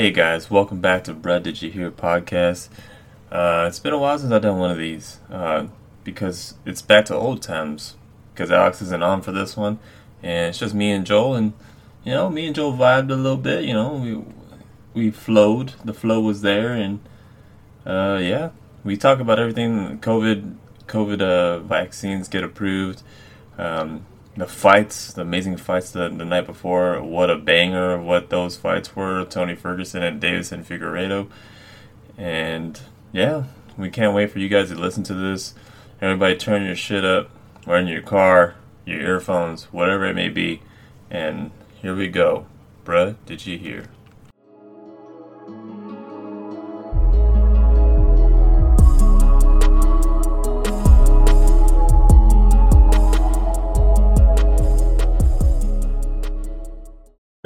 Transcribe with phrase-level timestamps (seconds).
[0.00, 2.70] Hey guys, welcome back to Bruh Did You Hear podcast.
[3.30, 5.66] Uh, it's been a while since I've done one of these uh,
[6.04, 7.96] because it's back to old times.
[8.32, 9.78] Because Alex isn't on for this one,
[10.22, 11.52] and it's just me and Joel, and
[12.02, 13.66] you know, me and Joel vibed a little bit.
[13.66, 14.24] You know, we
[14.94, 15.74] we flowed.
[15.84, 17.00] The flow was there, and
[17.84, 19.98] uh, yeah, we talk about everything.
[19.98, 20.56] COVID,
[20.86, 23.02] COVID uh, vaccines get approved.
[23.58, 24.06] Um,
[24.36, 27.02] the fights, the amazing fights the, the night before.
[27.02, 29.24] What a banger what those fights were.
[29.24, 31.28] Tony Ferguson and Deiveson Figueiredo.
[32.16, 32.80] And
[33.12, 33.44] yeah,
[33.76, 35.54] we can't wait for you guys to listen to this.
[36.00, 37.30] Everybody turn your shit up,
[37.66, 38.54] or in your car,
[38.86, 40.62] your earphones, whatever it may be.
[41.10, 41.50] And
[41.82, 42.46] here we go.
[42.84, 43.86] Bruh, did you hear?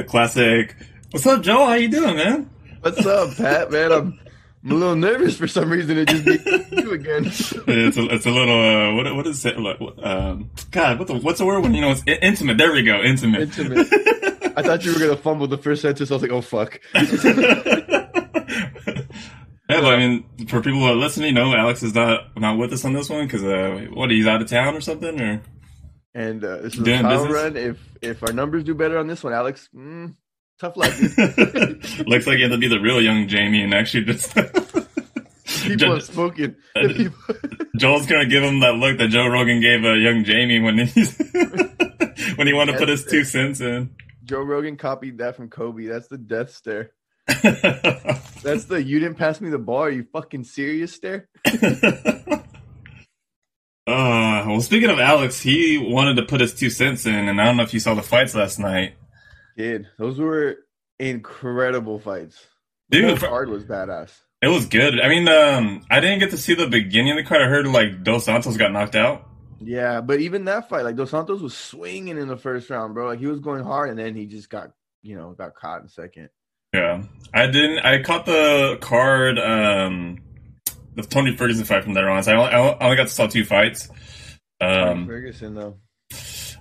[0.05, 0.77] The classic.
[1.13, 1.65] What's up, Joe?
[1.65, 2.51] How you doing, man?
[2.83, 3.71] What's up, Pat?
[3.71, 4.21] Man, I'm,
[4.63, 5.97] I'm a little nervous for some reason.
[5.97, 6.27] It just
[6.73, 7.25] you again.
[7.27, 9.79] it's a, it's a little uh, what what is it like?
[10.03, 12.59] Um, God, what the, what's the word when you know it's i- intimate?
[12.59, 13.57] There we go, intimate.
[13.59, 13.89] Intimate.
[14.59, 16.11] I thought you were gonna fumble the first sentence.
[16.11, 16.79] I was like, oh fuck.
[19.67, 22.75] Yeah, but I mean, for people who are listening, no, Alex is not not with
[22.75, 25.43] us on this one because uh, what he's out of town or something, or
[26.15, 27.43] And uh, this is a Doing trial business?
[27.43, 27.57] run.
[27.57, 30.15] If if our numbers do better on this one, Alex, mm,
[30.61, 30.93] tough luck.
[32.07, 34.33] looks like you have to be the real young Jamie and actually just.
[35.63, 36.57] People Jo- have spoken.
[36.75, 40.61] The people- Joel's gonna give him that look that Joe Rogan gave a young Jamie
[40.61, 41.17] when he's
[42.37, 43.91] when he wanted to put his two cents in.
[44.25, 45.87] Joe Rogan copied that from Kobe.
[45.87, 46.93] That's the death stare.
[47.27, 49.83] That's the you didn't pass me the ball.
[49.85, 51.29] Are you fucking serious stare?
[53.87, 57.45] Uh, well, speaking of Alex, he wanted to put his two cents in, and I
[57.45, 58.95] don't know if you saw the fights last night.
[59.57, 60.57] Dude, those were
[60.99, 62.47] incredible fights.
[62.91, 64.11] Dude, the card was badass.
[64.41, 65.01] It was good.
[65.01, 67.43] I mean, um, I didn't get to see the beginning of the card.
[67.43, 69.29] I heard like Dos Santos got knocked out.
[69.61, 73.07] Yeah, but even that fight, like Dos Santos was swinging in the first round, bro.
[73.07, 74.73] Like he was going hard, and then he just got,
[75.03, 76.29] you know, got caught in second.
[76.75, 77.79] Yeah, I didn't.
[77.81, 80.19] I caught the card, um,
[80.95, 82.23] the Tony Ferguson fight from there on.
[82.23, 83.89] So I only, I only got to saw two fights.
[84.61, 85.79] Um, Ferguson though.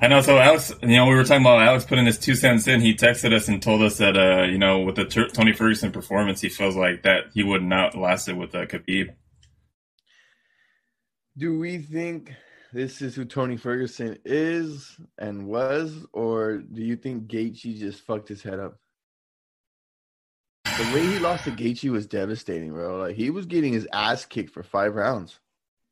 [0.01, 0.21] I know.
[0.21, 2.81] So Alex, you know, we were talking about Alex putting his two cents in.
[2.81, 5.91] He texted us and told us that, uh, you know, with the Tur Tony Ferguson
[5.91, 9.15] performance, he feels like that he would not last it with uh, Khabib.
[11.37, 12.33] Do we think
[12.73, 18.29] this is who Tony Ferguson is and was, or do you think Gaethje just fucked
[18.29, 18.77] his head up?
[20.77, 22.97] The way he lost to Gaethje was devastating, bro.
[22.97, 25.39] Like he was getting his ass kicked for five rounds.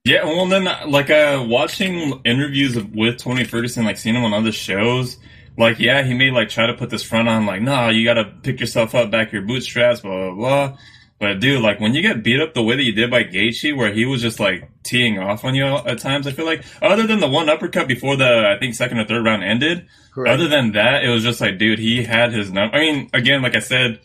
[0.03, 4.51] Yeah, well, then like uh, watching interviews with Tony Ferguson, like seeing him on other
[4.51, 5.17] shows,
[5.55, 8.15] like yeah, he may like try to put this front on, like nah, you got
[8.15, 10.77] to pick yourself up back your bootstraps, blah blah blah.
[11.19, 13.77] But dude, like when you get beat up the way that you did by Gaethje,
[13.77, 17.05] where he was just like teeing off on you at times, I feel like other
[17.05, 19.85] than the one uppercut before the I think second or third round ended,
[20.17, 22.75] other than that, it was just like, dude, he had his number.
[22.75, 23.99] I mean, again, like I said,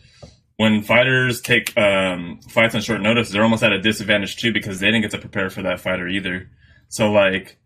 [0.57, 4.79] when fighters take um, fights on short notice, they're almost at a disadvantage too because
[4.79, 6.49] they didn't get to prepare for that fighter either.
[6.89, 7.57] So like,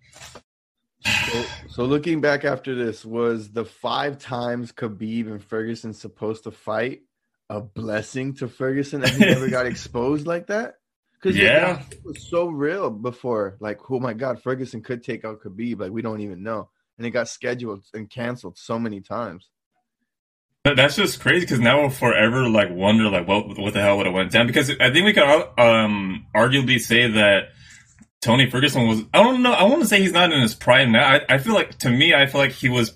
[1.06, 6.52] So, so looking back after this, was the five times Khabib and Ferguson supposed to
[6.52, 7.02] fight
[7.50, 10.76] a blessing to Ferguson that he never got exposed like that?
[11.14, 11.82] Because Yeah.
[11.92, 13.58] it was so real before.
[13.60, 15.80] Like, oh my God, Ferguson could take out Khabib.
[15.80, 16.70] Like, we don't even know.
[16.98, 19.50] And it got scheduled and canceled so many times.
[20.64, 23.98] That- that's just crazy because now we'll forever like wonder like what what the hell
[23.98, 24.48] would have went down?
[24.48, 25.24] Because I think we could
[25.58, 27.50] um arguably say that
[28.22, 30.92] Tony Ferguson was I don't know I want to say he's not in his prime
[30.92, 31.08] now.
[31.08, 32.94] I, I feel like to me I feel like he was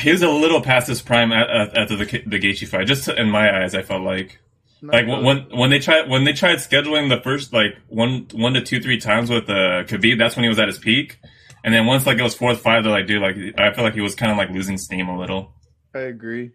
[0.00, 2.86] he was a little past his prime at, at, after the the Gaethje fight.
[2.86, 4.38] Just in my eyes I felt like
[4.82, 8.60] like when when they tried when they tried scheduling the first like one one to
[8.60, 11.18] two three times with uh Khabib that's when he was at his peak.
[11.64, 13.94] And then once like it was fourth five they're like dude like I feel like
[13.94, 15.52] he was kind of like losing steam a little
[15.96, 16.52] I agree.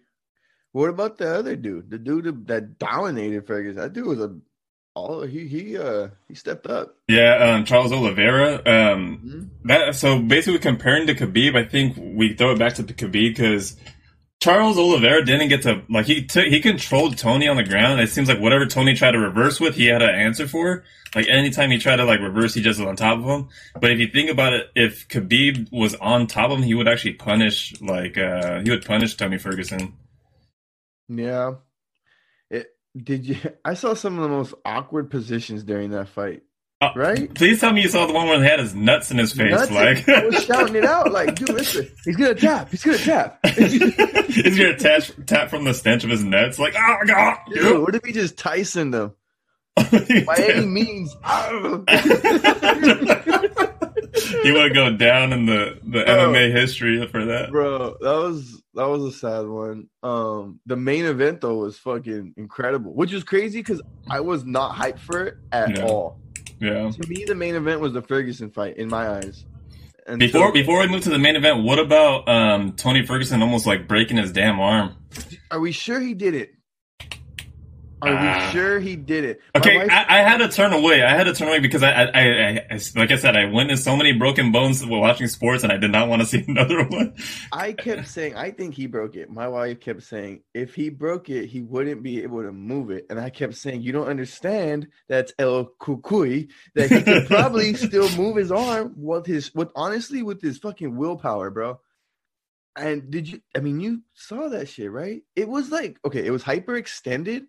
[0.72, 1.90] What about the other dude?
[1.90, 3.82] The dude that dominated Ferguson.
[3.82, 4.36] That dude was a
[4.94, 6.96] all he he uh he stepped up.
[7.08, 9.50] yeah um Charles Oliveira um Mhm.
[9.70, 13.78] that so basically comparing to Khabib I think we throw it back to Khabib because
[14.42, 18.02] Charles Oliveira didn't get to like he took he controlled Tony on the ground.
[18.02, 20.84] It seems like whatever Tony tried to reverse with, he had an answer for.
[21.14, 23.50] Like anytime he tried to like reverse, he just was on top of him.
[23.80, 26.88] But if you think about it, if Khabib was on top of him, he would
[26.88, 29.94] actually punish like uh he would punish Tony Ferguson.
[31.08, 31.54] Yeah.
[32.50, 32.66] It
[32.98, 36.42] did you I saw some of the most awkward positions during that fight.
[36.82, 37.32] Uh, right?
[37.36, 39.52] Please tell me you saw the one where he had his nuts in his face.
[39.52, 39.70] Nuts.
[39.72, 43.40] Like I was shouting it out, like, dude, listen, he's gonna tap, he's gonna tap.
[43.60, 46.58] Your attach tap tap from the stench of his nuts?
[46.58, 49.14] Like, oh god, Dude, what if he just Tyson them
[49.76, 51.16] by any means?
[54.44, 56.34] you want to go down in the the Bro.
[56.34, 57.52] MMA history for that?
[57.52, 59.88] Bro, that was that was a sad one.
[60.04, 64.76] Um, the main event though was fucking incredible, which was crazy because I was not
[64.76, 65.84] hyped for it at Yeah.
[65.86, 66.20] all.
[66.62, 66.92] Yeah.
[66.92, 69.46] To me, the main event was the Ferguson fight in my eyes.
[70.08, 73.42] And Before so- before we move to the main event, what about um, Tony Ferguson
[73.42, 74.96] almost like breaking his damn arm?
[75.52, 76.54] are we sure he did it?
[78.04, 78.46] Are Ah.
[78.48, 79.42] we sure he did it?
[79.54, 81.04] My Okay, wife- I, I had to turn away.
[81.04, 83.84] I had to turn away because I, I, I, I, like I said, I witnessed
[83.84, 86.84] so many broken bones while watching sports, and I did not want to see another
[86.88, 87.16] one.
[87.52, 89.30] I kept saying, I think he broke it.
[89.30, 93.06] My wife kept saying, if he broke it, he wouldn't be able to move it.
[93.10, 98.10] And I kept saying, you don't understand that's El Cucuy, that he could probably still
[98.18, 101.80] move his arm with his, with honestly, with his fucking willpower, bro.
[102.76, 105.22] And did you, I mean, you saw that shit, right?
[105.36, 107.42] It was like, okay, it was hyperextended.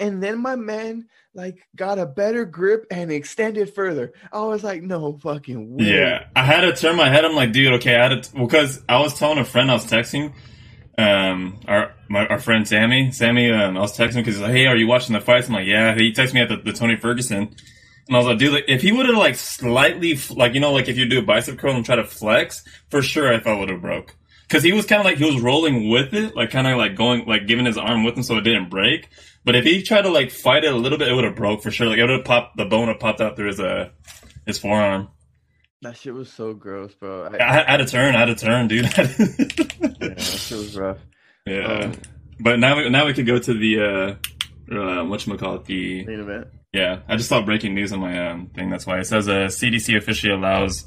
[0.00, 4.12] And then my man like got a better grip and extended further.
[4.32, 5.84] I was like, no fucking way.
[5.86, 7.24] Yeah, I had to turn my head.
[7.24, 9.86] I'm like, dude, okay, I had to because I was telling a friend I was
[9.86, 10.34] texting,
[10.98, 13.12] um, our my, our friend Sammy.
[13.12, 15.48] Sammy, um, I was texting because like, hey, are you watching the fights?
[15.48, 15.94] I'm like, yeah.
[15.94, 17.54] He texted me at the, the Tony Ferguson,
[18.08, 20.88] and I was like, dude, if he would have like slightly, like you know, like
[20.88, 23.60] if you do a bicep curl and try to flex, for sure, I thought it
[23.60, 24.16] would have broke.
[24.48, 26.96] Because he was kind of like he was rolling with it, like kind of like
[26.96, 29.08] going, like giving his arm with him so it didn't break.
[29.48, 31.62] But if he tried to like fight it a little bit, it would have broke
[31.62, 31.86] for sure.
[31.86, 33.88] Like it would have popped, the bone would have popped out through his uh
[34.44, 35.08] his forearm.
[35.80, 37.22] That shit was so gross, bro.
[37.22, 38.14] I, I, I had to turn.
[38.14, 38.84] I had to turn, dude.
[38.84, 40.98] yeah, that shit was rough.
[41.46, 41.64] yeah.
[41.64, 41.92] Um,
[42.38, 44.18] but now, we, now we could go to the
[44.70, 45.64] uh, uh what call it?
[45.64, 46.48] The main event.
[46.74, 46.98] yeah.
[47.08, 48.68] I just saw breaking news on my um thing.
[48.68, 50.84] That's why it says uh, CDC officially allows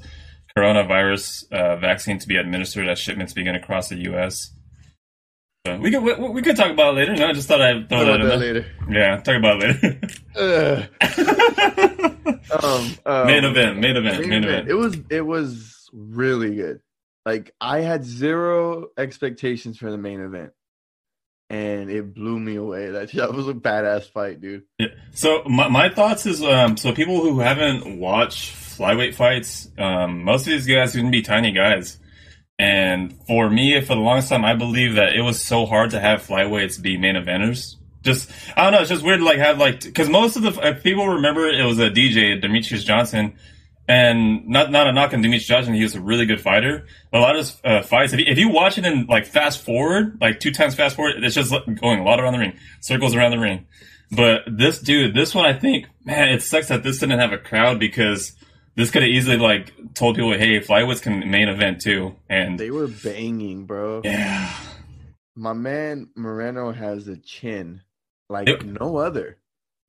[0.55, 4.51] coronavirus uh, vaccine to be administered as shipments begin across the U.S.
[5.63, 7.15] We could we, we could talk about it later.
[7.15, 8.65] No, I just thought I'd throw that about in later.
[8.89, 9.83] Yeah, talk about it
[10.35, 10.89] later.
[12.51, 14.67] Um, um, main event, main event, main main event.
[14.67, 14.69] event.
[14.69, 16.81] It was it was really good.
[17.25, 20.51] Like I had zero expectations for the main event,
[21.49, 22.87] and it blew me away.
[22.91, 24.63] That that was a badass fight, dude.
[24.79, 24.87] Yeah.
[25.13, 30.41] So my, my thoughts is um so people who haven't watched flyweight fights, um most
[30.41, 31.99] of these guys are gonna be tiny guys.
[32.61, 35.99] And for me, for the longest time, I believe that it was so hard to
[35.99, 37.77] have flyweights be main eventers.
[38.03, 40.79] Just I don't know, it's just weird to like have like because most of the
[40.83, 43.33] people remember it was a DJ Demetrius Johnson,
[43.87, 46.85] and not not a knock on Demetrius Johnson, he was a really good fighter.
[47.11, 49.25] But a lot of his uh, fights, if you, if you watch it in like
[49.25, 52.59] fast forward, like two times fast forward, it's just going a lot around the ring,
[52.79, 53.65] circles around the ring.
[54.11, 57.39] But this dude, this one, I think, man, it sucks that this didn't have a
[57.39, 58.35] crowd because
[58.81, 62.71] this could have easily like told people, hey, flyweights can main event too, and They
[62.71, 64.01] were banging, bro.
[64.03, 64.53] yeah,
[65.35, 67.81] My man Moreno has a chin
[68.29, 68.63] like Yep.
[68.63, 69.37] no other.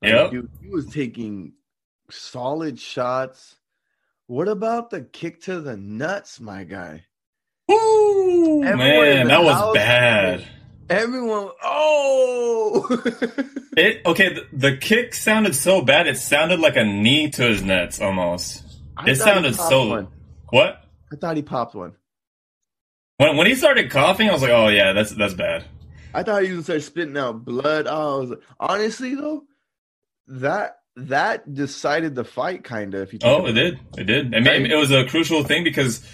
[0.03, 1.53] Like, dude, he was taking
[2.11, 3.57] solid shots.
[4.27, 7.05] What about the kick to the nuts, my guy?
[7.69, 10.45] Everyone man, that was house- bad.
[10.91, 13.01] Everyone, oh,
[13.77, 14.35] It okay.
[14.35, 16.07] The, the kick sounded so bad.
[16.07, 18.62] It sounded like a knee to his nuts almost.
[18.97, 20.09] I It sounded so- One.
[20.51, 20.85] What?
[21.13, 21.93] I thought he popped one.
[23.19, 25.65] When when he started coughing, I was like, oh yeah, that's that's bad.
[26.15, 27.87] I thought he was gonna start spitting out blood.
[27.89, 29.45] Oh, I was honestly though,
[30.29, 33.03] that that decided the fight, kind of.
[33.03, 33.81] If you Oh, about it did.
[33.99, 34.35] It did.
[34.35, 36.05] I mean, it was a crucial thing because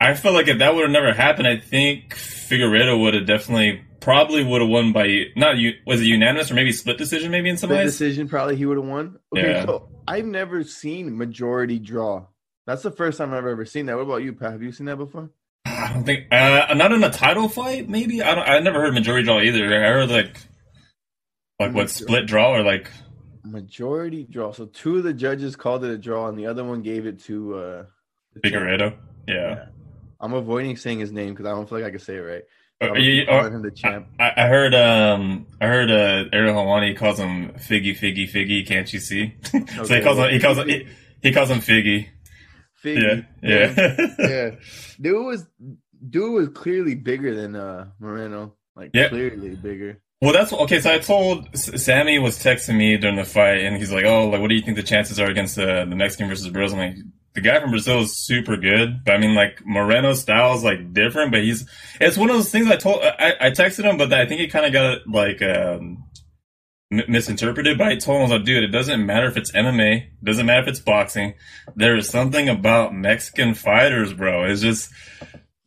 [0.00, 3.82] I feel like if that would have never happened, I think Figueiredo would have definitely,
[4.08, 5.72] probably would have won by not you.
[5.86, 7.30] Was it unanimous or maybe split decision?
[7.30, 7.90] Maybe in some The ways.
[7.92, 9.18] decision probably he would have won.
[9.36, 9.66] Okay, Yeah.
[9.66, 12.24] so I've never seen majority draw.
[12.66, 13.96] That's the first time I've ever seen that.
[13.96, 14.52] What about you, Pat?
[14.52, 15.28] Have you seen that before?
[15.66, 16.32] I don't think.
[16.32, 17.86] Uh, not in a title fight.
[17.90, 18.48] Maybe I don't.
[18.48, 19.66] I never heard majority draw either.
[19.66, 20.40] I heard like,
[21.60, 22.90] like what split draw or like.
[23.44, 24.52] Majority draw.
[24.52, 27.20] So two of the judges called it a draw, and the other one gave it
[27.24, 27.84] to uh.
[28.42, 28.96] Figueiredo.
[29.26, 29.66] Yeah.
[30.18, 32.42] I'm avoiding saying his name because I don't feel like I can say it right.
[32.80, 34.06] Uh, I'm you- uh, him the champ.
[34.20, 38.92] I, I heard um I heard uh Ariel Helwani calls him Figgy Figgy Figgy, can't
[38.92, 39.34] you see?
[39.44, 40.86] so he calls him he calls him he,
[41.22, 42.08] he calls him Figgy.
[42.84, 43.26] Figgy.
[43.42, 43.74] Yeah.
[43.76, 44.06] Yeah.
[44.18, 44.50] yeah.
[45.00, 45.44] Dude was
[46.10, 48.54] dude was clearly bigger than uh Moreno.
[48.76, 49.08] Like Yeah.
[49.08, 50.00] clearly bigger.
[50.22, 53.90] well that's okay, so I told Sammy was texting me during the fight and he's
[53.90, 56.48] like, Oh, like what do you think the chances are against the the Mexican versus
[56.48, 56.78] Brazil?
[56.78, 57.04] I'm like
[57.42, 60.92] the guy from Brazil is super good, but I mean, like Moreno's style is like
[60.92, 61.30] different.
[61.32, 61.68] But he's
[62.00, 64.48] it's one of those things I told I, I texted him, but I think he
[64.48, 66.04] kind of got like um
[66.92, 69.52] m- misinterpreted, but I told him, I was like, dude, it doesn't matter if it's
[69.52, 71.34] MMA, it doesn't matter if it's boxing.
[71.76, 74.44] There is something about Mexican fighters, bro.
[74.44, 74.90] It's just,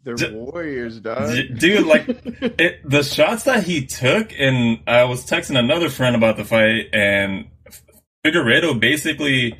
[0.03, 1.29] They're D- warriors, dog.
[1.31, 2.05] d- dude, like,
[2.59, 6.87] it, the shots that he took, and I was texting another friend about the fight,
[6.93, 7.47] and
[8.25, 9.57] Figueiredo basically,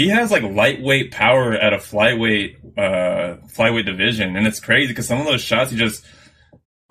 [0.00, 5.06] he has like lightweight power at a flyweight, uh, flyweight division, and it's crazy because
[5.06, 6.04] some of those shots he just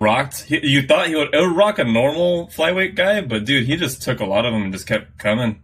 [0.00, 0.42] rocked.
[0.42, 3.76] He, you thought he would, it would rock a normal flyweight guy, but dude, he
[3.76, 5.62] just took a lot of them and just kept coming.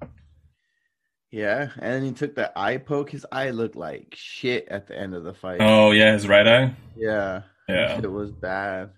[1.30, 3.10] yeah, and he took that eye poke.
[3.10, 5.58] His eye looked like shit at the end of the fight.
[5.60, 6.74] Oh yeah, his right eye.
[6.96, 7.98] Yeah, Yeah.
[7.98, 8.90] it was bad.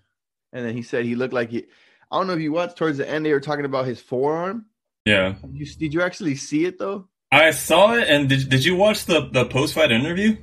[0.53, 1.65] And then he said he looked like he.
[2.11, 3.25] I don't know if you watched towards the end.
[3.25, 4.65] They were talking about his forearm.
[5.05, 7.07] Yeah, Did you, did you actually see it though?
[7.31, 8.07] I saw it.
[8.07, 10.37] And did did you watch the the post fight interview?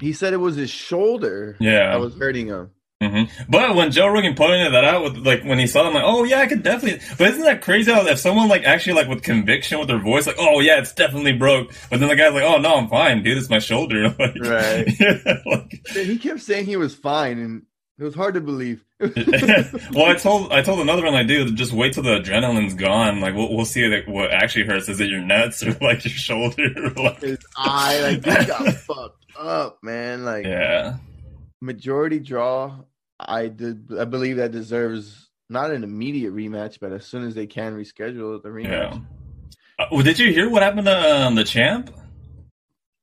[0.00, 1.92] He said it was his shoulder Yeah.
[1.94, 2.70] I was hurting him.
[3.00, 5.94] hmm But when Joe Rogan pointed that out, with like when he saw it, I'm
[5.94, 7.00] like, oh yeah, I could definitely.
[7.18, 7.92] But isn't that crazy?
[7.92, 10.92] How if someone like actually like with conviction with their voice, like, oh yeah, it's
[10.92, 11.72] definitely broke.
[11.90, 13.38] But then the guy's like, oh no, I'm fine, dude.
[13.38, 14.08] It's my shoulder.
[14.18, 14.88] Like, Right.
[15.00, 17.62] yeah, like, he kept saying he was fine, and
[18.02, 18.84] it was hard to believe.
[19.00, 23.20] well, I told I told another one, I dude, just wait till the adrenaline's gone.
[23.20, 24.88] Like, we'll we'll see like what actually hurts.
[24.88, 26.68] Is it your nuts or like your shoulder?
[26.96, 30.24] like, His eye, like, he got fucked up, man.
[30.24, 30.96] Like, yeah,
[31.60, 32.80] majority draw.
[33.20, 33.88] I did.
[33.98, 38.42] I believe that deserves not an immediate rematch, but as soon as they can reschedule
[38.42, 38.68] the rematch.
[38.94, 38.98] yeah.
[39.78, 41.90] Uh, well, did you hear what happened to um, the champ,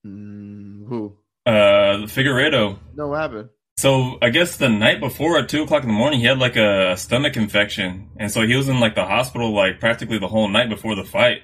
[0.06, 1.18] Mm, who?
[1.46, 2.78] uh, Figueiredo?
[2.96, 3.50] No, what happened?
[3.80, 6.58] So I guess the night before at two o'clock in the morning, he had like
[6.58, 10.50] a stomach infection, and so he was in like the hospital like practically the whole
[10.50, 11.44] night before the fight.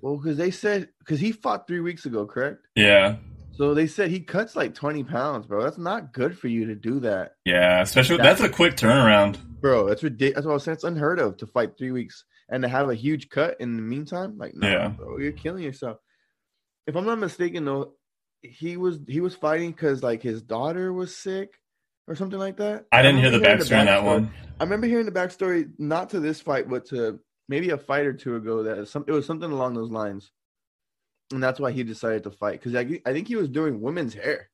[0.00, 2.66] Well, because they said because he fought three weeks ago, correct?
[2.74, 3.16] Yeah,
[3.52, 5.62] So they said he cuts like twenty pounds, bro.
[5.62, 7.82] That's not good for you to do that, yeah.
[7.82, 9.36] Especially that's a quick turnaround.
[9.60, 9.86] bro.
[9.86, 10.36] That's ridiculous.
[10.36, 10.74] That's what I was saying.
[10.76, 13.82] It's unheard of to fight three weeks and to have a huge cut in the
[13.82, 14.38] meantime.
[14.38, 14.88] Like, no, Yeah.
[14.88, 15.98] bro, you're killing yourself.
[16.86, 17.92] If I'm not mistaken, though,
[18.40, 21.50] he was he was fighting because like his daughter was sick
[22.06, 22.86] or something like that.
[22.92, 24.30] I didn't hear the backstory on that one.
[24.60, 28.12] I remember hearing the backstory, not to this fight, but to maybe a fight or
[28.12, 28.62] two ago.
[28.62, 30.30] That some it was something along those lines,
[31.32, 32.60] and that's why he decided to fight.
[32.60, 34.50] Because I, I think he was doing women's hair.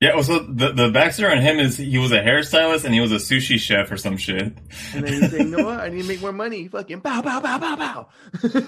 [0.00, 0.14] Yeah.
[0.14, 3.12] Well, so the the backstory on him is he was a hairstylist and he was
[3.12, 4.52] a sushi chef or some shit.
[4.94, 5.80] And then he's saying, "You know what?
[5.80, 8.08] I need to make more money." Fucking bow, bow, bow, bow, bow.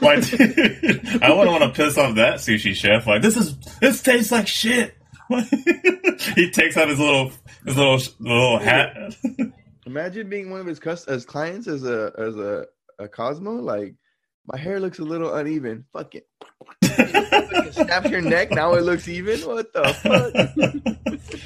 [0.00, 3.06] Like, dude, I wouldn't want to piss off that sushi chef.
[3.06, 4.96] Like, this is this tastes like shit.
[6.34, 7.30] he takes out his little
[7.64, 9.14] his little little hat.
[9.86, 12.66] Imagine being one of his cus- as clients as a as a,
[12.98, 13.52] a Cosmo.
[13.52, 13.94] Like,
[14.46, 15.84] my hair looks a little uneven.
[15.92, 16.26] Fuck it.
[17.72, 18.50] Snaps your neck.
[18.50, 19.40] Now it looks even.
[19.40, 19.84] What the
[21.04, 21.40] fuck?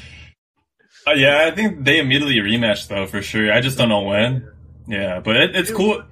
[1.06, 3.52] Uh, yeah, I think they immediately rematched though for sure.
[3.52, 4.48] I just don't know when.
[4.86, 6.02] Yeah, but it, it's cool.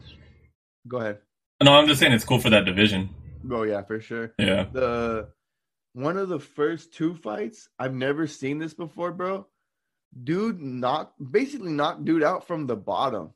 [0.87, 1.19] Go ahead.
[1.63, 3.11] No, I'm just saying it's cool for that division.
[3.51, 4.33] Oh yeah, for sure.
[4.39, 4.67] Yeah.
[4.73, 5.29] the
[5.95, 9.47] one of the first two fights i've never seen this before bro
[10.25, 13.31] dude knocked basically knocked dude out from the bottom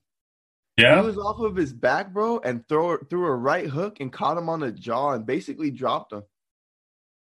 [0.78, 1.00] Yeah.
[1.00, 4.38] he was off of his back bro and throw threw a right hook and caught
[4.38, 6.22] him on the jaw and basically dropped him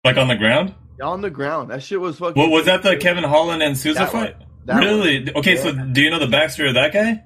[0.04, 0.74] Like on the ground.
[1.02, 2.82] on the ground that shit was fucking What was that?
[2.82, 4.06] The Kevin Holland and one.
[4.08, 4.36] fight?
[4.66, 4.84] That one.
[4.84, 5.34] really?
[5.34, 7.24] Okay, so do you know the backstory of that guy?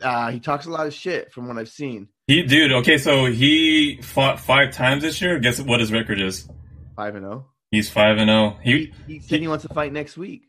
[0.00, 2.70] uh, he talks a lot of shit from what i've seen He, dude.
[2.72, 5.38] Okay, so he fought five times this year.
[5.40, 6.48] Guess what his record is?
[6.98, 8.58] Five and oh He's five and zero.
[8.62, 10.42] He, he, he said he wants to fight next week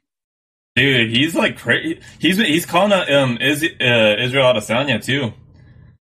[0.75, 1.99] dude, he's like crazy.
[2.19, 5.33] He's he's calling out um is uh, Israel Adesanya too,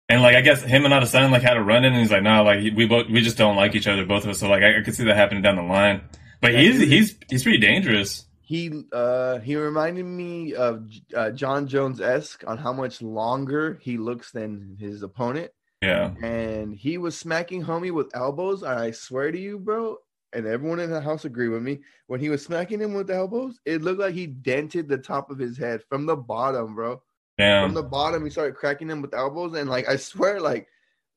[0.08, 2.22] and like I guess him and Adesanya like had a run in, and he's like,
[2.22, 4.38] nah, like we both we just don't like each other, both of us.
[4.38, 6.02] So like I, I could see that happening down the line.
[6.40, 6.88] But Yeah, he's dude.
[6.88, 8.26] he's he's pretty dangerous.
[8.40, 13.98] he uh he reminded me of uh, Jon Jones esque on how much longer he
[13.98, 15.50] looks than his opponent.
[15.82, 18.62] Yeah, and he was smacking homie with elbows.
[18.64, 19.96] I swear to you, bro,
[20.32, 21.80] and everyone in the house agreed with me.
[22.06, 25.30] When he was smacking him with the elbows, it looked like he dented the top
[25.30, 27.02] of his head from the bottom, bro.
[27.38, 27.66] Damn.
[27.66, 30.66] From the bottom, he started cracking him with elbows, and like I swear, like,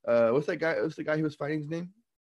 [0.08, 0.80] uh, what's that guy?
[0.82, 1.60] What's the guy he was fighting?
[1.60, 1.90] His name?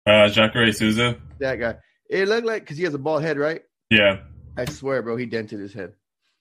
[0.07, 1.19] Uh, Jacare Souza.
[1.39, 1.77] That guy.
[2.09, 3.63] It looked like because he has a bald head, right?
[3.91, 4.21] Yeah,
[4.57, 5.95] I swear, bro, he dented his head.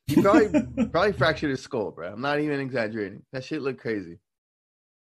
[0.08, 0.62] He probably
[0.92, 2.12] probably fractured his skull, bro.
[2.12, 3.24] I'm not even exaggerating.
[3.32, 4.20] That shit looked crazy.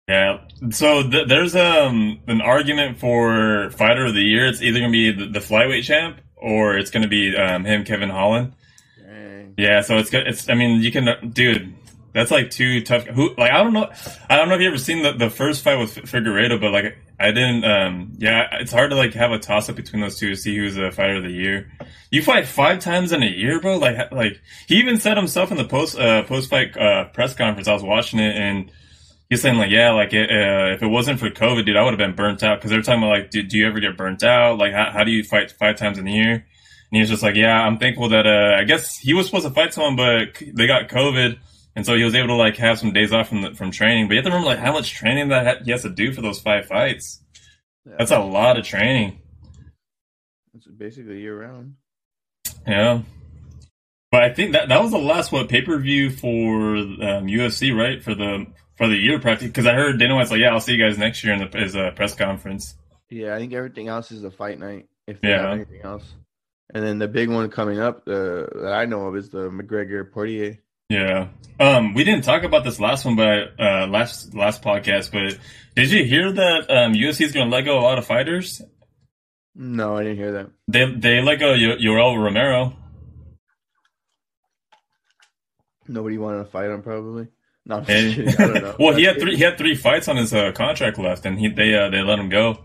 [0.09, 0.41] Yeah.
[0.71, 4.47] So th- there's um an argument for fighter of the year.
[4.47, 8.11] It's either gonna be the, the flyweight champ or it's gonna be um him, Kevin
[8.11, 8.55] Holland.
[8.99, 9.55] Dang.
[9.57, 10.27] Yeah, so it's good.
[10.27, 11.75] It's I mean you can, dude.
[12.13, 13.07] That's like two tough.
[13.07, 13.91] Who like I don't know.
[14.29, 16.99] I don't know if you ever seen the, the first fight with Figueiredo, but like
[17.19, 17.65] I didn't.
[17.65, 20.55] Um, yeah, it's hard to like have a toss up between those two to see
[20.57, 21.73] who's the fighter of the year.
[22.11, 23.79] You fight five times in a year, bro.
[23.79, 27.67] Like like he even said himself in the post uh, post fight uh, press conference.
[27.67, 28.71] I was watching it and
[29.33, 31.93] he's saying like, yeah, like it, uh, if it wasn't for COVID, dude, I would
[31.93, 34.23] have been burnt out because they're talking about like, do, do you ever get burnt
[34.23, 34.59] out?
[34.59, 36.33] Like, how, how do you fight five times in a year?
[36.35, 36.45] And
[36.91, 39.51] he was just like, yeah, I'm thankful that uh, I guess he was supposed to
[39.51, 41.39] fight someone, but they got COVID,
[41.75, 44.07] and so he was able to like have some days off from the, from training.
[44.07, 46.21] But you have to remember like how much training that he has to do for
[46.21, 47.23] those five fights.
[47.87, 49.19] Yeah, That's a lot of training.
[50.53, 51.77] It's basically year round.
[52.67, 53.01] Yeah.
[54.11, 57.75] But I think that that was the last what pay per view for um, UFC,
[57.75, 58.03] right?
[58.03, 58.47] For the
[58.83, 60.99] for the year practically, because I heard Dana White's like, "Yeah, I'll see you guys
[60.99, 62.75] next year in the his press conference."
[63.11, 64.89] Yeah, I think everything else is a fight night.
[65.07, 65.43] If they Yeah.
[65.43, 66.05] have anything else,
[66.75, 68.13] and then the big one coming up uh,
[68.63, 70.59] that I know of is the McGregor Poirier.
[70.89, 71.29] Yeah.
[71.61, 75.13] Um, we didn't talk about this last one, but uh, last last podcast.
[75.13, 75.39] But
[75.77, 78.61] did you hear that um, UFC is going to let go a lot of fighters?
[79.55, 80.51] No, I didn't hear that.
[80.67, 82.77] They they let go Yoel Romero.
[85.89, 87.29] Nobody wanted to fight him, probably.
[87.65, 88.35] No, I'm just And- kidding.
[88.41, 88.77] I don't know.
[88.81, 91.49] well, he had three he had three fights on his uh, contract left, and he
[91.49, 92.59] they uh, they let him go.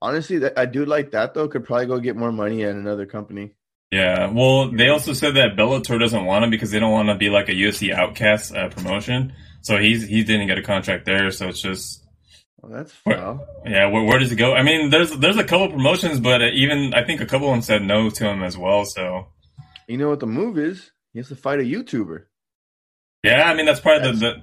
[0.00, 1.48] Honestly, that, I do like that though.
[1.48, 3.52] Could probably go get more money at another company.
[3.90, 7.14] Yeah, well, they also said that Bellator doesn't want him because they don't want to
[7.14, 9.32] be like a UFC outcast uh, promotion.
[9.62, 11.30] So he's he didn't get a contract there.
[11.30, 12.04] So it's just
[12.60, 13.46] Well, that's Where- foul.
[13.64, 14.52] yeah, where, where does it go?
[14.54, 17.54] I mean, there's there's a couple promotions, but uh, even I think a couple of
[17.54, 18.84] them said no to him as well.
[18.84, 19.28] So
[19.88, 20.90] You know what the move is?
[21.14, 22.24] He has to fight a YouTuber.
[23.22, 24.18] Yeah, I mean that's probably the.
[24.18, 24.42] the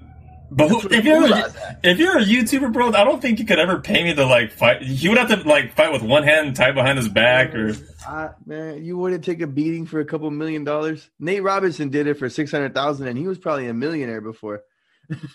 [0.52, 3.58] but who, if you're a, if you're a YouTuber, bro, I don't think you could
[3.58, 4.84] ever pay me to like fight.
[4.84, 7.74] He would have to like fight with one hand tied behind his back, or
[8.08, 11.10] I, man, you wouldn't take a beating for a couple million dollars.
[11.20, 14.62] Nate Robinson did it for six hundred thousand, and he was probably a millionaire before.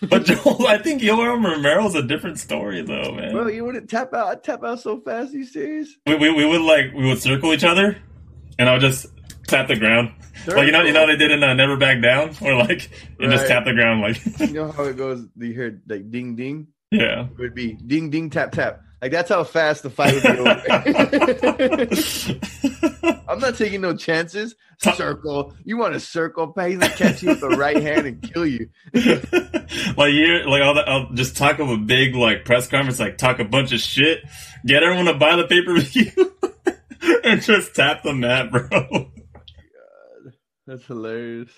[0.09, 3.31] but Joel, I think Yoel Romero's a different story though, man.
[3.31, 4.27] Bro, you wouldn't tap out.
[4.27, 5.33] I'd tap out so fast.
[5.33, 5.89] You serious?
[6.05, 7.97] we, we, we would like we would circle each other,
[8.57, 9.07] and I would just
[9.47, 10.13] tap the ground,
[10.47, 13.29] like you know you know they did in uh, Never Back Down, or like you
[13.29, 15.25] just tap the ground, like You know how it goes?
[15.37, 16.67] You hear like ding ding.
[16.91, 17.25] yeah.
[17.25, 18.81] It would be ding ding tap tap.
[19.01, 20.61] Like that's how fast the fight would be over.
[23.27, 24.55] I'm not taking no chances.
[24.77, 25.55] Circle.
[25.63, 26.53] You want to circle?
[26.59, 28.69] He's gonna catch you with the right hand and kill you.
[28.93, 33.39] like you like I'll, I'll just talk of a big like press conference, like talk
[33.39, 34.19] a bunch of shit,
[34.65, 36.11] get everyone to buy the pay per view,
[37.23, 39.11] and just tap the mat, bro.
[40.71, 41.49] That's hilarious.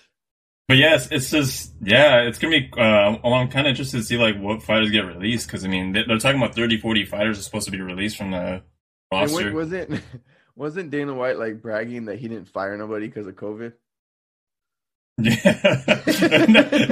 [0.66, 2.70] But yes, it's just yeah, it's gonna be.
[2.76, 5.92] Uh, I'm kind of interested to see like what fighters get released because I mean
[5.92, 8.62] they- they're talking about 30, 40 fighters are supposed to be released from the
[9.12, 9.52] roster.
[9.52, 10.02] wa- wasn't
[10.56, 13.74] wasn't Dana White like bragging that he didn't fire nobody because of COVID?
[15.18, 15.62] Yeah,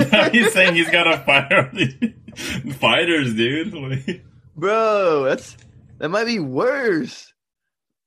[0.13, 1.73] now he's saying he's got to fire
[2.75, 4.23] fighters, dude.
[4.55, 5.57] Bro, that's
[5.99, 7.32] that might be worse.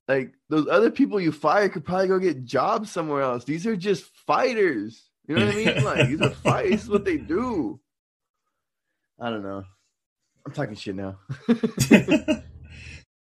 [0.08, 3.44] Like those other people you fire could probably go get jobs somewhere else.
[3.44, 5.10] These are just fighters.
[5.28, 5.84] You know what I mean?
[5.84, 6.70] Like these are fights.
[6.70, 7.80] This is what they do.
[9.20, 9.64] I don't know.
[10.46, 11.18] I'm talking shit now.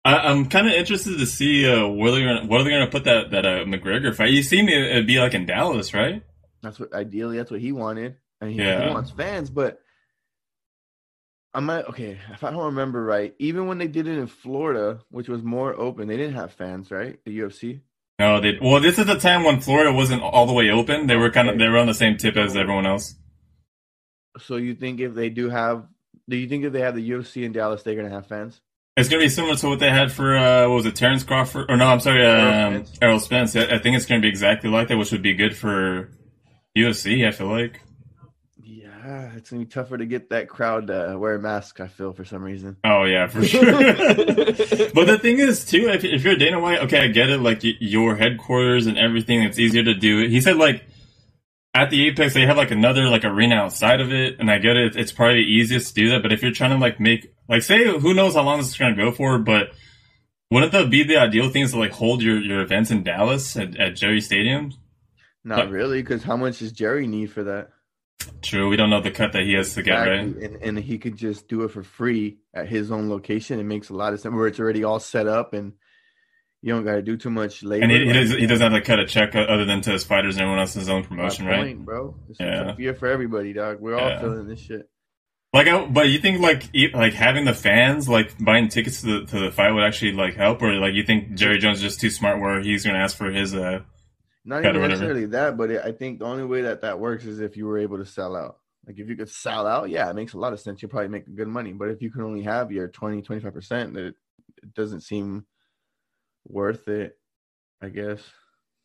[0.05, 3.05] I, I'm kind of interested to see uh, where they're gonna where they're gonna put
[3.05, 4.31] that that uh, McGregor fight.
[4.31, 6.23] You see me it'd be like in Dallas, right?
[6.63, 8.89] That's what ideally that's what he wanted, and he, Yeah.
[8.89, 9.51] he wants fans.
[9.51, 9.81] But
[11.55, 13.35] I might okay if I don't remember right.
[13.39, 16.91] Even when they did it in Florida, which was more open, they didn't have fans,
[16.91, 17.19] right?
[17.25, 17.81] The UFC.
[18.19, 21.07] No, they well, this is the time when Florida wasn't all the way open.
[21.07, 23.15] They were kind of they were on the same tip as everyone else.
[24.39, 25.87] So you think if they do have,
[26.29, 28.61] do you think if they have the UFC in Dallas, they're gonna have fans?
[28.97, 31.67] It's gonna be similar to what they had for uh, what was it, Terrence Crawford?
[31.69, 32.99] Or no, I'm sorry, Errol um, Spence.
[33.03, 33.57] Errol Spence.
[33.57, 36.11] I, I think it's gonna be exactly like that, which would be good for
[36.77, 37.27] UFC.
[37.27, 37.81] I feel like.
[39.13, 41.81] Yeah, it's gonna be tougher to get that crowd to wear a mask.
[41.81, 42.79] I feel for some reason.
[42.83, 43.63] Oh yeah, for sure.
[43.65, 47.39] but the thing is, too, if, if you're Dana White, okay, I get it.
[47.39, 50.31] Like your headquarters and everything, it's easier to do it.
[50.31, 50.87] He said like
[51.75, 54.77] at the Apex they have like another like arena outside of it, and I get
[54.77, 54.97] it.
[54.97, 56.23] It's probably the easiest to do that.
[56.23, 58.79] But if you're trying to like make like say who knows how long this is
[58.79, 59.73] going to go for, but
[60.51, 63.59] wouldn't that be the ideal thing is to like hold your your events in Dallas
[63.59, 64.73] at, at Jerry Stadium?
[65.45, 67.73] Not really, because how much does Jerry need for that?
[68.43, 70.21] True, we don't know the cut that he has to get right.
[70.21, 73.59] And and he could just do it for free at his own location.
[73.61, 75.73] It makes a lot of sense where it's already all set up and
[76.63, 77.83] you don't got to do too much labor.
[77.83, 80.05] And he, he, doesn't, he doesn't have to cut a check other than to his
[80.05, 81.65] fighters and everyone else his own promotion, right?
[81.65, 82.15] point, bro.
[82.31, 82.71] It's Yeah.
[82.71, 83.81] a fear for everybody, dog.
[83.81, 84.21] We're all Yeah.
[84.21, 84.89] feeling this shit.
[85.55, 89.27] Like, I, but you think like like having the fans like buying tickets to the
[89.27, 92.01] to the fight would actually like help, or like you think Jerry Jones is just
[92.01, 93.81] too smart where he's going to ask for his uh
[94.45, 97.41] Not even necessarily that, but it, I think the only way that that works is
[97.41, 98.59] if you were able to sell out.
[98.87, 100.83] Like if you could sell out, yeah, it makes a lot of sense.
[100.83, 101.73] You'll probably make good money.
[101.73, 104.15] But if you can only have your 20, 25%, it,
[104.63, 105.47] it doesn't seem
[106.45, 107.17] worth it,
[107.81, 108.21] I guess.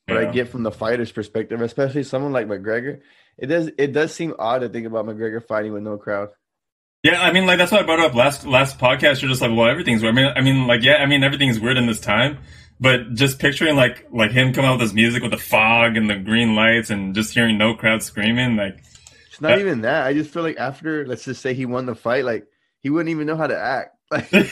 [0.07, 3.01] But I get from the fighter's perspective, especially someone like McGregor,
[3.37, 6.29] it does it does seem odd to think about McGregor fighting with no crowd.
[7.03, 9.21] Yeah, I mean, like that's what I brought up last last podcast.
[9.21, 10.15] You're just like, well, everything's weird.
[10.15, 12.39] I mean, I mean, like, yeah, I mean, everything's weird in this time.
[12.79, 16.09] But just picturing like like him coming out with his music with the fog and
[16.09, 18.77] the green lights and just hearing no crowd screaming, like
[19.29, 20.05] It's not even that.
[20.05, 22.45] I just feel like after, let's just say he won the fight, like
[22.81, 23.93] he wouldn't even know how to act.
[24.09, 24.43] Like, like,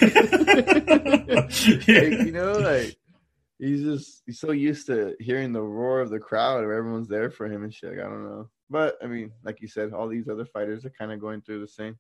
[1.88, 2.97] you know, like
[3.57, 7.29] he's just he's so used to hearing the roar of the crowd or everyone's there
[7.29, 7.91] for him and shit.
[7.91, 8.49] Like, I don't know.
[8.69, 11.61] But I mean, like you said, all these other fighters are kind of going through
[11.61, 11.97] the same.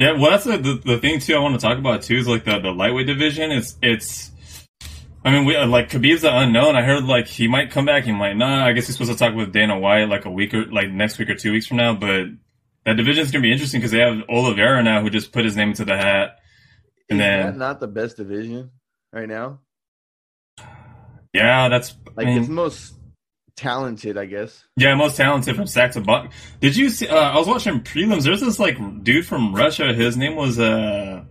[0.00, 1.36] Yeah, well, that's the, the the thing too.
[1.36, 3.50] I want to talk about too is like the the lightweight division.
[3.52, 4.30] It's it's.
[5.24, 6.76] I mean, we like Khabib's the unknown.
[6.76, 8.66] I heard like he might come back, he might not.
[8.66, 11.18] I guess he's supposed to talk with Dana White like a week or like next
[11.18, 11.94] week or two weeks from now.
[11.94, 12.26] But
[12.84, 15.70] that division's gonna be interesting because they have Oliveira now, who just put his name
[15.70, 16.38] into the hat.
[17.08, 18.70] And Is then- that not the best division
[19.12, 19.60] right now?
[21.32, 22.94] Yeah, that's Like I mean, it's most
[23.56, 24.62] talented, I guess.
[24.76, 26.30] yeah, most talented from sack to buck.
[26.60, 27.08] Did you see?
[27.08, 28.24] Uh, I was watching prelims.
[28.24, 29.92] There's this like dude from Russia.
[29.92, 31.24] His name was uh,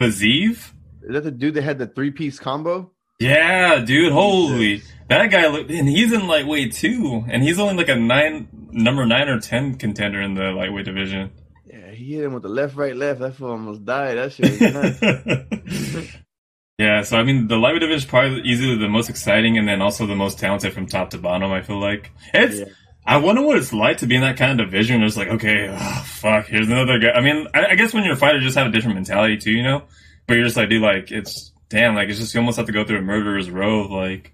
[0.00, 0.72] Baziv.
[1.02, 2.92] Is that the dude that had the three piece combo?
[3.18, 4.76] Yeah, dude, holy.
[4.76, 4.92] Jesus.
[5.08, 7.24] That guy look and he's in lightweight too.
[7.28, 11.30] And he's only like a nine number nine or ten contender in the lightweight division.
[11.64, 13.20] Yeah, he hit him with the left, right, left.
[13.20, 14.16] That fool almost died.
[14.16, 16.16] That shit was nuts.
[16.78, 19.80] yeah, so I mean the lightweight division is probably easily the most exciting and then
[19.80, 22.10] also the most talented from top to bottom, I feel like.
[22.34, 22.64] It's Yeah.
[23.08, 25.04] I wonder what it's like to be in that kind of division.
[25.04, 27.12] It's like, okay, oh, fuck, here's another guy.
[27.12, 29.36] I mean, I, I guess when you're a fighter, you just have a different mentality
[29.36, 29.84] too, you know?
[30.26, 32.72] But you're just like, dude, like, it's, damn, like, it's just, you almost have to
[32.72, 34.32] go through a murderer's row of, like,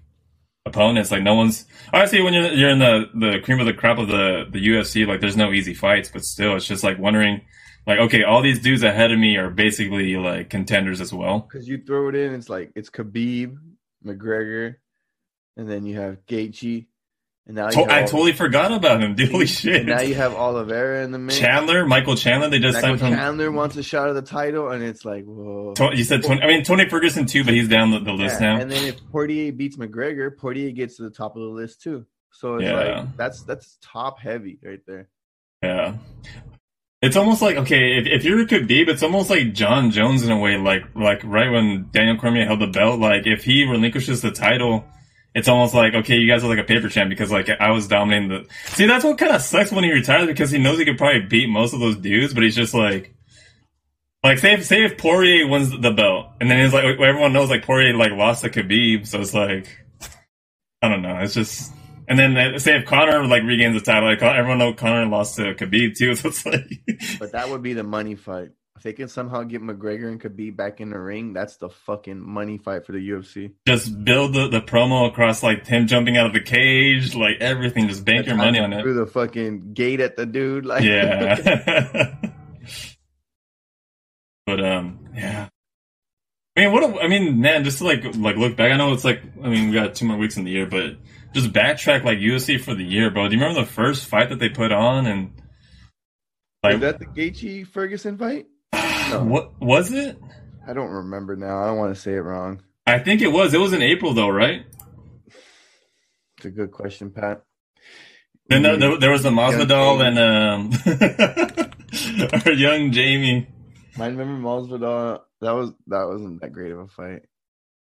[0.65, 1.11] opponents.
[1.11, 4.07] Like, no one's, obviously, when you're, you're in the, the cream of the crop of
[4.07, 7.41] the, the UFC, like, there's no easy fights, but still, it's just like wondering,
[7.85, 11.39] like, okay, all these dudes ahead of me are basically, like, contenders as well.
[11.39, 13.57] Because you throw it in, it's like it's Khabib,
[14.05, 14.75] McGregor,
[15.57, 16.87] and then you have Gaethje,
[17.45, 19.31] and now To- I all- totally forgot about him, dude.
[19.31, 19.85] Holy shit.
[19.85, 21.37] Now you have Oliveira in the mix.
[21.39, 23.13] Chandler, Michael Chandler, they just Michael signed from.
[23.15, 25.73] Chandler wants a shot of the title, and it's like, whoa.
[25.75, 26.41] To- you said Tony.
[26.41, 28.61] I mean Tony Ferguson too, but he's down the, the list Yeah, now.
[28.61, 32.05] And then if Poirier beats McGregor, Poirier gets to the top of the list too.
[32.31, 32.73] So it's Yeah.
[33.01, 35.09] like that's that's top heavy right there.
[35.61, 35.97] yeah,
[37.01, 40.31] it's almost like okay, if, if you're a Khabib, it's almost like Jon Jones in
[40.31, 40.57] a way.
[40.57, 44.85] Like like right when Daniel Cormier held the belt, like if he relinquishes the title,
[45.35, 47.87] it's almost like okay, you guys are like a paper champ because like I was
[47.87, 48.45] dominating the.
[48.75, 51.21] See, that's what kind of sucks when he retires because he knows he could probably
[51.21, 53.13] beat most of those dudes, but he's just like.
[54.23, 57.49] Like say if say if Poirier wins the belt, and then it's like everyone knows
[57.49, 59.67] like Poirier like lost to Khabib, so it's like
[60.81, 61.17] I don't know.
[61.17, 61.73] It's just
[62.07, 65.37] and then uh, say if Conor like regains the title, like everyone know Conor lost
[65.37, 66.69] to Khabib too, so it's like
[67.19, 68.51] But that would be the money fight.
[68.75, 72.19] If they can somehow get McGregor and Khabib back in the ring, that's the fucking
[72.19, 73.53] money fight for the UFC.
[73.67, 77.87] just build the, the promo across like him jumping out of the cage, like everything.
[77.87, 78.81] Just bank your money on it.
[78.81, 82.15] Through the fucking gate at the dude, like Yeah.
[84.45, 85.49] but um, yeah.
[86.55, 86.83] I mean, what?
[86.83, 88.71] A, I mean, man, just to like like look back.
[88.71, 90.97] I know it's like I mean we got two more weeks in the year, but
[91.33, 93.27] just backtrack like UFC for the year, bro.
[93.27, 95.31] Do you remember the first fight that they put on and
[96.63, 98.47] like that the Gaethje Ferguson fight?
[99.09, 99.23] No.
[99.23, 100.17] what was it?
[100.67, 101.61] I don't remember now.
[101.63, 102.61] I don't want to say it wrong.
[102.87, 103.53] I think it was.
[103.53, 104.65] It was in April though, right?
[106.37, 107.43] It's a good question, Pat.
[108.47, 110.71] Then there, there, there was the Masvidal and um,
[112.45, 113.47] our young Jamie.
[113.97, 115.21] I remember Masvidal.
[115.41, 117.23] That was that wasn't that great of a fight.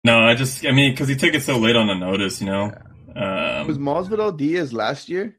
[0.04, 2.48] No, I just I mean because he took it so late on the notice, you
[2.48, 2.72] know.
[3.08, 5.36] was Um, Masvidal Diaz last year?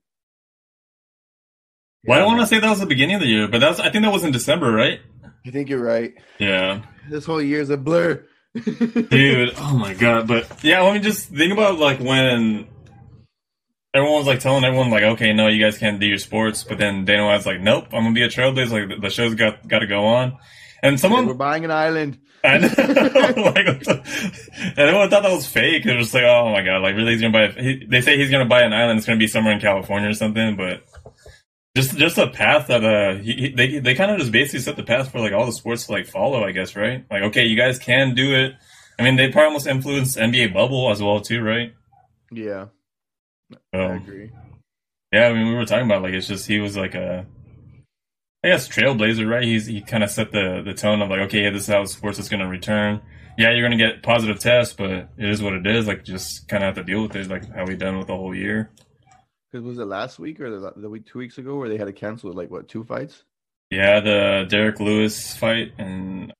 [2.06, 3.80] well, I don't want to say that was the beginning of the year, but that's
[3.80, 5.00] I think that was in December, right?
[5.46, 6.14] I think you're right.
[6.38, 8.24] Yeah, This whole year is a blur.
[8.64, 9.54] dude.
[9.58, 10.26] Oh my god.
[10.28, 12.66] But yeah, let me just think about like when
[13.94, 16.78] everyone was like telling everyone like, okay, no, you guys can't do your sports, but
[16.78, 18.70] then Dana White's like, nope, I'm gonna be a trailblazer.
[18.70, 20.38] Like the- the show's got got to go on,
[20.82, 22.18] and someone We're buying an island.
[22.44, 25.84] And, like, and everyone thought that was fake.
[25.84, 27.42] It was just like, oh my god, like really, he's gonna buy.
[27.44, 28.98] A, he, they say he's gonna buy an island.
[28.98, 30.56] It's gonna be somewhere in California or something.
[30.56, 30.84] But
[31.76, 34.76] just just a path that uh, he, he- they they kind of just basically set
[34.76, 36.42] the path for like all the sports to like follow.
[36.44, 37.04] I guess right.
[37.10, 38.54] Like, okay, you guys can do it.
[38.98, 41.72] I mean, they probably almost influenced NBA bubble as well too, right?
[42.32, 42.66] Yeah,
[43.72, 44.30] I Um, agree.
[45.12, 47.24] yeah, I mean, we were talking about like it's just he was like a,
[48.44, 49.44] I guess trailblazer, right?
[49.44, 51.84] He's he kind of set the the tone of like, okay, yeah, this is how
[51.84, 53.00] sports is going to return.
[53.36, 55.86] Yeah, you're going to get positive tests, but it is what it is.
[55.86, 58.16] Like, just kind of have to deal with it, like how we done with the
[58.16, 58.70] whole year.
[59.50, 61.86] Because was it last week or the, the week two weeks ago where they had
[61.86, 63.24] to cancel like what two fights?
[63.70, 66.32] Yeah, the Derrick Lewis fight and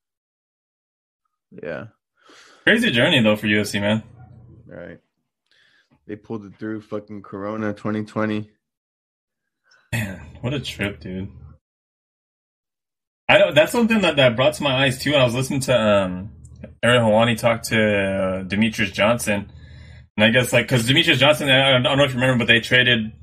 [1.51, 1.87] Yeah,
[2.63, 4.03] crazy journey though for UFC, man.
[4.65, 4.99] right.
[6.07, 6.81] They pulled it through.
[6.81, 8.49] Fucking Corona 2020.
[9.91, 11.29] Man, what a trip, dude.
[13.27, 15.13] I know that's something that, that brought to my eyes too.
[15.13, 16.31] And I was listening to um,
[16.81, 19.51] Aaron Helwani talk to uh, Demetrius Johnson,
[20.19, 22.59] and I guess like because Demetrius Johnson, I don't know if you remember, but they
[22.59, 23.13] traded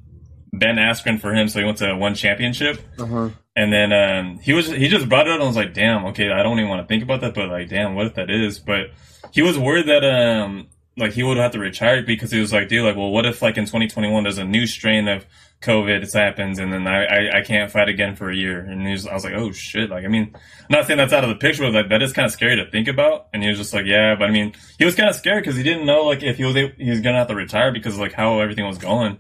[0.50, 2.80] Ben Askren for him, so he went to one championship.
[2.98, 3.28] Uh-huh.
[3.54, 6.06] And then um, he was he just brought it up and I was like, damn,
[6.06, 8.30] okay, I don't even want to think about that, but like, damn, what if that
[8.30, 8.58] is?
[8.58, 8.92] But
[9.30, 12.68] he was worried that um like he would have to retire because he was like,
[12.68, 15.26] dude, like, well, what if like in 2021 there's a new strain of
[15.62, 18.60] COVID that happens and then I, I, I can't fight again for a year?
[18.60, 21.12] And he was, I was like, oh shit, like, I mean, I'm not saying that's
[21.12, 23.28] out of the picture, but like that is kind of scary to think about.
[23.34, 25.56] And he was just like, yeah, but I mean, he was kind of scared because
[25.56, 28.12] he didn't know like if he was he was gonna have to retire because like
[28.12, 29.18] how everything was going.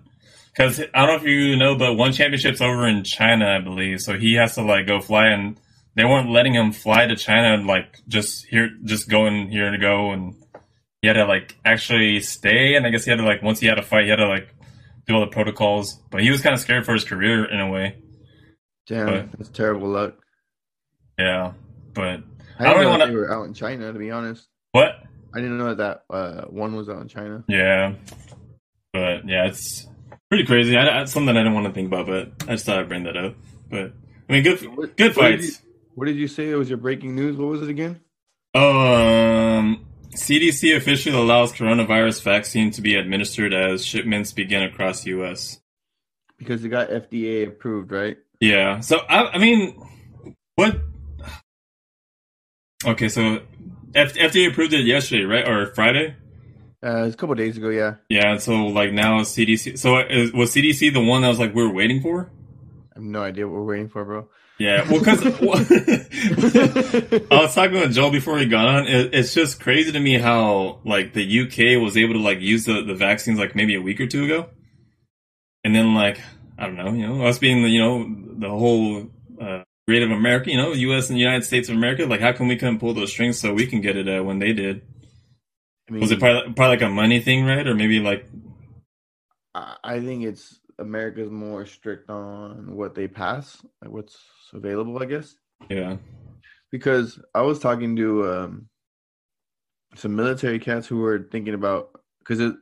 [0.56, 4.00] Because I don't know if you know, but one championship's over in China, I believe.
[4.00, 5.60] So he has to like go fly, and
[5.94, 10.12] they weren't letting him fly to China, like just here, just going here to go,
[10.12, 10.34] and
[11.06, 12.74] he had to like actually stay.
[12.74, 14.26] And I guess he had to like once he had a fight, he had to
[14.26, 14.52] like
[15.06, 16.02] do all the protocols.
[16.10, 17.96] But he was kind of scared for his career in a way.
[18.88, 20.14] Damn, But- that's terrible luck.
[21.16, 21.52] Yeah,
[21.94, 22.22] but
[22.58, 23.92] I I don't know wanna- they were out in China.
[23.92, 24.96] To be honest, what?
[25.32, 27.44] I didn't know that uh, one was out in China.
[27.48, 27.94] Yeah,
[28.92, 29.86] but yeah, it's
[30.28, 30.76] pretty crazy.
[30.76, 33.04] I, I, something I didn't want to think about, but I just thought I'd bring
[33.04, 33.36] that up.
[33.70, 33.92] But
[34.28, 35.62] I mean, good, What- good what did fights.
[35.94, 36.50] What did you say?
[36.50, 37.36] It was your breaking news.
[37.36, 38.00] What was it again?
[38.54, 39.86] Um,
[40.16, 45.60] CDC officially allows coronavirus vaccine to be administered as shipments begin across U.S.
[46.38, 48.16] Because it got FDA approved, right?
[48.40, 48.80] Yeah.
[48.80, 49.80] So I, I mean,
[50.54, 50.80] what?
[52.84, 53.40] Okay, so
[53.94, 56.16] F- FDA approved it yesterday, right, or Friday?
[56.84, 57.68] Uh, a couple days ago.
[57.68, 58.36] Yeah, Yeah.
[58.38, 59.78] So like now CDC.
[59.78, 62.30] So is, was CDC the one that was like we were waiting for?
[62.92, 64.28] I have no idea what we're waiting for, bro.
[64.58, 64.90] Yeah.
[64.90, 65.20] Well, because
[67.30, 68.86] I was talking with Joel before he got on.
[68.86, 72.64] It, it's just crazy to me how like the UK was able to like use
[72.64, 74.48] the, the vaccines like maybe a week or two ago,
[75.62, 76.20] and then like
[76.58, 78.06] I don't know, you know, us being the you know
[78.38, 79.08] the whole
[79.40, 81.10] uh, rate of America, you know, U.S.
[81.10, 83.66] and United States of America, like how come we couldn't pull those strings so we
[83.66, 84.80] can get it uh, when they did?
[85.88, 88.26] I mean, Was it probably probably like a money thing, right, or maybe like
[89.54, 94.18] I think it's America's more strict on what they pass, like what's
[94.52, 95.34] available, I guess.
[95.70, 95.96] yeah,
[96.70, 98.68] Because I was talking to um,
[99.94, 102.54] some military cats who were thinking about because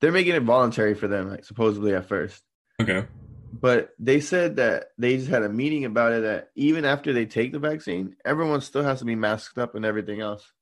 [0.00, 2.42] they're making it voluntary for them, like supposedly at first.
[2.80, 3.06] okay,
[3.52, 7.26] But they said that they just had a meeting about it that even after they
[7.26, 10.52] take the vaccine, everyone still has to be masked up and everything else.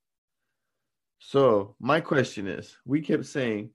[1.19, 3.71] So my question is, we kept saying,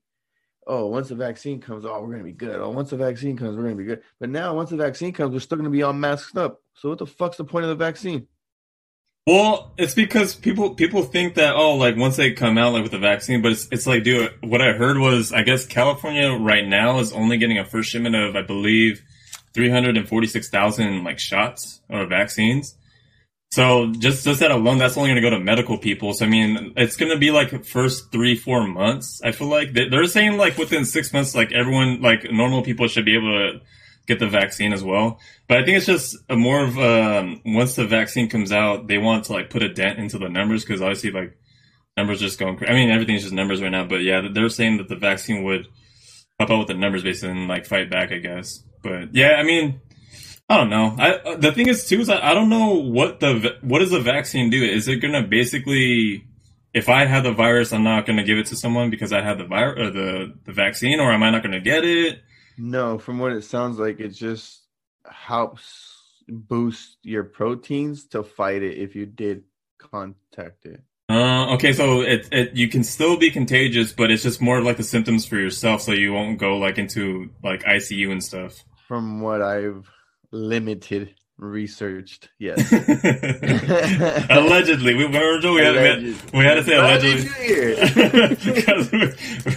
[0.70, 2.60] "Oh, once the vaccine comes, oh, we're gonna be good.
[2.60, 5.32] Oh, once the vaccine comes, we're gonna be good." But now, once the vaccine comes,
[5.32, 6.62] we're still gonna be all masked up.
[6.74, 8.26] So what the fuck's the point of the vaccine?
[9.26, 12.92] Well, it's because people people think that oh, like once they come out like with
[12.92, 16.66] the vaccine, but it's it's like, dude, what I heard was I guess California right
[16.66, 19.02] now is only getting a first shipment of I believe
[19.52, 22.74] three hundred and forty six thousand like shots or vaccines.
[23.52, 26.14] So just just that alone, that's only going to go to medical people.
[26.14, 29.20] So I mean, it's going to be like first three four months.
[29.24, 32.86] I feel like They- they're saying like within six months, like everyone like normal people
[32.86, 33.60] should be able to
[34.06, 35.18] get the vaccine as well.
[35.48, 39.24] But I think it's just more of um, once the vaccine comes out, they want
[39.24, 41.36] to like put a dent into the numbers because obviously like
[41.96, 42.56] numbers just going.
[42.68, 43.84] I mean, everything's just numbers right now.
[43.84, 45.66] But yeah, they're saying that the vaccine would
[46.38, 48.62] help out with the numbers basically and like fight back, I guess.
[48.80, 49.80] But yeah, I mean.
[50.50, 50.96] I don't know.
[50.98, 53.92] I uh, the thing is too is I, I don't know what the what does
[53.92, 54.64] the vaccine do?
[54.64, 56.24] Is it gonna basically
[56.74, 59.38] if I have the virus, I'm not gonna give it to someone because I have
[59.38, 62.22] the virus or the the vaccine, or am I not gonna get it?
[62.58, 64.62] No, from what it sounds like, it just
[65.08, 69.44] helps boost your proteins to fight it if you did
[69.78, 70.82] contact it.
[71.08, 74.78] Uh, okay, so it, it you can still be contagious, but it's just more like
[74.78, 78.64] the symptoms for yourself, so you won't go like into like ICU and stuff.
[78.88, 79.88] From what I've
[80.32, 82.58] limited researched, yes.
[84.30, 85.80] allegedly, we, we, were- we, had, we,
[86.12, 87.24] had, we had to say allegedly
[88.54, 89.12] because we-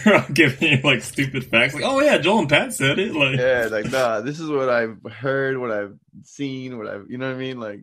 [0.05, 3.13] we're all giving you like stupid facts, like oh yeah, Joel and Pat said it,
[3.13, 7.17] like yeah, like nah, this is what I've heard, what I've seen, what I've you
[7.17, 7.59] know what I mean?
[7.59, 7.81] Like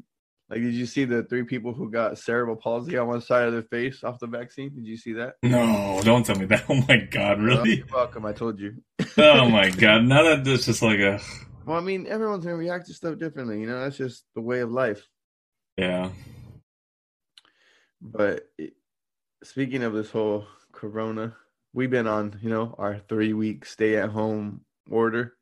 [0.48, 3.52] like did you see the three people who got cerebral palsy on one side of
[3.52, 4.74] their face off the vaccine?
[4.74, 5.34] Did you see that?
[5.42, 6.64] no, don't tell me that.
[6.70, 7.76] Oh my god, Oh, really?
[7.78, 8.76] you're welcome, I told you.
[9.18, 11.20] Oh my god, now that this is like a
[11.66, 14.60] Well, I mean, everyone's gonna react to stuff differently, you know, that's just the way
[14.60, 15.06] of life.
[15.76, 16.10] yeah.
[18.02, 18.72] But it,
[19.44, 21.36] speaking of this whole corona,
[21.74, 25.34] we've been on, you know, our three week stay at home order.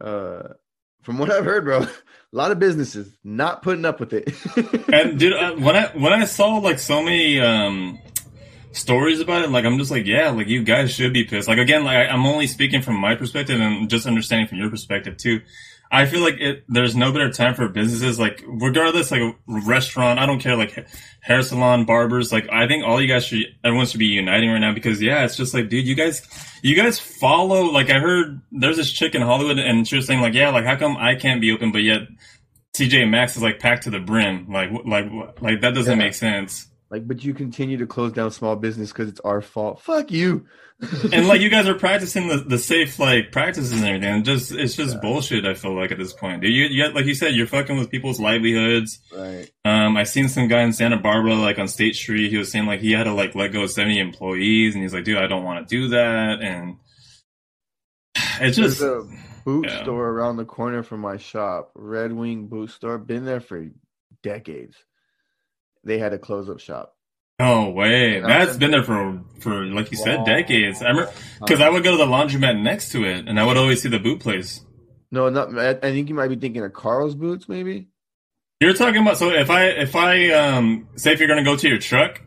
[0.00, 0.54] Uh
[1.02, 1.88] from what I've heard, bro, a
[2.32, 4.32] lot of businesses not putting up with it.
[4.92, 7.98] And dude, uh, when I when I saw like so many um
[8.74, 11.48] stories about it, like I'm just like, yeah, like you guys should be pissed.
[11.48, 15.16] Like again, like I'm only speaking from my perspective and just understanding from your perspective
[15.16, 15.40] too.
[15.92, 16.64] I feel like it.
[16.68, 18.18] There's no better time for businesses.
[18.18, 20.56] Like regardless, like a restaurant, I don't care.
[20.56, 20.86] Like
[21.20, 22.32] hair salon, barbers.
[22.32, 25.24] Like I think all you guys should, everyone should be uniting right now because yeah,
[25.24, 26.26] it's just like, dude, you guys,
[26.62, 27.64] you guys follow.
[27.70, 30.64] Like I heard there's this chick in Hollywood and she was saying like, yeah, like
[30.64, 32.00] how come I can't be open, but yet
[32.74, 34.50] TJ Maxx is like packed to the brim.
[34.50, 35.06] Like like
[35.40, 36.04] like that doesn't Yeah.
[36.04, 36.66] make sense.
[36.94, 39.80] Like, but you continue to close down small business because it's our fault.
[39.80, 40.46] Fuck you.
[41.12, 44.14] and like you guys are practicing the, the safe like practices and everything.
[44.14, 45.44] And just it's just bullshit.
[45.44, 46.52] I feel like at this point, dude.
[46.52, 49.00] You, you like you said, you're fucking with people's livelihoods.
[49.12, 49.50] right.
[49.64, 52.30] Um, I seen some guy in Santa Barbara, like on State Street.
[52.30, 54.94] He was saying like he had to like let go of seventy employees, and he's
[54.94, 56.42] like, dude, I don't want to do that.
[56.42, 56.76] And
[58.40, 59.04] it's There's just a
[59.44, 59.82] boot yeah.
[59.82, 62.98] store around the corner from my shop, Red Wing Boot Store.
[62.98, 63.66] Been there for
[64.22, 64.76] decades.
[65.84, 66.96] They had to close up shop.
[67.38, 68.20] no way.
[68.20, 70.82] That's been there for for like you said, decades.
[70.82, 73.56] I remember because I would go to the laundromat next to it, and I would
[73.56, 74.60] always see the boot place.
[75.10, 75.56] No, not.
[75.58, 77.88] I think you might be thinking of Carl's boots, maybe.
[78.60, 81.68] You're talking about so if I if I um say if you're gonna go to
[81.68, 82.22] your truck,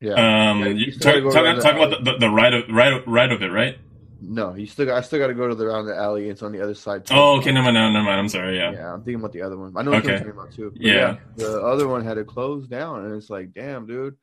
[0.00, 0.50] Yeah.
[0.50, 3.32] um, Yeah, you talk, talk, the talk about the, the, the right of right right
[3.32, 3.78] of it, right?
[4.24, 4.86] No, you still.
[4.86, 6.28] Got, I still got to go to the around the alley.
[6.28, 7.04] It's on the other side.
[7.04, 7.14] too.
[7.14, 8.20] Oh, okay, never mind, never mind.
[8.20, 8.56] I'm sorry.
[8.56, 8.72] Yeah.
[8.72, 9.72] Yeah, I'm thinking about the other one.
[9.76, 10.08] I know what Okay.
[10.10, 10.70] you're talking about too.
[10.70, 11.16] But Yeah.
[11.36, 14.16] the other one had to close down, and it's like, damn, dude.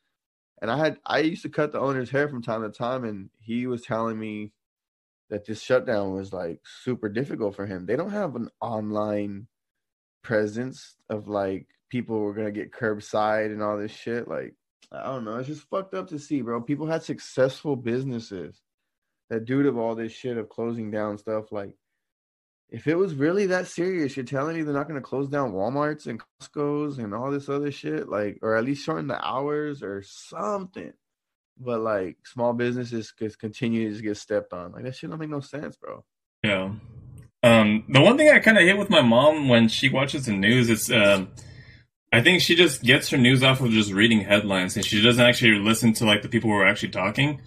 [0.61, 3.29] And I had I used to cut the owner's hair from time to time, and
[3.39, 4.51] he was telling me
[5.29, 7.85] that this shutdown was like super difficult for him.
[7.85, 9.47] They don't have an online
[10.23, 14.27] presence of like people were gonna get curbside and all this shit.
[14.27, 14.55] Like,
[14.91, 15.37] I don't know.
[15.37, 16.61] It's just fucked up to see, bro.
[16.61, 18.61] People had successful businesses
[19.29, 21.75] that due to all this shit of closing down stuff, like
[22.69, 25.53] if it was really that serious, you're telling me they're not going to close down
[25.53, 29.81] Walmarts and Costco's and all this other shit, like, or at least shorten the hours
[29.81, 30.93] or something.
[31.59, 34.71] But like small businesses just continue to get stepped on.
[34.71, 36.05] Like that shit don't make no sense, bro.
[36.43, 36.73] Yeah.
[37.41, 40.33] Um, the one thing I kind of hit with my mom when she watches the
[40.33, 41.29] news is, um,
[42.11, 45.23] I think she just gets her news off of just reading headlines, and she doesn't
[45.23, 47.41] actually listen to like the people who are actually talking.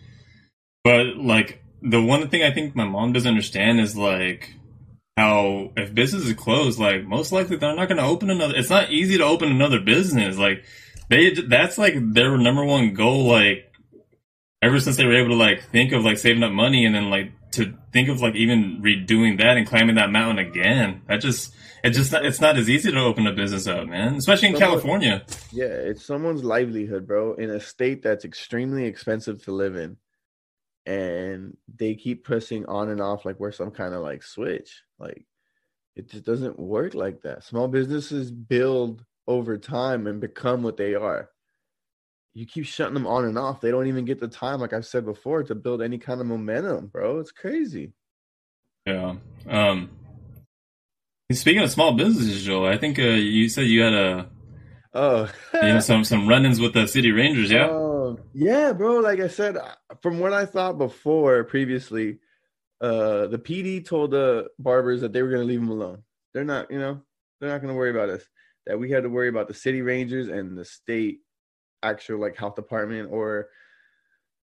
[0.84, 4.54] But like the one thing I think my mom doesn't understand is like
[5.16, 8.54] how if business is closed, like most likely they're not going to open another.
[8.56, 10.38] It's not easy to open another business.
[10.38, 10.64] Like
[11.10, 13.24] they, that's like their number one goal.
[13.26, 13.70] Like
[14.62, 17.10] ever since they were able to like think of like saving up money and then
[17.10, 21.02] like to think of like even redoing that and climbing that mountain again.
[21.08, 21.52] That just
[21.84, 24.14] it just it's not as easy to open a business up, man.
[24.14, 25.26] Especially in Someone- California.
[25.50, 29.96] Yeah, it's someone's livelihood, bro, in a state that's extremely expensive to live in.
[30.84, 34.82] And they keep pressing on and off like we're some kind of like switch.
[34.98, 35.26] Like
[35.94, 37.44] it just doesn't work like that.
[37.44, 41.30] Small businesses build over time and become what they are.
[42.34, 43.60] You keep shutting them on and off.
[43.60, 46.26] They don't even get the time, like I've said before, to build any kind of
[46.26, 47.20] momentum, bro.
[47.20, 47.92] It's crazy.
[48.86, 49.16] Yeah.
[49.48, 49.90] Um
[51.30, 54.30] speaking of small businesses, Joel, I think uh, you said you had a
[54.94, 57.68] Oh, you know some some run-ins with the city rangers, yeah?
[58.18, 58.98] Um, yeah, bro.
[59.00, 59.56] Like I said,
[60.00, 62.18] from what I thought before previously,
[62.80, 66.02] uh, the PD told the barbers that they were going to leave them alone.
[66.34, 67.02] They're not, you know,
[67.40, 68.22] they're not going to worry about us.
[68.66, 71.20] That we had to worry about the city rangers and the state
[71.82, 73.48] actual like health department or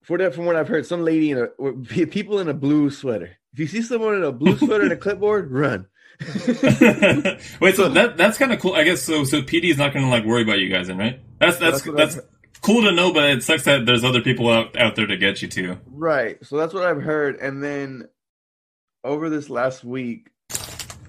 [0.03, 1.71] for that from what I've heard, some lady in a
[2.07, 3.37] people in a blue sweater.
[3.53, 5.87] If you see someone in a blue sweater and a clipboard, run.
[6.19, 8.73] Wait, so that that's kind of cool.
[8.73, 9.23] I guess so.
[9.23, 11.21] So PD is not going to like worry about you guys, then, right?
[11.39, 12.25] That's that's That's that's, I've-
[12.61, 15.41] cool to know, but it sucks that there's other people out out there to get
[15.41, 15.77] you too.
[15.85, 16.43] Right.
[16.45, 17.37] So that's what I've heard.
[17.37, 18.07] And then
[19.03, 20.29] over this last week,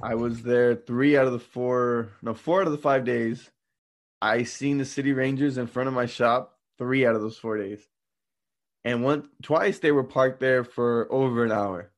[0.03, 3.51] I was there three out of the four, no, four out of the five days.
[4.23, 7.59] I seen the city rangers in front of my shop three out of those four
[7.59, 7.87] days.
[8.85, 11.91] And one twice they were parked there for over an hour.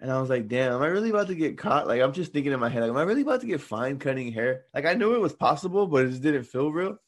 [0.00, 1.86] And I was like, damn, am I really about to get caught?
[1.86, 4.00] Like I'm just thinking in my head, like, am I really about to get fined
[4.00, 4.64] cutting hair?
[4.74, 6.98] Like I knew it was possible, but it just didn't feel real.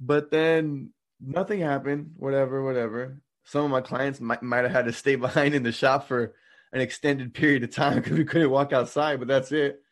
[0.00, 2.12] But then nothing happened.
[2.16, 3.20] Whatever, whatever.
[3.44, 6.34] Some of my clients might might have had to stay behind in the shop for
[6.72, 9.18] an extended period of time because we couldn't walk outside.
[9.18, 9.82] But that's it.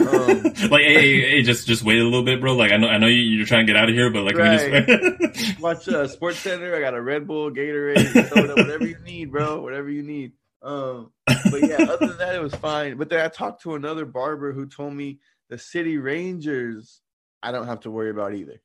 [0.00, 2.54] Um, like, hey, hey, hey, just just wait a little bit, bro.
[2.54, 4.36] Like, I know, I know you, you're trying to get out of here, but like,
[4.36, 6.74] we just Watch uh, Sports Center.
[6.74, 9.60] I got a Red Bull, Gatorade, soda, whatever you need, bro.
[9.60, 10.32] Whatever you need.
[10.62, 12.96] Um, but yeah, other than that, it was fine.
[12.96, 17.00] But then I talked to another barber who told me the city rangers
[17.42, 18.60] I don't have to worry about either.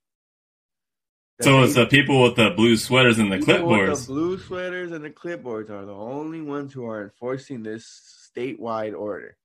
[1.42, 4.08] So it's the people with the blue sweaters and the with clipboards.
[4.08, 8.98] The blue sweaters and the clipboards are the only ones who are enforcing this statewide
[8.98, 9.38] order.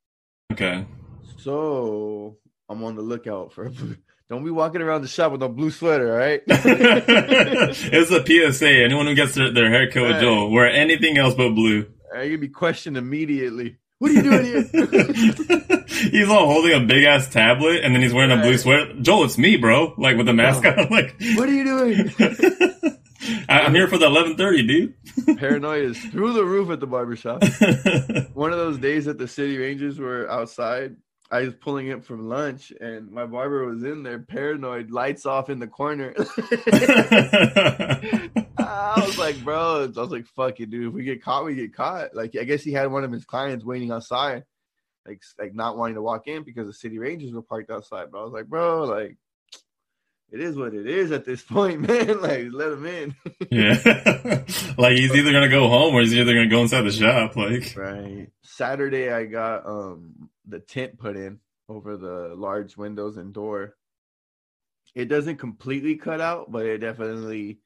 [0.52, 0.86] Okay.
[1.38, 2.36] So
[2.68, 3.70] I'm on the lookout for.
[4.28, 6.42] Don't be walking around the shop with a blue sweater, all right?
[6.48, 8.68] it's a PSA.
[8.68, 10.20] Anyone who gets their, their haircut with Right.
[10.20, 11.86] Joel, wear anything else but blue.
[12.12, 13.76] Uh, You're gonna be questioned immediately.
[13.98, 15.66] What are you doing here?
[16.10, 18.60] he's all holding a big ass tablet, and then he's wearing a blue Right.
[18.60, 18.92] sweater.
[19.00, 19.94] Joel, it's me, bro.
[19.98, 20.70] Like with the mask Oh.
[20.70, 20.88] on.
[20.90, 22.10] Like, What are you doing?
[23.48, 24.94] I- I'm here for the 11:30, dude.
[25.38, 27.42] Paranoia is through the roof at the barbershop.
[28.34, 30.96] One of those days that the city rangers were outside,
[31.30, 35.50] I was pulling in from lunch, and my barber was in there, paranoid, lights off
[35.50, 36.14] in the corner.
[38.58, 40.88] I was like, bro, I was like, fuck it, dude.
[40.88, 42.14] If we get caught, we get caught.
[42.14, 44.44] Like, I guess he had one of his clients waiting outside,
[45.06, 48.10] like, like not wanting to walk in because the city rangers were parked outside.
[48.10, 49.16] But I was like, bro, like,
[50.32, 52.20] it is what it is at this point, man.
[52.20, 53.14] Like, let him in.
[53.50, 53.74] yeah,
[54.78, 57.36] like he's either gonna go home or he's either gonna go inside the shop.
[57.36, 58.28] Like, Right.
[58.42, 61.38] Saturday, I got um the tent put in
[61.68, 63.74] over the large windows and door.
[64.94, 67.58] It doesn't completely cut out, but it definitely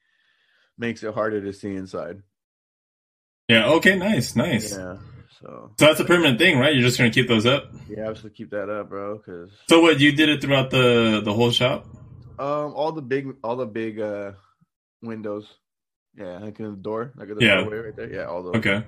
[0.76, 2.22] makes it harder to see inside.
[3.48, 4.72] yeah, okay, nice, nice.
[4.76, 4.96] Yeah.
[5.42, 6.74] So So that's a permanent thing, right?
[6.74, 7.72] You're just gonna keep those up.
[7.88, 9.16] yeah, should keep that up, bro.
[9.18, 11.86] Because So what you did it throughout the the whole shop?
[12.38, 14.32] um, all the big, all the big uh
[15.02, 15.46] windows.
[16.16, 17.60] Yeah, like in the door, like the Yeah.
[17.62, 18.12] doorway right there.
[18.12, 18.56] Yeah, all those.
[18.56, 18.82] Okay.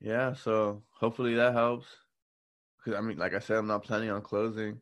[0.00, 1.86] Yeah, so hopefully that helps.
[2.84, 4.80] Because I mean, like I said, I'm not planning on closing,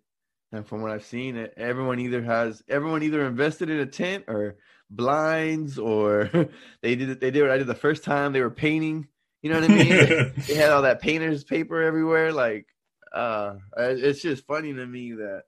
[0.52, 4.24] and from what I've seen, it everyone either has everyone either invested in a tent
[4.28, 4.56] or
[4.90, 6.28] blinds, or
[6.82, 7.20] they did it.
[7.20, 8.32] They did what I did the first time.
[8.32, 9.08] They were painting.
[9.44, 10.32] You know what I mean?
[10.48, 12.32] they had all that painter's paper everywhere.
[12.32, 12.66] Like,
[13.12, 15.42] uh, it's just funny to me that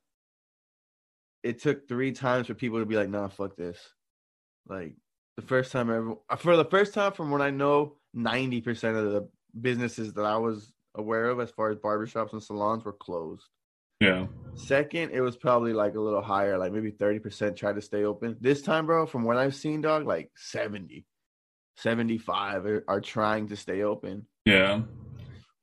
[1.43, 3.79] it took three times for people to be like, "Nah, fuck this."
[4.69, 4.97] Like
[5.37, 9.13] the first time ever, for the first time, from what I know, ninety percent of
[9.13, 9.29] the
[9.59, 13.49] businesses that I was aware of, as far as barbershops and salons, were closed.
[14.01, 14.27] yeah.
[14.57, 18.37] Second, it was probably like a little higher, like maybe 30% tried to stay open.
[18.41, 21.07] This time, bro, from what I've seen, dog, like 70,
[21.77, 24.27] 75 are, are trying to stay open.
[24.45, 24.83] Yeah.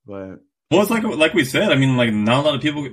[0.05, 0.39] But
[0.71, 1.71] Well, it's like like we said.
[1.71, 2.87] I mean, like not a lot of people,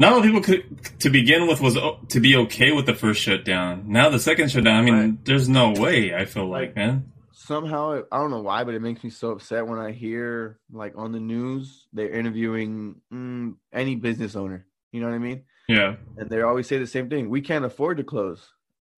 [0.00, 1.76] not a lot of people could to begin with was
[2.08, 3.84] to be okay with the first shutdown.
[3.88, 5.24] Now the second shutdown, I mean, Right.
[5.24, 6.14] there's no way.
[6.14, 7.12] I feel like, Like- man.
[7.32, 10.94] somehow, I don't know why, but it makes me so upset when I hear, like,
[10.96, 14.66] on the news, they're interviewing mm, any business owner.
[14.92, 15.42] You know what I mean?
[15.68, 15.96] Yeah.
[16.16, 18.48] And they always say the same thing we can't afford to close.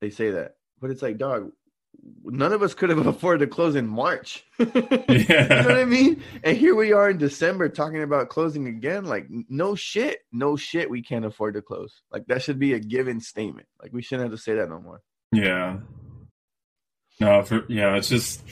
[0.01, 0.57] They say that.
[0.81, 1.51] But it's like, dog,
[2.25, 4.45] none of us could have afforded to close in March.
[4.59, 4.67] You
[5.29, 6.23] know what I mean?
[6.43, 9.05] And here we are in December talking about closing again.
[9.05, 12.03] Like, no shit, no shit, we can't afford to close.
[12.11, 13.67] Like, that should be a given statement.
[13.81, 15.03] Like, we shouldn't have to say that no more.
[15.33, 15.79] Yeah.
[17.21, 18.43] No, for yeah, it's just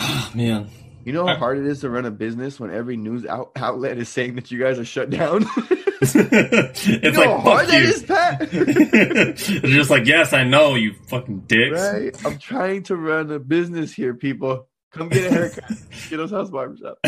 [0.34, 0.70] man.
[1.04, 3.98] You know how hard it is to run a business when every news out- outlet
[3.98, 5.46] is saying that you guys are shut down?
[6.02, 6.14] it's
[6.86, 7.88] you like fuck that you.
[7.88, 8.50] is, Pat?
[8.50, 11.80] They're just like, yes, I know, you fucking dicks.
[11.80, 12.26] right?
[12.26, 14.68] I'm trying to run a business here, people.
[14.92, 15.70] Come get a haircut.
[16.10, 16.98] get us house barbershop.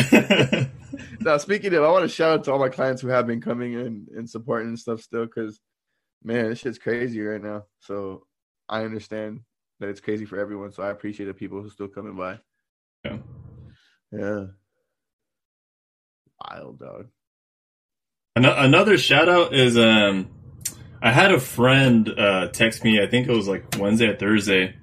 [1.20, 3.41] Now, speaking of, I want to shout out to all my clients who have been
[3.41, 5.61] coming in and supporting and stuff still, because
[6.22, 7.64] man, this shit's crazy right now.
[7.80, 8.26] So
[8.68, 9.41] I understand
[9.80, 10.72] that it's crazy for everyone.
[10.72, 12.38] So I appreciate the people who still coming by.
[13.05, 13.18] Yeah.
[14.12, 14.45] Yeah.
[16.41, 17.09] Wild dog.
[18.45, 20.30] Ano- Another shout out is um,
[21.03, 23.03] I had a friend uh, text me.
[23.03, 24.74] I think it was like Wednesday or Thursday,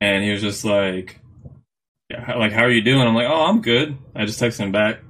[0.00, 1.20] and he was just like,
[2.10, 4.60] yeah, how- "Like, how are you doing?" I'm like, "Oh, I'm good." I just texted
[4.60, 5.00] him back,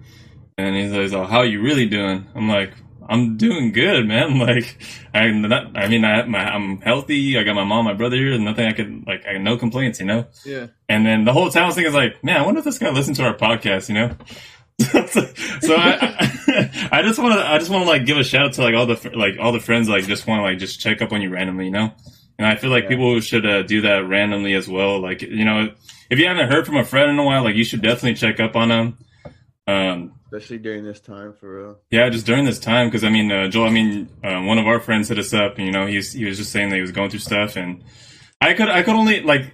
[0.56, 2.72] and he's like, "Oh, how are you really doing?" I'm like,
[3.08, 4.38] "I'm doing good, man.
[4.48, 4.82] Like,
[5.14, 5.76] I'm not.
[5.76, 7.38] I mean, I, my, I'm healthy.
[7.38, 8.36] I got my mom, my brother here.
[8.38, 9.24] Nothing I could like.
[9.26, 10.68] I no complaints, you know." Yeah.
[10.88, 12.90] And then the whole time I was thinking, like, man, I wonder if this guy
[12.90, 14.16] listens to our podcast, you know?
[15.60, 18.46] so I, I, I just want to, I just want to like give a shout
[18.46, 20.80] out to like all the, like all the friends, like just want to like just
[20.80, 21.92] check up on you randomly, you know?
[22.38, 22.90] And I feel like Yeah.
[22.90, 25.00] people should uh, do that randomly as well.
[25.00, 25.72] Like, you know,
[26.10, 28.38] if you haven't heard from a friend in a while, like you should definitely check
[28.40, 28.98] up on them.
[29.66, 31.78] Um, Especially during this time for real.
[31.90, 34.66] yeah, just during this time, because I mean, uh, Joel, I mean, uh, one of
[34.66, 36.82] our friends hit us up, and you know, he's he was just saying that he
[36.82, 37.82] was going through stuff, and
[38.40, 39.52] I could I could only like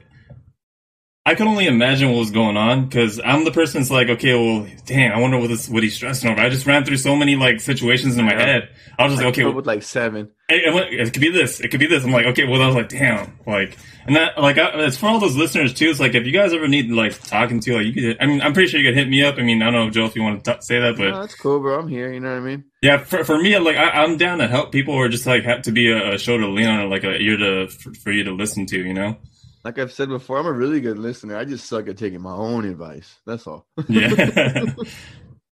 [1.26, 4.34] I could only imagine what was going on because I'm the person that's like, okay,
[4.34, 6.38] well, dang, I wonder what this what he's stressing over.
[6.38, 8.44] I just ran through so many like situations in my Yeah.
[8.46, 8.68] head.
[8.98, 10.28] I was just like, okay, well, with like seven.
[10.50, 12.04] it, it, it could be this, it could be this.
[12.04, 15.06] I'm like, okay, well, I was like, damn, like, and that like I, it's for
[15.06, 15.88] all those listeners too.
[15.88, 18.16] It's like if you guys ever need like talking to, like, you could.
[18.20, 19.36] I mean, I'm pretty sure you could hit me up.
[19.38, 21.08] I mean, I don't know, Joe, if you want to t- say that, but.
[21.08, 21.78] No, that's cool, bro.
[21.78, 22.12] I'm here.
[22.12, 22.64] You know what I mean?
[22.82, 25.62] Yeah, for, for me, like I, I'm down to help people, or just like have
[25.62, 28.12] to be a, a shoulder to lean on, or like a ear to for, for
[28.12, 28.78] you to listen to.
[28.78, 29.16] You know?
[29.64, 31.36] Like I've said before, I'm a really good listener.
[31.36, 33.18] I just suck at taking my own advice.
[33.26, 33.66] That's all.
[33.88, 34.64] Yeah.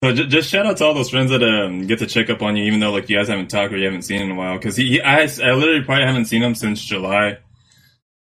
[0.03, 2.43] so just, just shout out to all those friends that um, get to check up
[2.43, 4.35] on you, even though like you guys haven't talked or you haven't seen in a
[4.35, 4.57] while.
[4.57, 7.39] Because he, he I, I literally probably haven't seen him since July,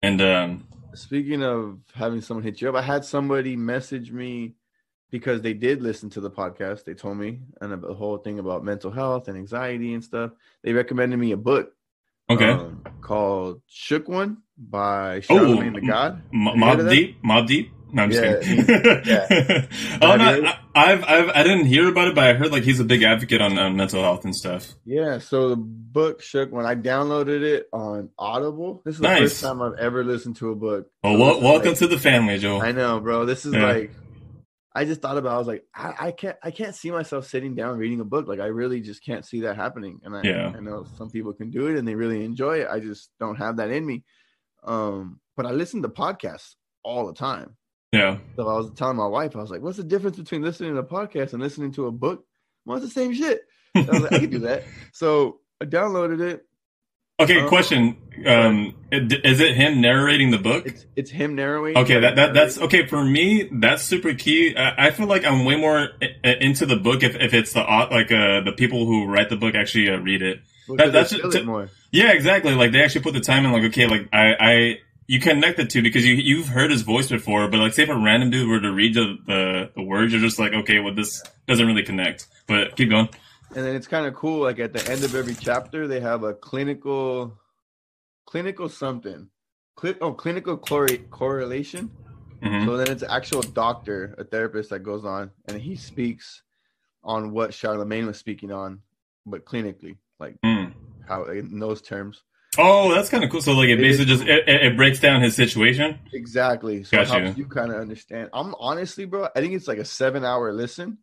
[0.02, 4.56] and um, Speaking of having someone hit you up, I had somebody message me
[5.10, 6.84] because they did listen to the podcast.
[6.84, 10.32] They told me and the whole thing about mental health and anxiety and stuff.
[10.64, 11.72] They recommended me a book
[12.30, 12.50] Okay.
[12.50, 14.40] um, called "Shook One"
[14.70, 16.22] by Oh, Charlamagne the God.
[16.34, 16.90] M- Have you heard Mobb?
[16.90, 17.72] Deep, Mobb Deep.
[17.94, 19.02] No, I'm just Yeah, kidding.
[19.06, 19.66] yeah.
[20.02, 20.58] oh no, I,
[20.94, 23.42] I've, I've, I didn't hear about it, but I heard like he's a big advocate
[23.42, 24.72] on, on mental health and stuff.
[24.86, 28.82] Yeah, so the book "Shook when I downloaded it on Audible.
[28.86, 30.88] This is the first time I've ever listened to a book.
[31.04, 32.62] Well, So wel- this is welcome like- to the family, Joel.
[32.62, 33.26] I know, bro.
[33.26, 33.66] This is Yeah.
[33.66, 33.92] like
[34.74, 35.34] I just thought about.
[35.34, 38.26] I was like, I, I can't, I can't see myself sitting down reading a book.
[38.26, 40.00] Like, I really just can't see that happening.
[40.06, 40.54] And I, Yeah.
[40.56, 42.70] I know some people can do it and they really enjoy it.
[42.72, 44.06] I just don't have that in me.
[44.64, 47.56] Um, but I listen to podcasts all the time.
[47.92, 48.18] yeah.
[48.36, 50.80] So I was telling my wife, I was like, "What's the difference between listening to
[50.80, 52.26] a podcast and listening to a book?"
[52.66, 53.42] Well, it's the same shit.
[53.76, 54.64] I was like, I can do that.
[54.94, 56.46] So I downloaded it.
[57.20, 57.98] Okay, Uh, question.
[58.26, 60.66] Um, is it him narrating the book?
[60.66, 61.82] It's it's him narrating.
[61.84, 63.48] Okay, that, that that's okay for me.
[63.52, 64.56] That's super key.
[64.56, 65.90] I, I feel like I'm way more
[66.24, 69.56] into the book if, if it's the like uh the people who write the book
[69.56, 70.42] actually uh, read it.
[70.78, 71.70] Because that's I feel to- more.
[71.92, 72.54] Yeah, exactly.
[72.56, 73.52] Like they actually put the time in.
[73.52, 77.10] Like okay, like I I you connect the two because you you've heard his voice
[77.10, 80.12] before, but like say if a random dude were to read the the, the words,
[80.14, 82.28] you're just like okay, well this doesn't really connect.
[82.48, 83.10] But keep going.
[83.56, 86.24] and then it's kind of cool like at the end of every chapter they have
[86.24, 87.38] a clinical
[88.26, 89.28] clinical something
[89.76, 91.92] Cli- oh clinical corre- correlation
[92.42, 96.44] hmm so then it's an actual doctor a therapist that goes on and he speaks
[97.04, 98.80] on what Charlamagne was speaking on
[99.26, 100.74] but clinically like Mm.
[101.08, 102.24] how in those terms
[102.58, 103.42] Oh, that's kind of cool.
[103.42, 106.00] So like it It is basically just it, it breaks down his situation.
[106.14, 107.22] exactly so it Gotcha.
[107.24, 110.52] helps you kind of understand i'm honestly bro i think it's like a seven hour
[110.54, 110.98] listen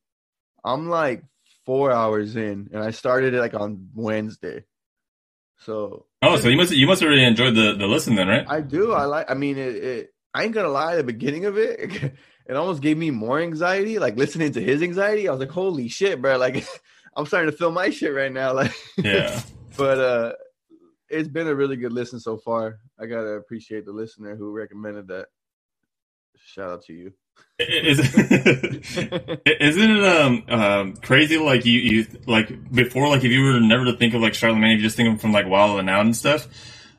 [0.65, 1.25] i'm like
[1.65, 4.65] four hours in and i started it like on wednesday
[5.61, 8.45] so Oh, so you must you must have really enjoyed the the listen then, right?
[8.49, 8.93] I do.
[8.93, 9.31] I like.
[9.31, 10.15] I mean, it, it.
[10.35, 10.97] I ain't gonna lie.
[10.97, 11.79] The beginning of it,
[12.49, 14.01] it almost gave me more anxiety.
[14.01, 16.67] Like listening to his anxiety, I was like, "Holy shit, bro!" Like,
[17.19, 18.53] I'm starting to feel my shit right now.
[18.55, 19.41] Like, Yeah.
[19.77, 20.33] but uh,
[21.11, 22.79] it's been a really good listen so far.
[22.99, 25.27] I gotta appreciate the listener who recommended that.
[26.37, 27.13] Shout out to you.
[27.59, 33.61] Is, isn't it um um crazy like you you like before like if you were
[33.61, 35.79] never to think of like Charlamagne, if you just think of him from like Wild
[35.81, 36.47] and Out and stuff.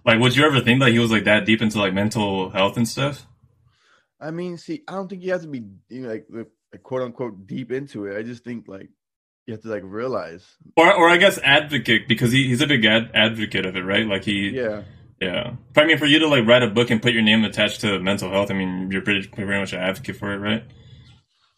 [0.05, 2.77] Like, would you ever think that he was like that deep into like mental health
[2.77, 3.25] and stuff?
[4.19, 7.01] I mean, see, I don't think you have to be you know, like, like quote
[7.03, 8.17] unquote deep into it.
[8.17, 8.89] I just think like
[9.49, 10.45] you have to like realize.
[10.77, 14.05] Or, or I guess advocate because he, he's a big ad, advocate of it, right?
[14.05, 14.83] Like he, Yeah.
[15.19, 15.53] yeah.
[15.73, 17.81] But I mean, for you to like write a book and put your name attached
[17.81, 20.63] to mental health, I mean, you're pretty pretty much an advocate for it, right?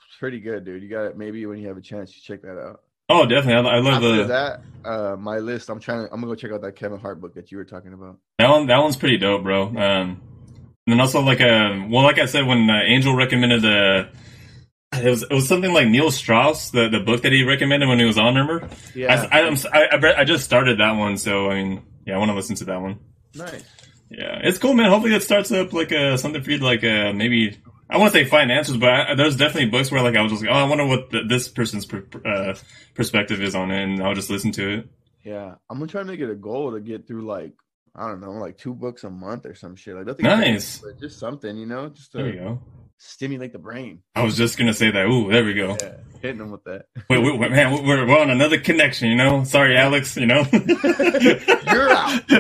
[0.08, 0.82] It's pretty good, dude.
[0.82, 1.18] You got it.
[1.18, 2.82] Maybe when you have a chance, you check that out.
[3.10, 3.70] Oh, definitely.
[3.70, 5.70] I, I love After the that, uh, my list.
[5.70, 6.14] I'm trying to.
[6.14, 8.20] I'm gonna go check out that Kevin Hart book that you were talking about.
[8.40, 9.64] That one, that one's pretty dope, bro.
[9.68, 10.22] Um,
[10.88, 14.06] and then also like uh, well, like I said, when uh, Angel recommended uh,
[14.94, 18.00] it was it was something like Neil Strauss, the the book that he recommended when
[18.00, 18.36] he was on.
[18.36, 18.68] Remember?
[18.94, 22.30] Yeah, I, I, I, I just started that one, so I mean, yeah, I want
[22.30, 23.00] to listen to that one.
[23.36, 23.64] nice.
[24.10, 24.90] Yeah, it's cool, man.
[24.90, 27.58] Hopefully, that starts up like uh, something for you to like uh, maybe.
[27.90, 30.32] I want to say find answers, but I, there's definitely books where like I was
[30.34, 32.56] just like, oh, I wonder what the, this person's per, uh,
[32.94, 34.90] perspective is on it, and I'll just listen to it.
[35.24, 37.54] Yeah, I'm gonna try to make it a goal to get through like
[37.96, 39.96] I don't know, like two books a month or some shit.
[39.96, 40.84] Like nothing, Nice.
[41.00, 42.60] just something, you know, just There you to go.
[43.02, 44.04] Stimulate the brain.
[44.16, 45.06] I was just gonna say that.
[45.08, 45.78] Ooh, there we go.
[45.82, 46.86] Yeah, hitting them with that.
[47.10, 49.44] Wait, wait, wait, man, we're, we're on another connection, you know?
[49.44, 50.46] Sorry, Alex, you know?
[50.52, 52.22] You're out.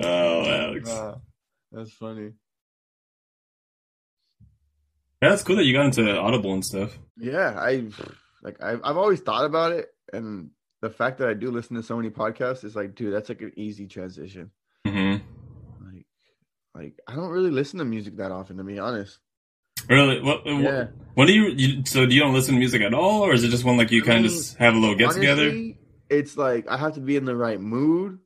[0.00, 0.90] oh, Alex.
[0.90, 1.18] Uh,
[1.72, 2.32] that's funny.
[5.22, 6.96] Yeah, that's cool that you got into Audible and stuff.
[7.16, 7.88] Yeah, I
[8.42, 11.82] like I've I've always thought about it, and the fact that I do listen to
[11.82, 14.52] so many podcasts is like, dude, that's like an easy transition.
[14.86, 15.22] hmm Like,
[16.78, 19.18] like I don't really listen to music that often, to be honest.
[19.88, 20.20] Really?
[20.20, 20.86] What, what, Yeah.
[21.14, 23.44] what do you, you, so do you don't listen to music at all, or is
[23.44, 25.52] it just one like you kind of just have a little get together?
[26.10, 28.18] It's like I have to be in the right mood,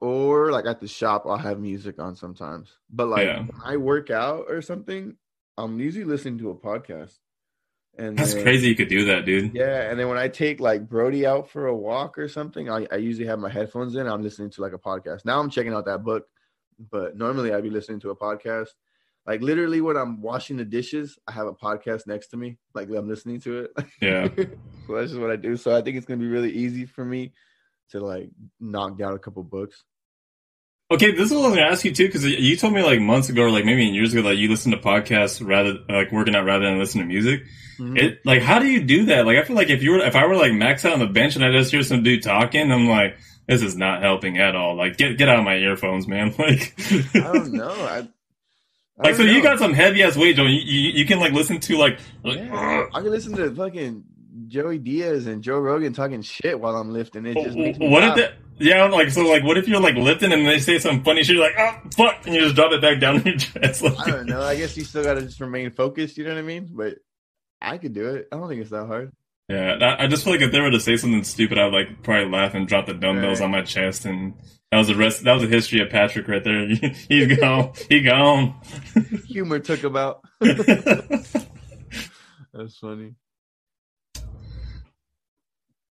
[0.00, 2.68] or like at the shop, I'll have music on sometimes.
[2.90, 3.38] But like Yeah.
[3.40, 5.16] when I work out or something,
[5.56, 7.18] I'm usually listening to a podcast.
[7.98, 9.52] And That's then- crazy you could do that, dude.
[9.54, 12.86] Yeah, and then when I take like Brody out for a walk or something, I,
[12.90, 14.06] I usually have my headphones in.
[14.06, 15.24] I'm listening to like a podcast.
[15.24, 16.26] Now I'm checking out that book,
[16.90, 18.68] but normally I'd be listening to a podcast.
[19.26, 22.58] Like literally when I'm washing the dishes, I have a podcast next to me.
[22.74, 23.70] Like I'm listening to it.
[24.00, 24.28] Yeah.
[24.86, 25.56] so that's just what I do.
[25.56, 27.32] So I think it's gonna be really easy for me
[27.90, 29.84] to like knock down a couple books.
[30.92, 32.98] Okay, this is what I was gonna ask you too, because you told me like
[32.98, 36.34] months ago, or like maybe years ago, that you listen to podcasts rather like working
[36.34, 37.42] out rather than listen to music.
[37.78, 37.96] Mm-hmm.
[37.96, 39.24] It like how do you do that?
[39.24, 41.06] Like I feel like if you were if I were like maxed out on the
[41.06, 43.16] bench and I just hear some dude talking, I'm like,
[43.50, 44.76] this is not helping at all.
[44.76, 46.32] Like get get out of my earphones, man.
[46.38, 46.74] Like
[47.14, 47.70] I don't know.
[47.70, 48.08] I I
[49.04, 50.44] Like, so don't you got some heavy ass weight, Joe.
[50.44, 52.86] You, you, you can like listen to like, like Yeah.
[52.94, 54.04] I can listen to fucking
[54.46, 57.26] Joey Diaz and Joe Rogan talking shit while I'm lifting.
[57.26, 58.16] It just makes me what if laugh.
[58.16, 58.34] that?
[58.58, 61.36] Yeah, like so, like what if you're like lifting and they say some funny shit,
[61.36, 63.82] you're like, oh fuck, and you just drop it back down on your chest.
[63.82, 64.42] Like, I don't know.
[64.42, 66.18] I guess you still gotta just remain focused.
[66.18, 66.68] You know what I mean?
[66.72, 66.98] But
[67.60, 68.28] I could do it.
[68.30, 69.12] I don't think it's that hard.
[69.50, 72.30] Yeah, I, just feel like if they were to say something stupid, I'd like probably
[72.30, 73.46] laugh and drop the dumbbells Right.
[73.46, 74.34] on my chest, and
[74.70, 75.24] that was the rest.
[75.24, 76.68] That was the history of Patrick right there.
[77.08, 77.72] He's gone.
[77.88, 78.54] He gone.
[79.26, 80.22] Humor took him out.
[80.40, 81.34] That's
[82.80, 83.14] funny.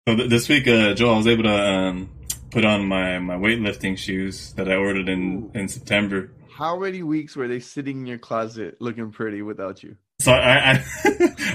[0.09, 2.11] So th- this week, uh, Joel, I was able to um,
[2.51, 5.59] put on my, my weightlifting shoes that I ordered in, Ooh.
[5.59, 6.33] in September.
[6.57, 9.97] How many weeks were they sitting in your closet looking pretty without you?
[10.21, 10.85] So I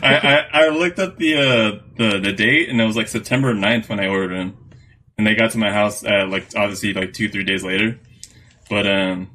[0.01, 3.53] I, I, I looked up the uh, the the date and it was like September
[3.53, 4.57] 9th when I ordered them,
[5.17, 7.99] and they got to my house uh, like obviously like two three days later.
[8.69, 9.29] But um,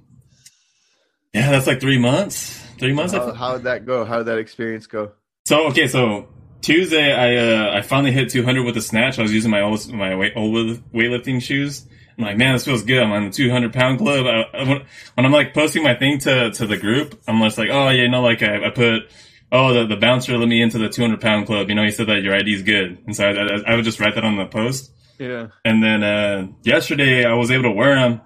[1.33, 2.59] yeah, that's like three months.
[2.79, 3.13] Three months.
[3.13, 4.05] How, feel- how'd that go?
[4.05, 5.13] How did that experience go?
[5.47, 6.29] So okay, so
[6.61, 9.19] Tuesday I uh, I finally hit 200 with a snatch.
[9.19, 11.87] I was using my old my weight, old weightlifting shoes.
[12.21, 13.03] I'm like, man, this feels good.
[13.03, 14.27] I'm on the 200 pound club.
[14.27, 17.71] I, I, when, I'm like posting my thing to to the group, I'm just like,
[17.71, 19.11] oh yeah, you know, like I, I put,
[19.51, 21.69] oh the, the bouncer let me into the 200 pound club.
[21.71, 23.85] You know, he said that your ID is good, and so I, I, I would
[23.87, 24.93] just write that on the post.
[25.19, 25.49] Yeah.
[25.65, 28.21] And then uh, yesterday I was able to wear them.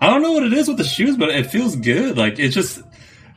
[0.00, 2.16] I don't know what it is with the shoes, but it feels good.
[2.18, 2.82] Like it's just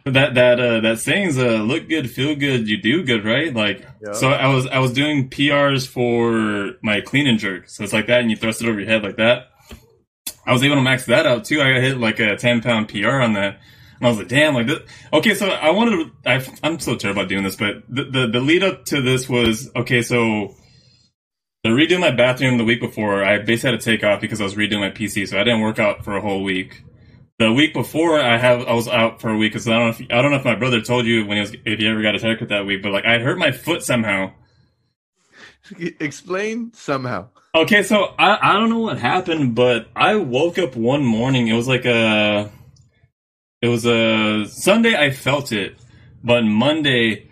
[0.06, 3.54] that that uh, that saying's uh, look good, feel good, you do good, right?
[3.54, 4.14] Like Yeah.
[4.14, 7.70] so I was I was doing PRs for my clean and jerk.
[7.70, 9.52] So it's like that, and you thrust it over your head like that.
[10.50, 11.62] I was able to max that out too.
[11.62, 13.60] I hit like a ten pound PR on that.
[14.00, 14.80] And I was like, damn, like this.
[15.14, 18.28] Okay, so I wanted to, I, I'm so terrible at doing this, but the, the,
[18.28, 20.56] the lead up to this was, okay, so
[21.64, 24.46] the redoing my bathroom the week before, I basically had to take off because I
[24.46, 26.84] was redoing my PC, so I didn't work out for a whole week.
[27.38, 30.06] The week before, I have I was out for a week because I don't know
[30.06, 32.02] if I don't know if my brother told you when he was if you ever
[32.02, 34.34] got a haircut that week, but like I hurt my foot somehow.
[35.80, 37.30] Explain somehow.
[37.56, 41.48] Okay, so I I don't know what happened, but I woke up one morning.
[41.48, 42.52] It was like a
[43.62, 44.96] it was a Sunday.
[44.96, 45.76] I felt it,
[46.24, 47.28] but Monday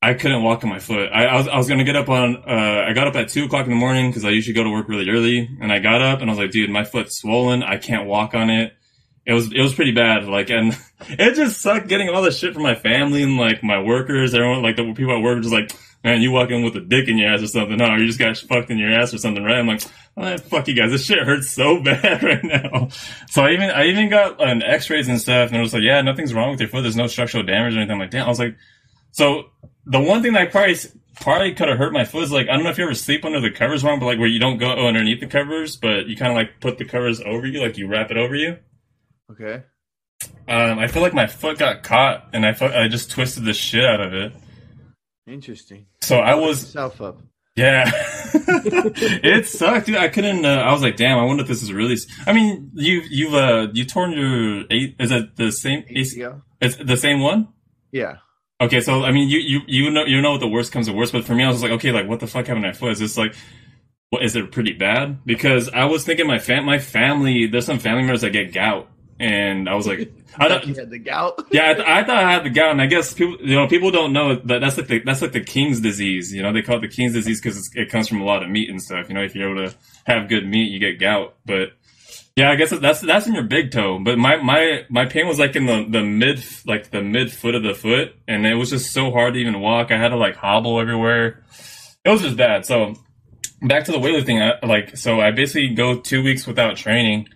[0.00, 1.10] I couldn't walk on my foot.
[1.12, 3.44] I, I was I was gonna get up on uh I got up at two
[3.46, 6.00] o'clock in the morning because I usually go to work really early, and I got
[6.00, 7.64] up and I was like, dude, my foot's swollen.
[7.64, 8.72] I can't walk on it.
[9.26, 10.26] It was it was pretty bad.
[10.26, 10.78] Like, and
[11.08, 14.32] it just sucked getting all the shit from my family and like my workers.
[14.32, 15.72] Everyone like the people at work just like,
[16.02, 17.76] man, you walk in with a dick in your ass or something.
[17.76, 19.58] No, you just got fucked in your ass or something, right?
[19.58, 19.82] I'm like,
[20.16, 20.90] oh, fuck you guys.
[20.90, 22.88] This shit hurts so bad right now.
[23.30, 26.00] So I even I even got an X-rays and stuff, and it was like, yeah,
[26.02, 26.82] nothing's wrong with your foot.
[26.82, 27.92] There's no structural damage or anything.
[27.92, 28.26] I'm like, damn.
[28.26, 28.56] I was like,
[29.12, 29.50] so
[29.86, 30.76] the one thing that probably
[31.20, 33.24] probably could have hurt my foot is like I don't know if you ever sleep
[33.24, 36.16] under the covers wrong, but like where you don't go underneath the covers, but you
[36.16, 38.56] kind of like put the covers over you, like you wrap it over you.
[39.30, 39.62] Okay.
[40.48, 43.54] Um, I feel like my foot got caught, and I felt I just twisted the
[43.54, 44.32] shit out of it.
[45.26, 45.86] Interesting.
[46.02, 47.20] So I was Yourself up.
[47.56, 47.90] Yeah,
[48.34, 49.96] it sucked, dude.
[49.96, 50.44] I couldn't.
[50.44, 51.18] Uh, I was like, damn.
[51.18, 51.96] I wonder if this is really.
[52.26, 54.96] I mean, you you've uh you torn your eight.
[54.98, 55.84] Is it the same?
[55.88, 56.42] Is ACL?
[56.60, 57.48] it the same one?
[57.92, 58.16] Yeah.
[58.60, 60.92] Okay, so I mean, you you you know you know what the worst comes to
[60.92, 62.72] worst, but for me, I was like, okay, like what the fuck happened to my
[62.74, 62.92] foot?
[62.92, 63.34] Is this like,
[64.10, 65.24] what is it pretty bad?
[65.24, 68.88] Because I was thinking my fam my family, there's some family members that get gout,
[69.20, 70.66] and I was like, I don't.
[70.66, 71.46] you had the gout.
[71.52, 73.68] Yeah, I, th- I thought I had the gout, and I guess people, you know,
[73.68, 76.32] people don't know that that's like the that's like the king's disease.
[76.32, 78.48] You know, they call it the king's disease because it comes from a lot of
[78.48, 79.08] meat and stuff.
[79.08, 81.36] You know, if you're able to have good meat, you get gout.
[81.44, 81.72] But
[82.36, 83.98] yeah, I guess that's that's in your big toe.
[83.98, 87.54] But my my my pain was like in the the mid like the mid foot
[87.54, 89.90] of the foot, and it was just so hard to even walk.
[89.90, 91.44] I had to like hobble everywhere.
[92.04, 92.64] It was just bad.
[92.64, 92.94] So
[93.60, 97.28] back to the weightlifting, I, like so I basically go two weeks without training.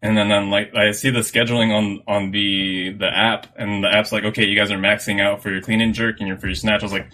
[0.00, 3.92] And then I'm like, I see the scheduling on on the the app, and the
[3.92, 6.38] app's like, okay, you guys are maxing out for your clean and jerk and your
[6.38, 6.82] for your snatch.
[6.82, 7.08] I was like,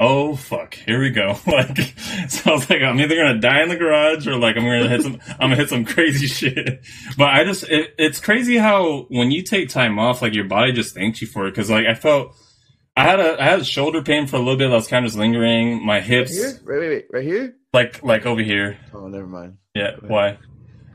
[0.00, 1.38] oh fuck, here we go.
[1.46, 1.76] like,
[2.28, 4.88] so I was like, I'm either gonna die in the garage or like I'm gonna
[4.88, 6.80] hit some, I'm gonna hit some crazy shit.
[7.18, 10.72] But I just, it, it's crazy how when you take time off, like your body
[10.72, 11.50] just thanks you for it.
[11.50, 12.34] Because like I felt,
[12.96, 15.10] I had a I had shoulder pain for a little bit that was kind of
[15.10, 15.84] just lingering.
[15.84, 16.32] My hips.
[16.32, 16.60] Right here?
[16.64, 17.06] Wait, wait, wait.
[17.12, 17.56] Right here?
[17.76, 18.78] like like over here.
[18.94, 19.58] Oh, never mind.
[19.74, 20.38] Yeah, why?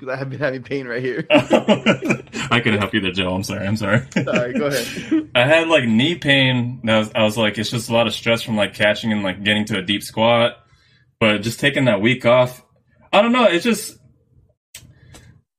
[0.01, 1.27] Because I have been having pain right here.
[1.29, 3.35] I couldn't help you there, Joe.
[3.35, 3.67] I'm sorry.
[3.67, 4.01] I'm sorry.
[4.11, 5.29] Sorry, go ahead.
[5.35, 6.81] I had like knee pain.
[6.85, 9.21] That was, I was like, it's just a lot of stress from like catching and
[9.21, 10.57] like getting to a deep squat.
[11.19, 12.65] But just taking that week off,
[13.13, 13.43] I don't know.
[13.43, 13.99] It's just,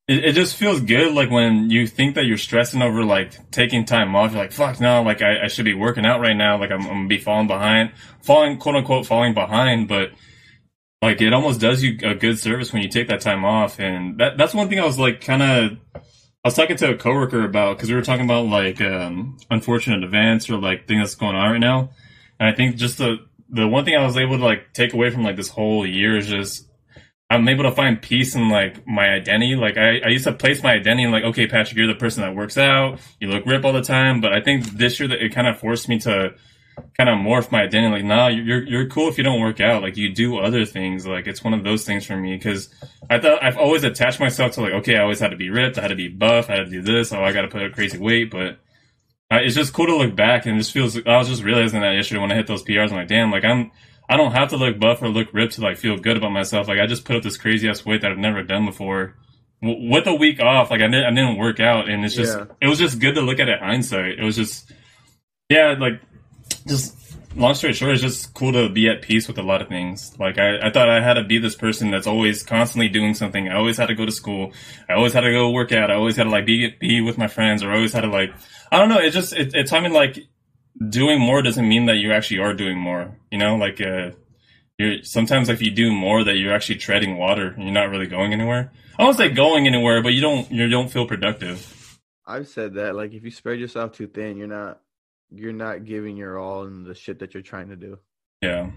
[0.08, 1.14] it, it just feels good.
[1.14, 4.80] Like when you think that you're stressing over like taking time off, you're like, fuck
[4.80, 6.58] no, like I, I should be working out right now.
[6.58, 7.92] Like I'm, I'm gonna be falling behind,
[8.24, 9.86] falling, quote unquote, falling behind.
[9.86, 10.10] But
[11.02, 13.80] like it almost does you a good service when you take that time off.
[13.80, 16.96] And that, that's one thing I was like kind of, I was talking to a
[16.96, 21.14] coworker about because we were talking about like um, unfortunate events or like things that's
[21.16, 21.90] going on right now,
[22.40, 23.18] and I think just the
[23.50, 26.16] the one thing I was able to like take away from like this whole year
[26.16, 26.66] is just
[27.30, 29.54] I'm able to find peace in like my identity.
[29.54, 32.22] Like I, I used to place my identity in like, okay, Patrick, you're the person
[32.22, 34.20] that works out, you look rip all the time.
[34.20, 36.34] But I think this year that it kind of forced me to
[36.96, 37.92] kind of morph my identity.
[38.02, 39.82] Like, nah, you're you're cool if you don't work out.
[39.82, 41.06] Like, you do other things.
[41.06, 42.68] Like, it's one of those things for me because
[43.10, 45.78] I thought I've always attached myself to like, okay, I always had to be ripped,
[45.78, 47.12] I had to be buff, I had to do this.
[47.12, 48.30] Oh, I got to put a crazy weight.
[48.30, 48.58] But
[49.30, 50.96] uh, it's just cool to look back and it just feels.
[51.06, 52.90] I was just realizing that yesterday when I hit those PRs.
[52.90, 53.70] I'm like, damn, like I'm.
[54.08, 56.68] I don't have to look buff or look ripped to like feel good about myself.
[56.68, 59.14] Like I just put up this crazy ass weight that I've never done before.
[59.62, 62.36] W- with a week off, like I didn't, I didn't work out, and it's just,
[62.36, 62.46] Yeah.
[62.60, 64.18] it was just good to look at it hindsight.
[64.18, 64.70] It was just,
[65.48, 66.00] yeah, like,
[66.66, 66.98] just
[67.36, 70.18] long story short, it's just cool to be at peace with a lot of things.
[70.18, 73.48] Like I, I thought I had to be this person that's always constantly doing something.
[73.48, 74.52] I always had to go to school.
[74.88, 75.90] I always had to go work out.
[75.90, 78.08] I always had to like be be with my friends, or I always had to
[78.08, 78.32] like
[78.70, 78.98] I don't know.
[78.98, 80.18] It just it, it's I mean like
[80.88, 83.16] doing more doesn't mean that you actually are doing more.
[83.30, 84.10] You know, like uh,
[84.78, 88.06] you're sometimes if you do more, that you're actually treading water and you're not really
[88.06, 88.72] going anywhere.
[88.98, 91.98] I won't say going anywhere, but you don't you don't feel productive.
[92.26, 92.94] I've said that.
[92.94, 94.80] Like, if you spread yourself too thin, you're not
[95.34, 97.98] you're not giving your all in the shit that you're trying to do.
[98.40, 98.70] Yeah.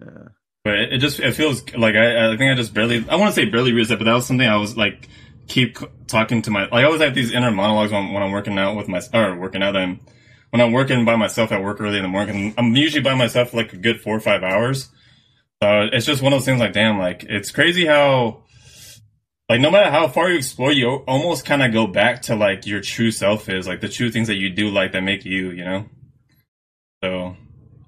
[0.00, 0.28] Yeah.
[0.64, 3.34] But it, it just it feels like I I think I just barely I want
[3.34, 5.08] to say barely reached it, but that was something I was like
[5.48, 8.58] keep talking to my like I always have these inner monologues when, when I'm working
[8.58, 9.98] out with my or working out and
[10.50, 13.50] when I'm working by myself at work early in the morning I'm usually by myself
[13.50, 14.88] for like a good four or five hours.
[15.62, 18.41] So it's just one of those things like damn like it's crazy how
[19.48, 22.66] like no matter how far you explore you almost kind of go back to like
[22.66, 25.50] your true self is like the true things that you do like that make you
[25.50, 25.86] you know.
[27.02, 27.36] So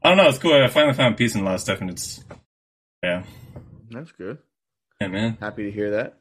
[0.03, 1.91] I don't know it's cool I finally found peace in a lot of stuff and
[1.91, 2.23] it's
[3.03, 3.23] yeah.
[3.91, 4.39] That's good.
[5.01, 5.37] Yeah, man.
[5.41, 6.19] Happy to hear that.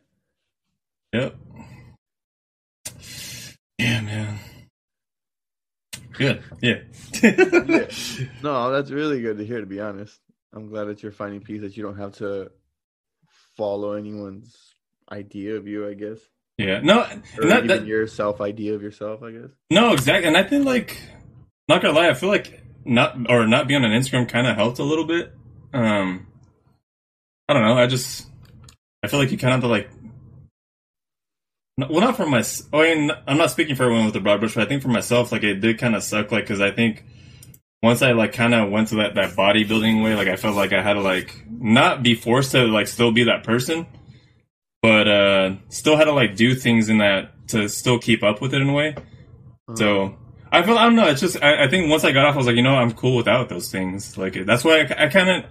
[1.14, 1.36] Yep.
[3.78, 4.40] Yeah, man.
[6.14, 6.44] Good.
[6.62, 6.80] Yeah.
[7.22, 7.88] Yeah.
[8.44, 9.60] No, that's really good to hear.
[9.62, 10.20] To be honest,
[10.54, 11.62] I'm glad that you're finding peace.
[11.62, 12.52] That you don't have to
[13.56, 14.73] follow anyone's
[15.12, 15.88] idea of you.
[15.88, 16.20] I guess,
[16.58, 16.82] yeah.
[16.82, 17.02] No,
[17.38, 19.24] or that, even that, your self idea of yourself.
[19.24, 19.50] I guess.
[19.70, 20.28] no, exactly.
[20.28, 20.98] And I think like,
[21.68, 24.80] not gonna lie, I feel like not or not being on Instagram kind of helped
[24.80, 25.34] a little bit.
[25.74, 26.28] Um,
[27.48, 27.78] I don't know.
[27.78, 28.28] I just
[29.04, 29.90] I feel like you kind of have to like.
[31.78, 32.44] Well, not for my.
[32.72, 34.90] I mean, I'm not speaking for everyone with the broad brush, but I think for
[34.90, 37.04] myself, like it did kind of suck, like because I think
[37.82, 40.72] once I like kind of went to that that bodybuilding way, like I felt like
[40.72, 43.88] I had to like not be forced to like still be that person,
[44.84, 48.54] but uh still had to like do things in that to still keep up with
[48.54, 48.96] it in a way.
[49.68, 50.18] Uh, So
[50.52, 51.08] I feel I don't know.
[51.08, 52.92] It's just I, I think once I got off, I was like, you know, I'm
[52.92, 54.18] cool without those things.
[54.18, 55.46] Like that's why I, I kind of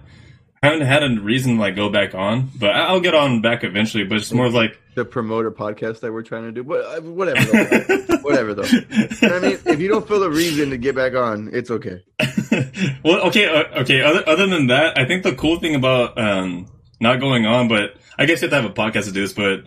[0.61, 3.63] haven't had a reason to like go back on, but I- I'll get on back
[3.65, 4.05] eventually.
[4.05, 7.01] But it's more of like the promoter podcast that we're trying to do, but uh,
[7.01, 7.43] whatever.
[7.43, 8.17] Though.
[8.21, 8.63] whatever though.
[8.63, 11.49] You know what I mean, if you don't feel a reason to get back on,
[11.51, 12.03] it's okay.
[13.03, 14.01] well, okay, uh, okay.
[14.03, 16.67] Other other than that, I think the cool thing about um
[17.03, 19.33] not going on, but I guess you have to have a podcast to do this.
[19.33, 19.65] But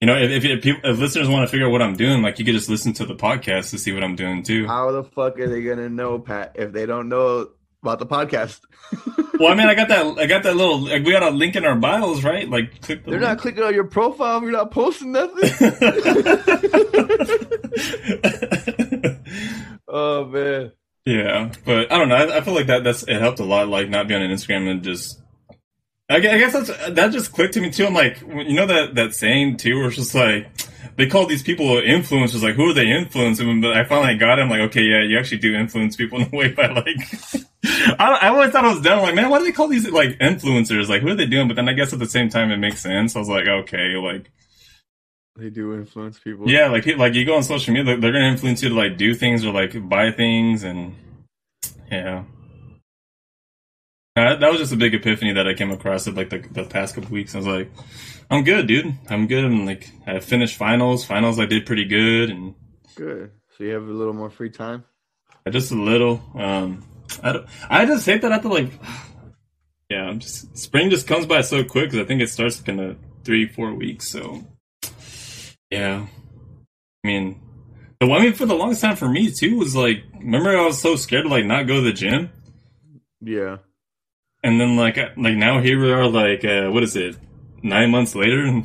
[0.00, 2.22] you know, if if, if, people, if listeners want to figure out what I'm doing,
[2.22, 4.66] like you could just listen to the podcast to see what I'm doing too.
[4.66, 7.48] How the fuck are they gonna know, Pat, if they don't know
[7.82, 8.60] about the podcast?
[9.40, 10.18] Well, I mean, I got that.
[10.18, 10.80] I got that little.
[10.80, 12.46] Like, we got a link in our bios, right?
[12.46, 13.12] Like, click the.
[13.12, 15.38] They're not clicking on your profile you're not posting nothing.
[19.88, 20.72] oh man.
[21.06, 22.16] yeah, but I don't know.
[22.16, 22.84] I, I feel like that.
[22.84, 23.68] That's it helped a lot.
[23.68, 25.18] Like not being on Instagram and just.
[26.10, 27.86] I guess that's that just clicked to me too.
[27.86, 30.48] I'm like, you know that that saying too, where it's just like
[30.96, 32.42] they call these people influencers.
[32.42, 33.60] Like, who are they influencing?
[33.60, 34.42] But I finally got it.
[34.42, 36.96] I'm like, okay, yeah, you actually do influence people in a way by like.
[37.98, 39.00] I, I always thought I was dumb.
[39.02, 40.88] Like, man, why do they call these like influencers?
[40.88, 41.46] Like, who are they doing?
[41.46, 43.14] But then I guess at the same time it makes sense.
[43.14, 44.30] I was like, okay, like
[45.36, 46.50] They do influence people.
[46.50, 49.14] yeah, like like you go on social media, they're gonna influence you to like do
[49.14, 50.94] things or like buy things, and
[51.90, 52.24] yeah.
[54.20, 56.64] Uh, that was just a big epiphany that I came across of like the, the
[56.64, 57.34] past couple weeks.
[57.34, 57.70] I was like,
[58.30, 58.94] I'm good, dude.
[59.08, 59.44] I'm good.
[59.44, 61.04] I'm like, I finished finals.
[61.04, 62.54] Finals, I did pretty good, and
[62.94, 63.30] Good.
[63.56, 64.84] So you have a little more free time.
[65.48, 66.22] Just a little.
[66.34, 66.84] Um,
[67.22, 68.70] I don't, I just hate that I have to like,
[69.90, 70.02] yeah.
[70.02, 72.96] I'm just spring just comes by so quick because I think it starts in a
[73.24, 74.10] three four weeks.
[74.10, 74.44] So
[75.70, 76.06] yeah,
[77.04, 77.40] I mean,
[78.00, 80.66] the one I mean for the longest time for me too was like, remember I
[80.66, 82.30] was so scared to like not go to the gym,
[83.20, 83.58] Yeah.
[84.42, 87.16] And then like like now here we are like uh, what is it
[87.62, 88.64] nine months later and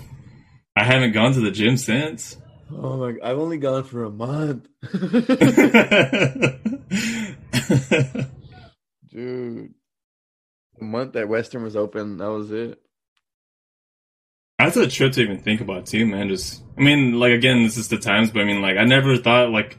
[0.76, 2.38] I haven't gone to the gym since.
[2.72, 3.16] Oh my!
[3.24, 4.68] I've only gone for a month,
[9.10, 9.74] dude.
[10.78, 12.82] The month that Western was open, that was it.
[14.60, 16.28] That's a trip to even think about too, man.
[16.28, 19.16] Just, I mean, like again, this is the times, but I mean, like I never
[19.16, 19.78] thought like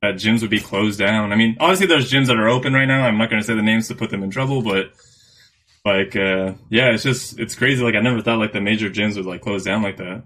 [0.00, 1.32] that gyms would be closed down.
[1.32, 3.06] I mean, obviously there's gyms that are open right now.
[3.06, 4.92] I'm not going to say the names to put them in trouble, but
[5.84, 7.82] like, uh, yeah, it's just it's crazy.
[7.82, 10.22] Like I never thought like the major gyms would like close down like that.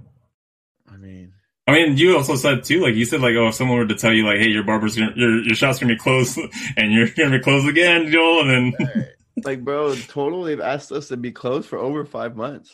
[0.88, 1.32] I mean,
[1.66, 3.94] I mean, you also said too, like you said, like oh, if someone were to
[3.94, 6.38] tell you, like, hey, your barber's gonna, your your shop's gonna be closed,
[6.76, 9.08] and you're gonna be closed again, Joel, and then
[9.44, 12.72] like, bro, total, they've asked us to be closed for over five months.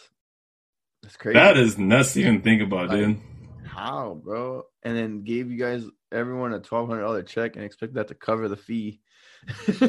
[1.02, 1.38] That's crazy.
[1.38, 3.18] that is nuts to even think about, dude.
[3.64, 4.64] How, bro?
[4.82, 8.14] And then gave you guys everyone a twelve hundred dollar check and expect that to
[8.14, 9.00] cover the fee.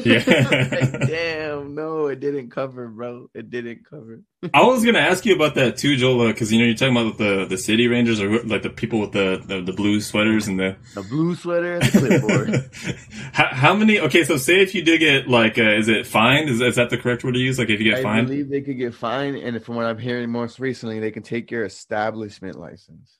[0.04, 0.22] Yeah.
[0.44, 3.30] Like, damn, no, it didn't cover, bro.
[3.34, 4.22] It didn't cover.
[4.52, 7.18] I was gonna ask you about that too, Joel, because you know you're talking about
[7.18, 10.58] the the city rangers or like the people with the the, the blue sweaters and
[10.58, 10.76] the.
[10.94, 12.70] The blue sweater and the clipboard.
[13.32, 14.00] how, how many?
[14.00, 16.48] Okay, so say if you did get like, uh, is it fined?
[16.48, 17.58] Is, is that the correct word to use?
[17.58, 18.26] Like if you get I fined?
[18.26, 21.50] believe they could get fined, and from what I'm hearing most recently, they can take
[21.50, 23.18] your establishment license.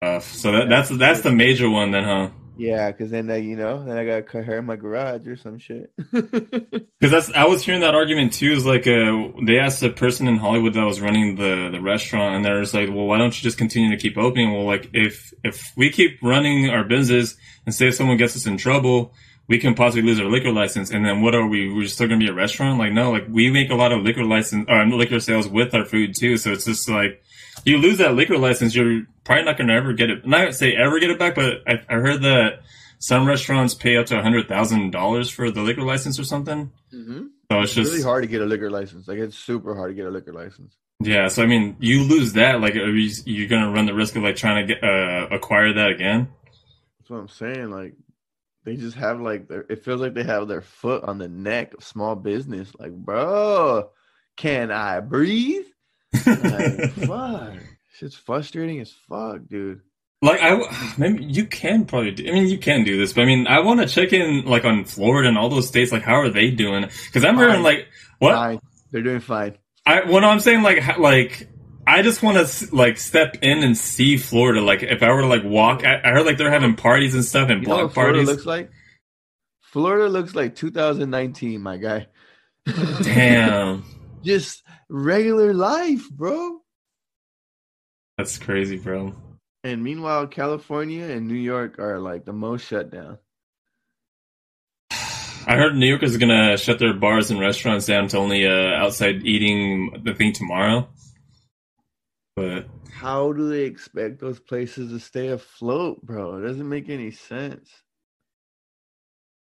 [0.00, 2.30] Uh, so that, that's that's the major one then, huh?
[2.54, 5.36] Yeah, because then uh, you know, then I gotta cut hair in my garage or
[5.36, 5.92] some shit.
[7.02, 8.52] Because that's I was hearing that argument too.
[8.52, 12.36] Is like uh, they asked a person in Hollywood that was running the the restaurant,
[12.36, 14.52] and they're just like, well, why don't you just continue to keep opening?
[14.52, 17.34] Well, like if if we keep running our business
[17.66, 19.14] and say if someone gets us in trouble,
[19.48, 21.74] we can possibly lose our liquor license, and then what are we?
[21.74, 22.78] We're still gonna be a restaurant?
[22.78, 25.84] Like no, like we make a lot of liquor license or liquor sales with our
[25.84, 26.36] food too.
[26.36, 27.20] So it's just like
[27.64, 30.26] you lose that liquor license, you're probably not gonna ever get it.
[30.26, 32.60] Not gonna say ever get it back, but I, I heard that
[32.98, 36.70] some restaurants pay up to a hundred thousand dollars for the liquor license or something.
[36.92, 37.26] mm-hmm.
[37.50, 39.06] So it's It's just really hard to get a liquor license.
[39.08, 40.76] Like it's super hard to get a liquor license.
[41.00, 41.28] yeah.
[41.28, 44.22] So I mean, you lose that, like are you, you're gonna run the risk of
[44.22, 46.28] like trying to get uh, acquire that again.
[46.98, 47.70] That's what I'm saying.
[47.70, 47.94] Like
[48.64, 51.74] they just have like their, it feels like they have their foot on the neck
[51.74, 52.72] of small business.
[52.78, 53.90] Like, bro,
[54.36, 55.66] can I breathe?
[56.14, 57.54] Like, fuck.
[57.94, 59.80] Shit's frustrating as fuck, dude.
[60.20, 62.12] Like I, maybe you can probably.
[62.12, 64.44] Do, I mean, you can do this, but I mean, I want to check in
[64.44, 65.90] like on Florida and all those states.
[65.92, 66.82] Like, how are they doing?
[67.06, 67.88] Because I'm hearing like
[68.18, 68.60] what Fine.
[68.90, 69.56] They're doing fine.
[69.86, 70.04] I.
[70.08, 71.48] What I'm saying, like, like.
[71.84, 74.60] I just want to like step in and see Florida.
[74.60, 77.24] Like, if I were to like walk, I, I heard like they're having parties and
[77.24, 78.28] stuff and You block parties.
[78.28, 78.70] looks like?
[79.62, 82.06] Florida looks like 2019, my guy.
[83.02, 83.84] Damn,
[84.22, 84.61] Just
[84.92, 86.60] regular life, bro.
[88.18, 89.14] that's crazy, bro.
[89.64, 93.18] And meanwhile, California and New York are like the most shut down.
[95.44, 98.74] I heard New York is gonna shut their bars and restaurants down to only uh,
[98.76, 100.02] outside eating.
[100.04, 100.88] The thing tomorrow,
[102.36, 106.36] but How do they expect those places to stay afloat, bro?
[106.36, 107.68] It doesn't make any sense.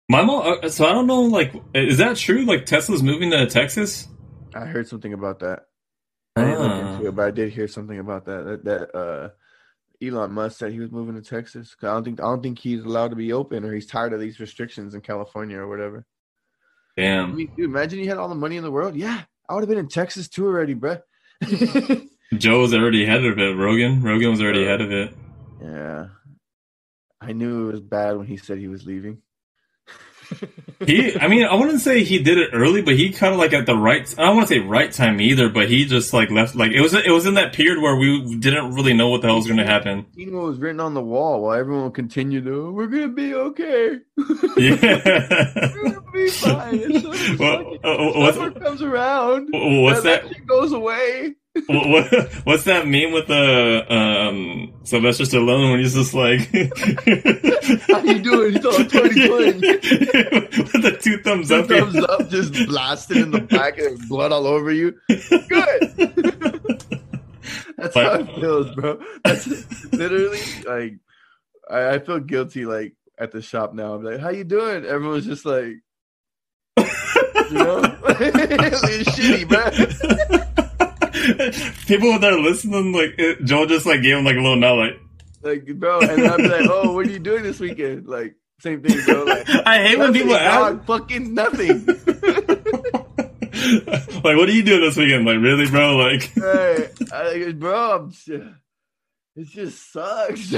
[0.09, 0.59] my mom.
[0.63, 1.21] uh, So I don't know.
[1.23, 2.45] Like, is that true?
[2.45, 4.07] Like Tesla's moving to Texas?
[4.55, 5.63] I heard something about that.
[6.37, 6.95] I didn't look Ah.
[6.95, 8.43] into it, but I did hear something about that.
[8.45, 9.29] That, that uh,
[10.01, 11.75] Elon Musk said he was moving to Texas.
[11.81, 14.19] I don't think I don't think he's allowed to be open, or he's tired of
[14.19, 16.05] these restrictions in California or whatever.
[16.97, 18.95] Damn, I mean, dude, imagine you had all the money in the world.
[18.95, 20.97] Yeah, I would have been in Texas too already, bro.
[22.37, 23.55] Joe was already ahead of it.
[23.55, 24.01] Rogan.
[24.01, 25.13] Rogan was already ahead of it.
[25.61, 26.07] yeah,
[27.21, 29.21] I knew it was bad when he said he was leaving.
[30.85, 33.53] He, I mean, I wouldn't say he did it early, but he kind of like
[33.53, 34.13] at the right.
[34.17, 36.55] I don't want to say right time either, but he just like left.
[36.55, 39.27] Like it was, it was in that period where we didn't really know what the
[39.27, 40.05] hell was going to happen.
[40.15, 43.33] You know what was written on the wall while everyone continued to, we're gonna be
[43.33, 43.99] okay.
[44.57, 45.01] Yeah.
[45.75, 47.03] we're gonna be fine.
[47.39, 50.27] Well, uh, what's summer comes around, what's that?
[50.27, 51.35] shit goes away.
[51.67, 56.41] What, what- what's that meme with the um, Sylvester Stallone when he's just like,
[57.87, 58.53] How you doing?
[58.53, 59.59] He's all 2020.
[59.71, 61.67] with the two thumbs Two up.
[61.67, 64.93] thumbs up, just blasted in the back and blood all over you.
[65.07, 66.83] Good.
[67.77, 68.99] That's how it feels, bro.
[69.23, 69.47] That's
[69.93, 70.93] literally like
[71.69, 73.93] I, I feel guilty like at the shop now.
[73.93, 74.85] I'm like, how you doing?
[74.85, 75.75] Everyone's just like
[76.77, 77.81] you know
[78.19, 80.64] it's shitty, bro.
[81.87, 84.77] People that are listening, like it, Joel, just like gave him like a little nod,
[84.77, 84.99] like.
[85.41, 88.07] Like, bro, and I'd be like, oh, what are you doing this weekend?
[88.07, 89.23] Like, same thing, bro.
[89.23, 91.85] Like, I hate when people ask, fucking nothing.
[93.85, 95.25] like, what are you doing this weekend?
[95.25, 95.97] Like, really, bro?
[95.97, 100.53] Like, hey, I, bro, I'm just, it just sucks.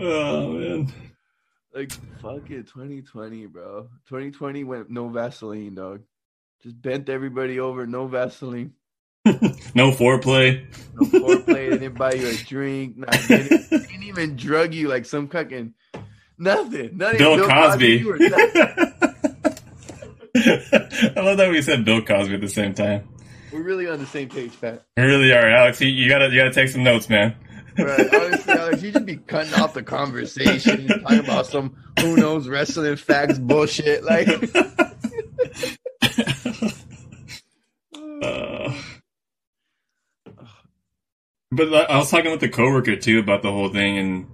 [0.00, 0.92] oh man,
[1.74, 3.88] like, fuck it, 2020, bro.
[4.08, 6.02] 2020 went no Vaseline, dog.
[6.62, 8.72] Just bent everybody over, no Vaseline.
[9.24, 10.66] no foreplay.
[10.94, 11.46] No foreplay.
[11.46, 12.96] they didn't buy you a drink.
[12.96, 15.74] Not, they, didn't, they didn't even drug you like some fucking
[16.36, 16.96] nothing.
[16.96, 17.86] Not even Bill Cosby.
[17.86, 18.14] you.
[20.34, 23.08] I love that we said Bill Cosby at the same time.
[23.52, 24.84] We're really on the same page, Pat.
[24.96, 25.80] We really are, Alex.
[25.80, 27.34] You, you gotta you gotta take some notes, man.
[27.78, 28.12] Right.
[28.12, 32.96] Honestly, Alex, you should be cutting off the conversation, talking about some who knows wrestling
[32.96, 34.04] facts bullshit.
[34.04, 34.26] Like,
[38.22, 38.74] Uh,
[41.50, 44.26] but I was talking with the coworker too about the whole thing, and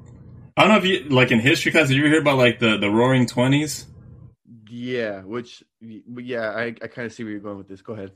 [0.57, 1.89] I don't know if you like in history class.
[1.89, 3.87] Have you ever heard about like the the Roaring Twenties?
[4.75, 7.81] yeah, which, yeah, I, I kind of see where you're going with this.
[7.81, 8.13] Go ahead.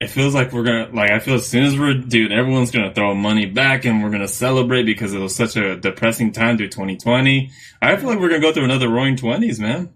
[0.00, 1.10] It feels like we're gonna like.
[1.10, 4.28] I feel as soon as we're dude, everyone's gonna throw money back, and we're gonna
[4.28, 7.50] celebrate because it was such a depressing time through 2020.
[7.80, 9.94] I feel like we're gonna go through another Roaring Twenties, man.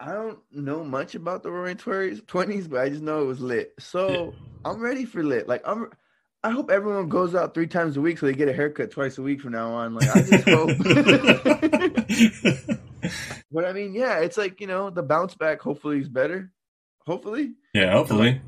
[0.00, 3.74] I don't know much about the Roaring Twenties, but I just know it was lit.
[3.78, 4.34] So
[4.64, 5.46] I'm ready for lit.
[5.46, 5.90] Like I'm,
[6.42, 9.18] I hope everyone goes out three times a week so they get a haircut twice
[9.18, 9.94] a week from now on.
[9.94, 10.70] Like I just hope.
[13.52, 15.60] but I mean, yeah, it's like you know the bounce back.
[15.60, 16.50] Hopefully, is better.
[17.06, 18.40] Hopefully, yeah, hopefully.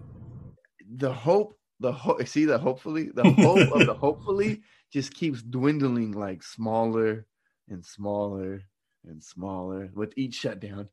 [0.90, 2.26] the hope, the hope.
[2.26, 7.26] See the hopefully, the hope of the hopefully just keeps dwindling, like smaller
[7.68, 8.62] and smaller
[9.05, 10.88] and smaller with each shutdown.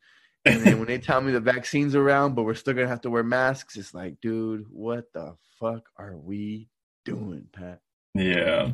[0.50, 3.10] And then when they tell me the vaccine's around, but we're still gonna have to
[3.10, 6.70] wear masks, it's like, dude, what the fuck are we
[7.06, 7.82] doing, Pat?
[8.16, 8.72] Yeah.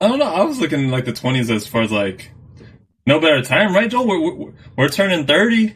[0.00, 0.32] I don't know.
[0.32, 2.32] I was looking like the 20s as far as like
[3.06, 4.08] no better time, right, Joel?
[4.08, 5.74] We're, we're, we're turning 30.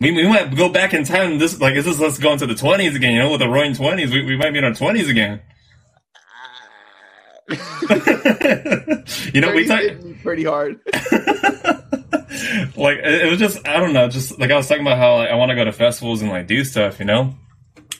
[0.00, 1.38] We, we might go back in time.
[1.38, 3.14] This like is this let's going to the 20s again?
[3.14, 5.40] You know, with the roaring 20s, we, we might be in our 20s again.
[9.34, 9.82] you know, we talk
[10.22, 10.80] pretty hard.
[12.76, 15.30] like it was just I don't know, just like I was talking about how like,
[15.30, 16.98] I want to go to festivals and like do stuff.
[16.98, 17.34] You know,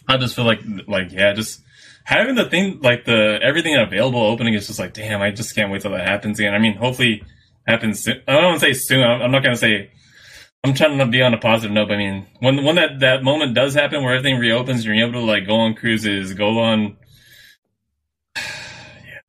[0.09, 1.61] I just feel like like yeah, just
[2.05, 5.23] having the thing like the everything available opening is just like damn.
[5.23, 6.55] I just can't wait till that happens again.
[6.55, 7.25] I mean, hopefully
[7.67, 8.21] happens soon.
[8.29, 9.03] I don't want to say soon.
[9.03, 9.91] I'm, I'm not gonna say.
[10.63, 11.89] I'm trying to be on a positive note.
[11.89, 15.21] But I mean, when when that that moment does happen where everything reopens, you're able
[15.21, 16.97] to like go on cruises, go on.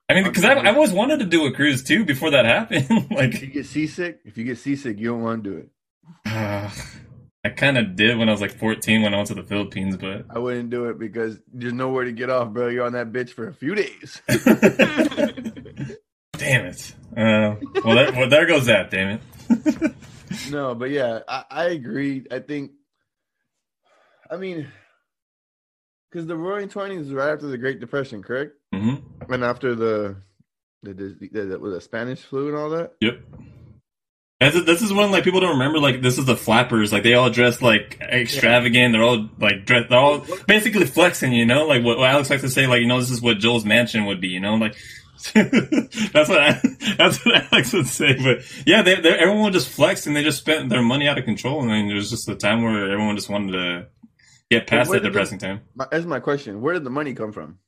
[0.07, 2.89] I mean, because I've, I've always wanted to do a cruise too before that happened.
[3.11, 5.69] like, if you get seasick, if you get seasick, you don't want to do it.
[6.25, 6.69] Uh,
[7.43, 9.97] I kind of did when I was like 14 when I went to the Philippines,
[9.97, 12.69] but I wouldn't do it because there's nowhere to get off, bro.
[12.69, 14.19] You're on that bitch for a few days.
[16.33, 16.95] damn it.
[17.15, 18.89] Uh, well, there, well, there goes that.
[18.89, 19.95] Damn it.
[20.49, 22.25] no, but yeah, I, I agree.
[22.31, 22.71] I think.
[24.29, 24.67] I mean,
[26.09, 28.53] because the Roaring Twenties is right after the Great Depression, correct?
[28.73, 29.14] Mm-hmm.
[29.29, 30.17] And after the
[30.83, 32.93] the, the, the, the, the Spanish flu and all that.
[33.01, 33.19] Yep.
[34.41, 35.79] And this is one like people don't remember.
[35.79, 36.91] Like this is the flappers.
[36.91, 38.91] Like they all dress like extravagant.
[38.93, 39.89] They're all like dressed.
[39.89, 41.31] They're all basically flexing.
[41.31, 42.67] You know, like what, what Alex likes to say.
[42.67, 44.27] Like you know, this is what Joel's mansion would be.
[44.27, 44.75] You know, like
[45.33, 46.61] that's what I,
[46.97, 48.17] that's what Alex would say.
[48.21, 51.61] But yeah, they, everyone just flexed and they just spent their money out of control.
[51.61, 53.87] And then there was just a time where everyone just wanted to
[54.51, 55.61] get past that depressing the, time.
[55.89, 56.59] That's my question.
[56.59, 57.59] Where did the money come from?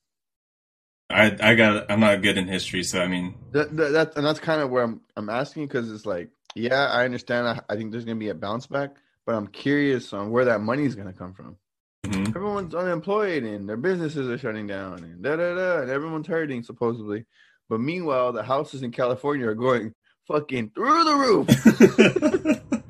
[1.09, 4.25] I I got I'm not good in history, so I mean that, that, that and
[4.25, 7.75] that's kind of where I'm I'm asking because it's like yeah I understand I, I,
[7.75, 8.95] think there's gonna be a bounce back,
[9.25, 11.57] but I'm curious on where that money is gonna come from.
[12.05, 12.35] Mm-hmm.
[12.35, 16.63] Everyone's unemployed and their businesses are shutting down and da da da and everyone's hurting
[16.63, 17.25] supposedly,
[17.69, 19.93] but meanwhile the houses in California are going
[20.27, 22.63] fucking through the roof.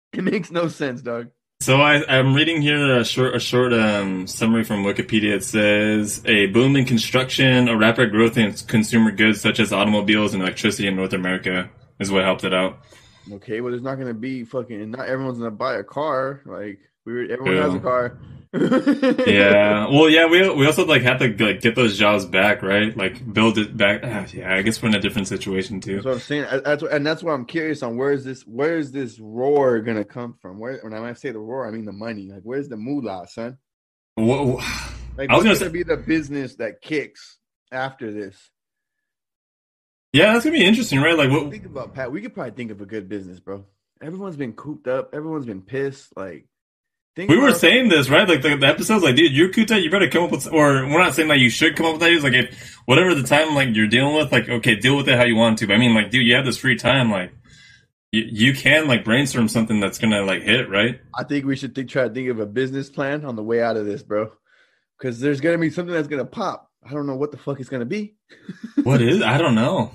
[0.12, 1.30] it makes no sense, dog.
[1.62, 5.34] So I, am reading here a short, a short um, summary from Wikipedia.
[5.34, 10.32] It says a boom in construction, a rapid growth in consumer goods such as automobiles
[10.32, 12.78] and electricity in North America is what helped it out.
[13.30, 14.90] Okay, well, there's not going to be fucking.
[14.90, 16.40] Not everyone's going to buy a car.
[16.46, 17.62] Like we, everyone yeah.
[17.64, 18.18] has a car.
[19.26, 19.86] yeah.
[19.88, 20.26] Well, yeah.
[20.26, 22.96] We we also like have to like get those jobs back, right?
[22.96, 24.00] Like build it back.
[24.02, 24.54] Ah, yeah.
[24.54, 25.96] I guess we're in a different situation too.
[25.96, 26.46] That's what I'm saying.
[26.64, 29.80] That's what, and that's why I'm curious on where is this where is this roar
[29.80, 30.58] gonna come from?
[30.58, 32.28] Where when I say the roar, I mean the money.
[32.28, 33.56] Like where's the moolah, son?
[34.16, 34.64] What,
[35.16, 37.38] like I was gonna, gonna be the business that kicks
[37.70, 38.50] after this.
[40.12, 41.16] Yeah, that's gonna be interesting, right?
[41.16, 41.50] Like, what?
[41.50, 42.10] Think about Pat.
[42.10, 43.64] We could probably think of a good business, bro.
[44.02, 45.14] Everyone's been cooped up.
[45.14, 46.16] Everyone's been pissed.
[46.16, 46.46] Like,
[47.16, 48.28] we were saying this, right?
[48.28, 50.98] Like the, the episode's like, dude, you're Kuta, you better come up with, or we're
[50.98, 52.22] not saying that you should come up with ideas.
[52.22, 55.24] Like if whatever the time like you're dealing with, like okay, deal with it how
[55.24, 55.66] you want to.
[55.66, 57.32] But I mean, like, dude, you have this free time, like
[58.12, 61.00] you, you can like brainstorm something that's gonna like hit, right?
[61.14, 63.62] I think we should think, try to think of a business plan on the way
[63.62, 64.30] out of this, bro.
[64.98, 66.70] Because there's gonna be something that's gonna pop.
[66.84, 68.14] I don't know what the fuck it's gonna be.
[68.82, 69.22] what is?
[69.22, 69.92] I don't know.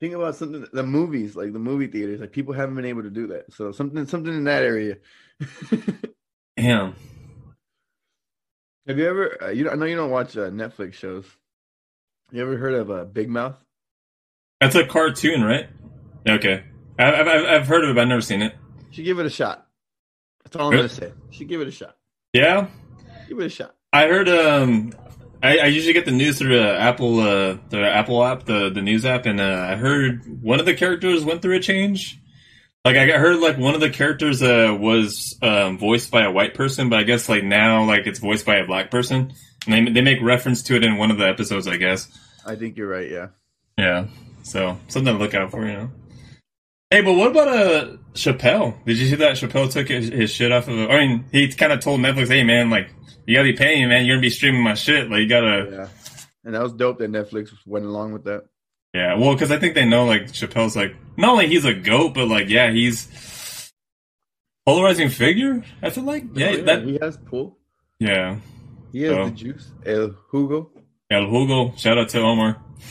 [0.00, 0.66] Think about something.
[0.72, 3.52] The movies, like the movie theaters, like people haven't been able to do that.
[3.52, 4.98] So something, something in that area.
[6.58, 6.96] Damn.
[8.88, 9.40] Have you ever?
[9.40, 11.24] Uh, you I know you don't watch uh, Netflix shows.
[12.32, 13.54] You ever heard of uh, Big Mouth?
[14.60, 15.68] That's a cartoon, right?
[16.28, 16.64] Okay,
[16.98, 18.56] I've, I've I've heard of it, but I've never seen it.
[18.90, 19.68] Should give it a shot.
[20.42, 20.88] That's all I'm really?
[20.88, 21.12] gonna say.
[21.30, 21.96] Should give it a shot.
[22.32, 22.66] Yeah.
[23.28, 23.76] Give it a shot.
[23.92, 24.28] I heard.
[24.28, 24.92] Um,
[25.40, 28.82] I, I usually get the news through uh, Apple, uh, the Apple app, the the
[28.82, 32.18] news app, and uh, I heard one of the characters went through a change.
[32.84, 36.54] Like I heard, like one of the characters uh, was um, voiced by a white
[36.54, 39.32] person, but I guess like now, like it's voiced by a black person,
[39.66, 42.08] and they they make reference to it in one of the episodes, I guess.
[42.46, 43.10] I think you're right.
[43.10, 43.28] Yeah.
[43.76, 44.06] Yeah.
[44.42, 45.90] So something to look out for, you know.
[46.90, 48.82] Hey, but what about uh Chappelle?
[48.86, 50.90] Did you see that Chappelle took his, his shit off of?
[50.90, 52.90] I mean, he kind of told Netflix, "Hey, man, like
[53.26, 54.06] you gotta be paying man.
[54.06, 55.10] You're gonna be streaming my shit.
[55.10, 55.88] Like you gotta." Yeah.
[56.44, 58.46] And that was dope that Netflix went along with that.
[58.94, 62.14] Yeah, well, because I think they know like Chappelle's like not only he's a goat,
[62.14, 63.70] but like yeah, he's
[64.66, 65.62] polarizing figure.
[65.82, 67.58] I feel like yeah, yeah, that he has pull.
[67.98, 68.36] yeah.
[68.92, 69.70] He has So- the juice.
[69.84, 70.70] El Hugo.
[71.10, 72.62] El Hugo, shout out to Omar.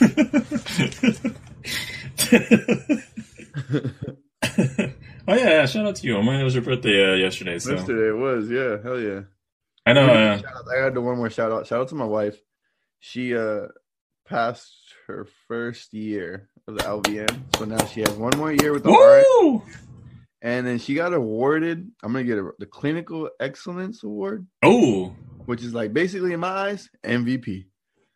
[5.28, 6.40] oh yeah, yeah, shout out to you, Omar.
[6.40, 8.50] It was your birthday uh, yesterday, so Yesterday it was.
[8.50, 8.76] Yeah.
[8.82, 9.20] Hell yeah.
[9.86, 10.06] I know.
[10.06, 10.40] Uh,
[10.70, 11.66] I gotta one more shout out.
[11.66, 12.36] Shout out to my wife.
[13.00, 13.68] She uh
[14.28, 18.82] passed her first year of the LVN, so now she has one more year with
[18.84, 19.62] the RN,
[20.42, 21.90] and then she got awarded.
[22.02, 25.14] I'm gonna get a, the Clinical Excellence Award, Oh,
[25.46, 27.66] which is like basically in my eyes MVP.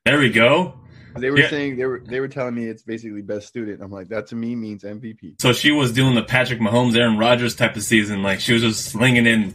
[0.05, 0.75] there we go.
[1.17, 1.51] They were Yeah.
[1.51, 3.83] saying they were they were telling me it's basically best student.
[3.83, 5.41] I'm like that to me means MVP.
[5.41, 8.23] So she was doing the Patrick Mahomes, Aaron Rodgers type of season.
[8.23, 9.55] Like she was just slinging in,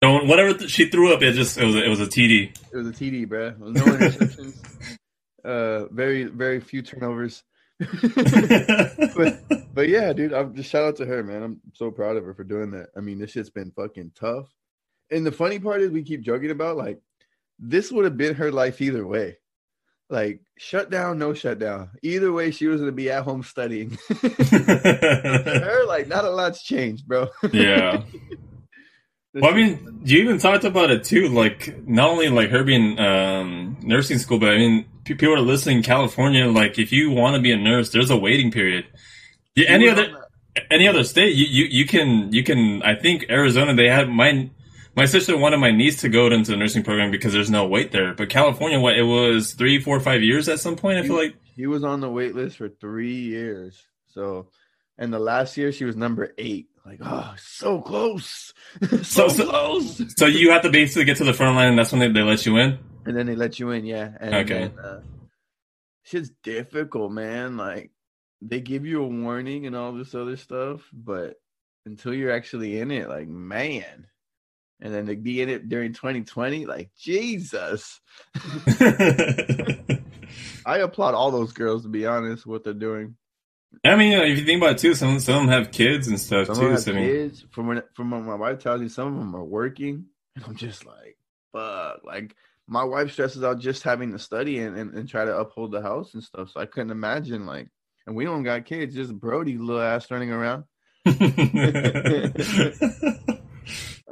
[0.00, 1.22] don't whatever th- she threw up.
[1.22, 2.56] It just it was a, it was a TD.
[2.72, 3.28] It was a TD,
[3.60, 4.98] was no interceptions.
[5.44, 7.42] Uh, very very few turnovers.
[7.80, 9.40] but
[9.74, 11.42] but yeah, dude, I'm just shout out to her, man.
[11.42, 12.88] I'm so proud of her for doing that.
[12.96, 14.54] I mean, this shit's been fucking tough.
[15.10, 17.00] And the funny part is we keep joking about like
[17.58, 19.38] this would have been her life either way.
[20.08, 21.90] Like shut down, no shut down.
[22.02, 23.96] Either way, she was gonna be at home studying.
[24.08, 27.28] her, like, not a lot's changed, bro.
[27.52, 28.02] yeah.
[29.32, 31.28] Well, I mean, you even talked about it too.
[31.28, 35.78] Like, not only like her being um, nursing school, but I mean, people are listening.
[35.78, 38.86] in California, like, if you want to be a nurse, there's a waiting period.
[39.54, 40.16] Yeah, any other on
[40.70, 42.82] any other state, you, you you can you can.
[42.82, 44.50] I think Arizona, they had my
[44.96, 47.92] my sister wanted my niece to go into the nursing program because there's no wait
[47.92, 48.14] there.
[48.14, 50.98] But California, what it was three, four, five years at some point.
[50.98, 53.82] I feel like He was on the wait list for three years.
[54.08, 54.48] So,
[54.98, 56.68] and the last year she was number eight.
[56.86, 58.52] Like, oh, so close,
[58.82, 60.02] so, So- so- close.
[60.16, 60.26] so.
[60.26, 62.44] You have to basically get to the front line, and that's when they, they let
[62.46, 62.78] you in.
[63.06, 64.10] And then they let you in, yeah.
[64.20, 64.70] And Okay.
[64.74, 65.00] Then, uh,
[66.04, 67.56] shit's difficult, man.
[67.56, 67.90] Like,
[68.42, 71.34] they give you a warning and all this other stuff, but
[71.86, 74.06] until you're actually in it, like, man.
[74.82, 78.00] And then to be in it during 2020, like, Jesus.
[80.66, 83.16] I applaud all those girls, to be honest, what they're doing.
[83.84, 86.20] I mean, if you think about it too, some some of them have kids and
[86.20, 86.66] stuff Some too.
[86.66, 87.44] of them have So I mean, kids.
[87.50, 90.06] From from what my wife tells me, some of them are working,
[90.36, 91.16] and I'm just like,
[91.52, 92.00] fuck.
[92.04, 92.34] Like
[92.66, 95.82] my wife stresses out just having to study and, and, and try to uphold the
[95.82, 96.50] house and stuff.
[96.50, 97.68] So I couldn't imagine like,
[98.06, 100.64] and we don't got kids, just Brody little ass running around.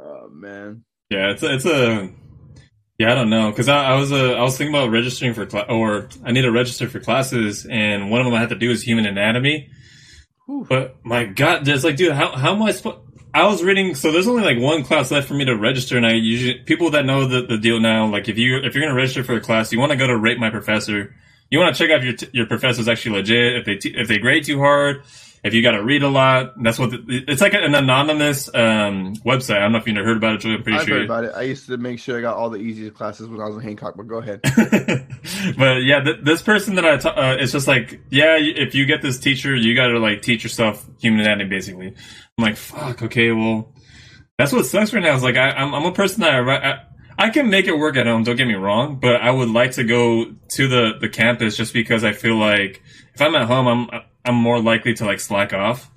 [0.01, 2.09] Oh man, yeah, it's a, it's a
[2.99, 3.11] yeah.
[3.11, 5.65] I don't know because I, I was uh, I was thinking about registering for cla-
[5.67, 8.69] or I need to register for classes, and one of them I have to do
[8.69, 9.71] is human anatomy.
[10.47, 12.99] But my God, there's like, dude, how how am I supposed?
[13.33, 16.05] I was reading, so there's only like one class left for me to register, and
[16.05, 18.95] I usually people that know the, the deal now, like if you if you're gonna
[18.95, 21.15] register for a class, you want to go to rate my professor.
[21.51, 23.57] You want to check out if your t- your professor's actually legit.
[23.57, 25.03] If they t- if they grade too hard,
[25.43, 29.15] if you got to read a lot, that's what the, it's like an anonymous um,
[29.25, 29.57] website.
[29.57, 30.55] I don't know if you heard about it, Julie.
[30.55, 30.97] I'm pretty I've sure.
[30.97, 31.31] heard about it.
[31.33, 33.61] I used to make sure I got all the easiest classes when I was in
[33.61, 33.95] Hancock.
[33.95, 34.41] But go ahead.
[35.57, 38.85] but yeah, th- this person that I ta- uh, it's just like, yeah, if you
[38.85, 41.87] get this teacher, you got to like teach yourself human anatomy, basically.
[41.87, 43.73] I'm like, fuck, okay, well,
[44.37, 45.15] that's what sucks right now.
[45.15, 46.79] Is like, I, I'm, I'm a person that I, I,
[47.17, 48.23] I can make it work at home.
[48.23, 51.73] Don't get me wrong, but I would like to go to the the campus just
[51.73, 52.81] because I feel like
[53.13, 55.89] if I'm at home, I'm I'm more likely to like slack off.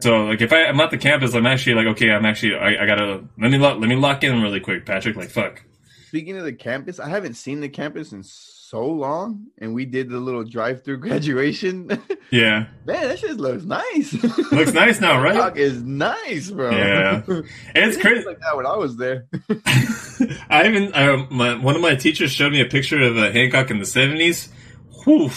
[0.00, 2.84] So like if I, I'm at the campus, I'm actually like, okay, I'm actually I,
[2.84, 5.16] I gotta let me lock, let me lock in really quick, Patrick.
[5.16, 5.62] Like fuck.
[6.08, 10.08] Speaking of the campus, I haven't seen the campus in so long, and we did
[10.08, 12.00] the little drive-through graduation.
[12.30, 14.12] Yeah, Man, that shit looks nice.
[14.52, 15.36] looks nice now, right?
[15.36, 16.70] Hancock is nice, bro.
[16.72, 17.22] Yeah.
[17.76, 18.24] It's crazy.
[18.24, 19.26] like that when I was there.
[20.50, 23.70] I even I, my, one of my teachers showed me a picture of uh, Hancock
[23.70, 24.48] in the seventies.
[25.04, 25.30] Whew.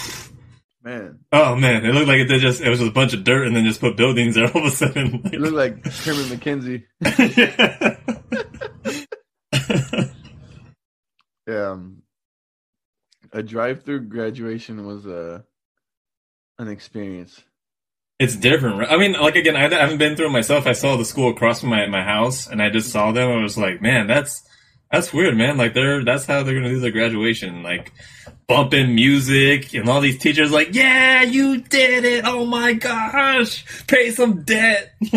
[0.82, 3.46] Man, Oh man, it looked like it just it was just a bunch of dirt
[3.46, 5.22] and then just put buildings there all of a sudden.
[5.32, 6.84] it looked like Herman McKenzie.
[11.46, 12.02] Yeah, Um,
[13.32, 15.40] a drive-through graduation was uh,
[16.58, 17.42] an experience.
[18.18, 18.78] it's different.
[18.78, 18.90] Right?
[18.90, 20.66] I mean, like again, I haven't been through it myself.
[20.66, 23.30] I saw the school across from my my house, and I just saw them.
[23.30, 24.42] I was like, man, that's
[24.90, 25.56] That's weird, man.
[25.56, 27.92] Like they're that's how they're gonna do their graduation, like
[28.46, 32.24] bumping music and all these teachers like, yeah, you did it.
[32.24, 34.94] Oh my gosh, pay some debt.
[35.02, 35.12] no,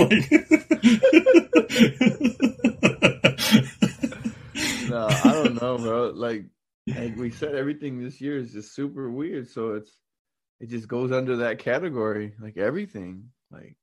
[5.08, 6.12] I don't know, bro.
[6.14, 6.44] Like,
[6.88, 9.50] like we said, everything this year is just super weird.
[9.50, 9.92] So it's
[10.60, 13.30] it just goes under that category, like everything.
[13.50, 13.78] Like,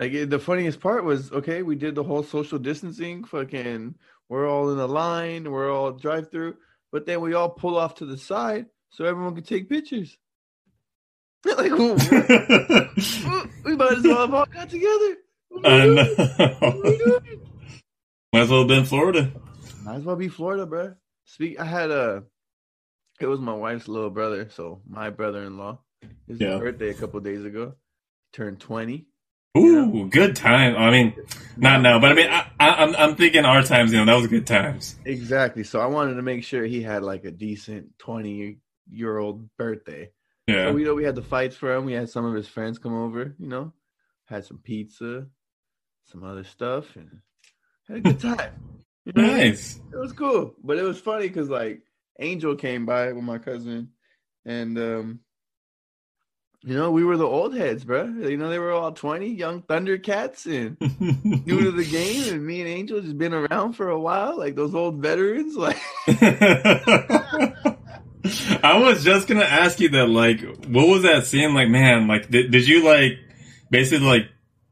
[0.00, 3.94] like eh, the funniest part was okay, we did the whole social distancing, fucking.
[4.28, 6.56] We're all in a line, we're all drive through,
[6.92, 10.16] but then we all pull off to the side so everyone can take pictures.
[11.44, 15.16] like, we might as well have all got together.
[15.64, 16.14] I know.
[18.32, 19.32] Might as well have been Florida.
[19.84, 20.94] Might as well be Florida, bro.
[21.24, 21.58] Speak.
[21.60, 22.24] I had a.
[23.20, 25.78] It was my wife's little brother, so my brother-in-law.
[26.28, 26.58] His Yeah.
[26.58, 27.74] birthday a couple days ago.
[28.32, 29.06] Turned twenty.
[29.56, 30.76] Ooh, good time.
[30.76, 31.14] I mean,
[31.56, 33.92] not now, but I mean, I, I, I'm I'm thinking our times.
[33.92, 34.96] You know, that was good times.
[35.04, 35.64] Exactly.
[35.64, 40.10] So I wanted to make sure he had like a decent twenty-year-old birthday.
[40.46, 40.66] Yeah.
[40.68, 41.84] So we know we had the fights for him.
[41.84, 43.34] We had some of his friends come over.
[43.38, 43.72] You know,
[44.26, 45.26] had some pizza,
[46.04, 47.20] some other stuff, and
[47.88, 48.52] had a good time.
[49.04, 49.48] You know what I mean?
[49.48, 49.80] Nice.
[49.92, 51.82] it was cool, but it was funny because like
[52.18, 53.90] Angel came by with my cousin,
[54.44, 55.20] and um,
[56.62, 58.04] you know we were the old heads, bro.
[58.04, 60.76] You know they were all twenty, young Thundercats, and
[61.46, 64.54] new to the game, and me and Angel just been around for a while, like
[64.56, 65.56] those old veterans.
[65.66, 65.78] Like,
[68.62, 70.08] I was just gonna ask you that.
[70.08, 71.68] Like, what was that scene like?
[71.68, 73.18] Man, like, did, did you like
[73.70, 74.28] basically like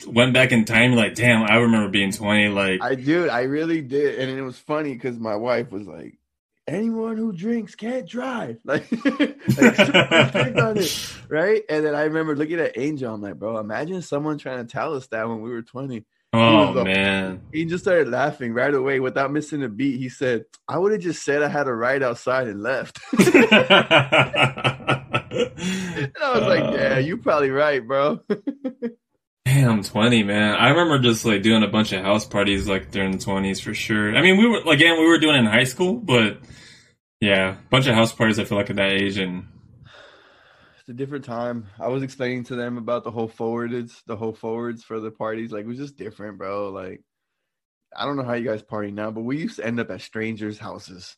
[0.07, 0.93] went back in time?
[0.93, 2.49] Like, damn, I remember being twenty.
[2.49, 6.19] Like, I dude, I really did, and it was funny because my wife was like.
[6.67, 8.59] Anyone who drinks can't drive.
[8.65, 11.63] Like, like on it, right?
[11.69, 13.13] And then I remember looking at Angel.
[13.13, 16.05] I'm like, bro, imagine someone trying to tell us that when we were 20.
[16.33, 19.99] oh a- man, He just started laughing right away without missing a beat.
[19.99, 22.99] He said, I would have just said I had a ride outside and left.
[23.13, 23.27] and
[26.23, 26.99] I was like, yeah, uh.
[26.99, 28.21] you're probably right, bro.
[29.45, 30.55] Damn, 20, man.
[30.55, 33.75] I remember just like doing a bunch of house parties like during the 20s for
[33.75, 34.17] sure.
[34.17, 36.39] I mean, we were, again, we were doing it in high school, but
[37.21, 39.19] yeah, a bunch of house parties I feel like at that age.
[39.19, 39.47] And
[40.81, 41.69] it's a different time.
[41.79, 45.53] I was explaining to them about the whole forwards, the whole forwards for the parties.
[45.53, 46.71] Like, it was just different, bro.
[46.71, 47.03] Like,
[47.97, 50.01] I don't know how you guys party now, but we used to end up at
[50.01, 51.17] strangers' houses.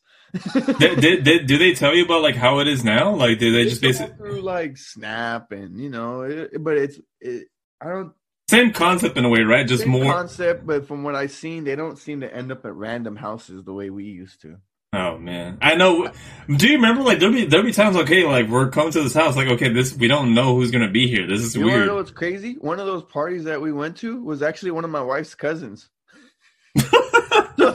[0.79, 3.15] did, did, did, do they tell you about like how it is now?
[3.15, 7.47] Like, did they just basically, through like Snap and you know, it, but it's it.
[7.79, 8.13] I don't
[8.49, 9.67] same concept in a way, right?
[9.67, 10.11] Just Same more.
[10.13, 13.63] concept, but from what I've seen, they don't seem to end up at random houses
[13.63, 14.57] the way we used to.
[14.93, 16.09] Oh man, I know.
[16.55, 19.13] Do you remember like there'll be there'll be times okay, like we're coming to this
[19.13, 21.27] house, like okay, this we don't know who's gonna be here.
[21.27, 21.67] This is weird.
[21.67, 21.87] You weird.
[21.87, 22.53] know what's crazy?
[22.61, 25.89] One of those parties that we went to was actually one of my wife's cousins.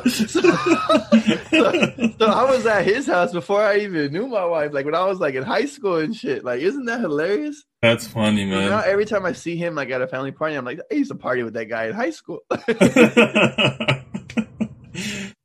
[0.08, 4.72] so, so, I was at his house before I even knew my wife.
[4.72, 6.44] Like when I was like in high school and shit.
[6.44, 7.64] Like, isn't that hilarious?
[7.80, 8.82] That's funny, now man.
[8.86, 11.16] every time I see him like at a family party, I'm like, I used to
[11.16, 12.40] party with that guy in high school.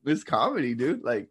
[0.05, 1.03] it's comedy, dude.
[1.03, 1.29] Like,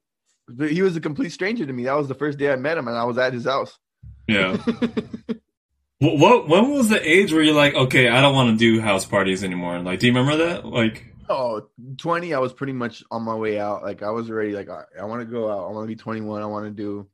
[0.59, 1.85] he was a complete stranger to me.
[1.85, 3.79] That was the first day I met him, and I was at his house.
[4.27, 4.57] yeah.
[5.99, 8.83] What, what when was the age where you're like, okay, I don't want to do
[8.83, 9.79] house parties anymore?
[9.79, 10.67] Like, do you remember that?
[10.67, 13.83] Like, Oh, 20, I was pretty much on my way out.
[13.83, 15.67] Like, I was already like, right, I want to go out.
[15.69, 16.43] I want to be 21.
[16.43, 17.09] I want to do,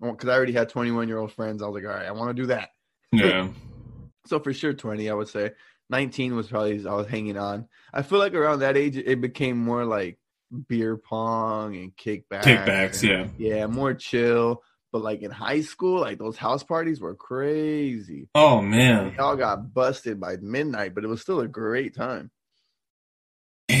[0.00, 1.62] because I already had 21 year old friends.
[1.62, 2.70] I was like, all right, I want to do that.
[3.12, 3.48] yeah,
[4.26, 5.52] So for sure, 20, I would say.
[5.88, 7.68] 19 was probably, I was hanging on.
[7.94, 10.18] I feel like around that age, it became more like
[10.68, 12.42] beer pong and kickbacks.
[12.42, 13.02] kickbacks.
[13.08, 13.56] and- Yeah.
[13.56, 14.62] Yeah, more chill.
[14.92, 18.28] But like in high school, like those house parties were crazy.
[18.34, 22.30] Oh man, We all got busted by midnight, but it was still a great time.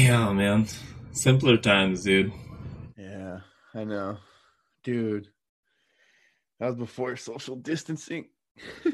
[0.06, 0.66] Damn man,
[1.12, 2.32] simpler times, dude.
[2.96, 3.40] Yeah,
[3.74, 4.18] I know.
[4.84, 5.28] Dude.
[6.60, 8.26] That was before social distancing.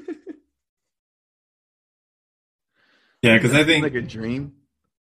[3.23, 4.53] Yeah, because I think like a dream.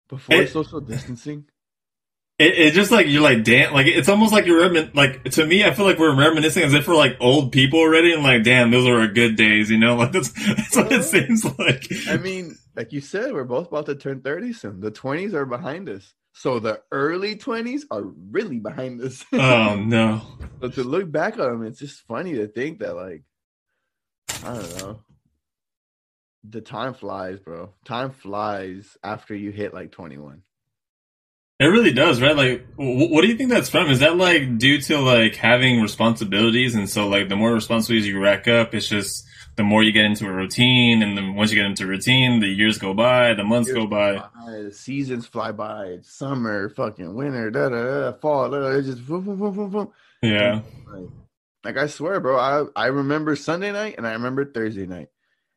[0.09, 1.45] Before It- social distancing.
[2.39, 5.45] It, it's just like you're like damn, like it's almost like you're remin- like to
[5.45, 5.63] me.
[5.63, 8.71] I feel like we're reminiscing as if we're like old people already, and like damn,
[8.71, 9.95] those are our good days, you know.
[9.97, 11.85] Like that's that's what it seems like.
[12.07, 14.79] I mean, like you said, we're both about to turn 30 soon.
[14.79, 16.13] The 20s are behind us.
[16.33, 19.25] So the early 20s are really behind us.
[19.33, 20.21] oh no,
[20.59, 23.23] But to look back on them, it's just funny to think that, like,
[24.43, 24.99] I don't know.
[26.47, 27.73] The time flies, bro.
[27.83, 30.43] Time flies after you hit like 21.
[31.59, 32.35] It really does, right?
[32.35, 33.89] Like, what do you think that's from?
[33.89, 38.19] Is that like due to like having responsibilities, and so like the more responsibilities you
[38.19, 39.25] rack up, it's just
[39.55, 42.41] the more you get into a routine, and then once you get into a routine,
[42.41, 44.23] the years go by, the months Years go by.
[44.45, 45.85] The seasons fly by.
[45.87, 48.51] It's summer, fucking winter, da da da, fall.
[48.51, 49.91] Da, da, it's just boom, boom, boom, boom, boom.
[50.21, 51.09] Yeah, Like,
[51.63, 52.37] like I swear, bro.
[52.37, 55.09] I I remember Sunday night and I remember Thursday night,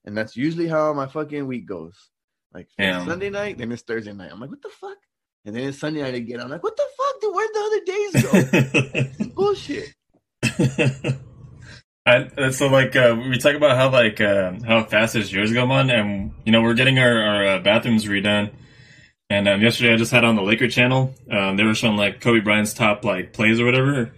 [0.06, 2.08] and that's usually how my fucking week goes.
[2.54, 3.06] Like Damn.
[3.06, 4.30] Sunday night, then it's Thursday night.
[4.32, 4.96] I'm like, what the fuck?
[5.44, 6.40] And then it's Sunday night again.
[6.40, 7.34] I'm like, what the fuck, dude?
[7.34, 9.24] Where'd the other days go?
[9.34, 9.94] Bullshit.
[12.06, 15.52] and, and so like uh, we talk about how like uh, how fast his years
[15.52, 18.52] go on, and you know we're getting our, our uh, bathrooms redone.
[19.28, 21.14] And um, yesterday I just had on the Laker channel.
[21.30, 24.12] Um, they were showing like Kobe Bryant's top like plays or whatever.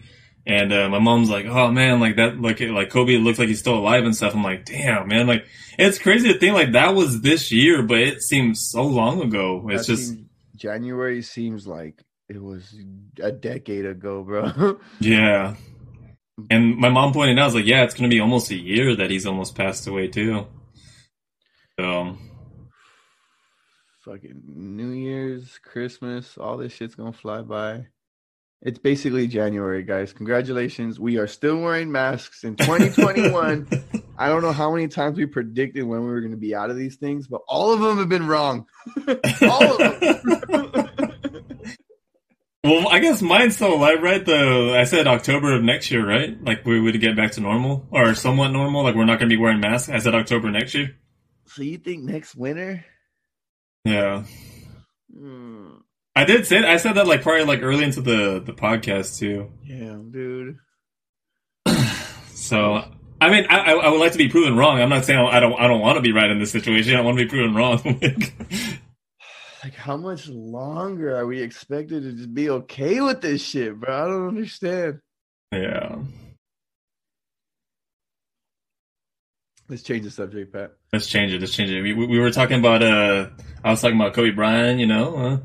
[0.44, 3.60] And uh, my mom's like, "Oh man, like that, like like Kobe looks like he's
[3.60, 5.46] still alive and stuff." I'm like, "Damn, man!" Like
[5.78, 9.68] it's crazy to think like that was this year, but it seems so long ago.
[9.68, 10.26] It's That just seems-
[10.62, 12.72] January seems like it was
[13.20, 14.78] a decade ago, bro.
[15.00, 15.56] yeah.
[16.50, 18.94] And my mom pointed out, I was like, "Yeah, it's gonna be almost a year
[18.94, 20.46] that he's almost passed away too."
[21.80, 22.16] So
[24.04, 27.88] fucking New Year's, Christmas, all this shit's gonna fly by.
[28.64, 30.12] It's basically January, guys.
[30.12, 31.00] Congratulations.
[31.00, 33.66] We are still wearing masks in 2021.
[34.18, 36.76] I don't know how many times we predicted when we were gonna be out of
[36.76, 38.66] these things, but all of them have been wrong.
[39.42, 40.88] all of them.
[42.64, 44.24] Well, I guess mine's still alive, right?
[44.24, 46.40] The I said October of next year, right?
[46.44, 48.84] Like we would get back to normal or somewhat normal.
[48.84, 49.88] Like we're not going to be wearing masks.
[49.88, 50.94] I said October next year.
[51.46, 52.84] so you think next winter?
[53.84, 54.22] Yeah,
[55.12, 55.71] Hmm,
[56.14, 59.50] I did say I said that like probably like early into the the podcast too.
[59.64, 60.58] yeah, dude.
[62.34, 62.84] So
[63.20, 64.80] I mean, I I would like to be proven wrong.
[64.80, 66.96] I'm not saying I don't I don't want to be right in this situation.
[66.96, 68.00] I want to be proven wrong.
[69.64, 73.94] Like, how much longer are we expected to just be okay with this shit, bro?
[73.94, 74.98] I don't understand.
[75.52, 75.98] yeah.
[79.68, 80.72] Let's change the subject, Pat.
[80.92, 81.40] Let's change it.
[81.40, 81.80] Let's change it.
[81.80, 83.28] We, we we were talking about uh,
[83.62, 84.80] I was talking about Kobe Bryant.
[84.80, 85.38] You know, uh,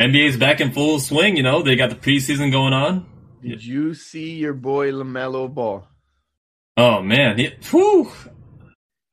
[0.00, 1.36] NBA's back in full swing.
[1.36, 3.06] You know, they got the preseason going on.
[3.42, 5.86] Did you see your boy LaMelo Ball?
[6.76, 8.10] Oh man, he, whew.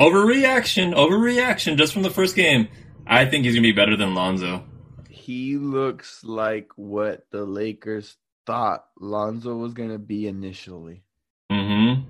[0.01, 2.69] overreaction, overreaction just from the first game.
[3.05, 4.63] I think he's gonna be better than Lonzo.
[5.09, 8.15] He looks like what the Lakers
[8.45, 11.03] thought Lonzo was gonna be initially.
[11.51, 12.01] hmm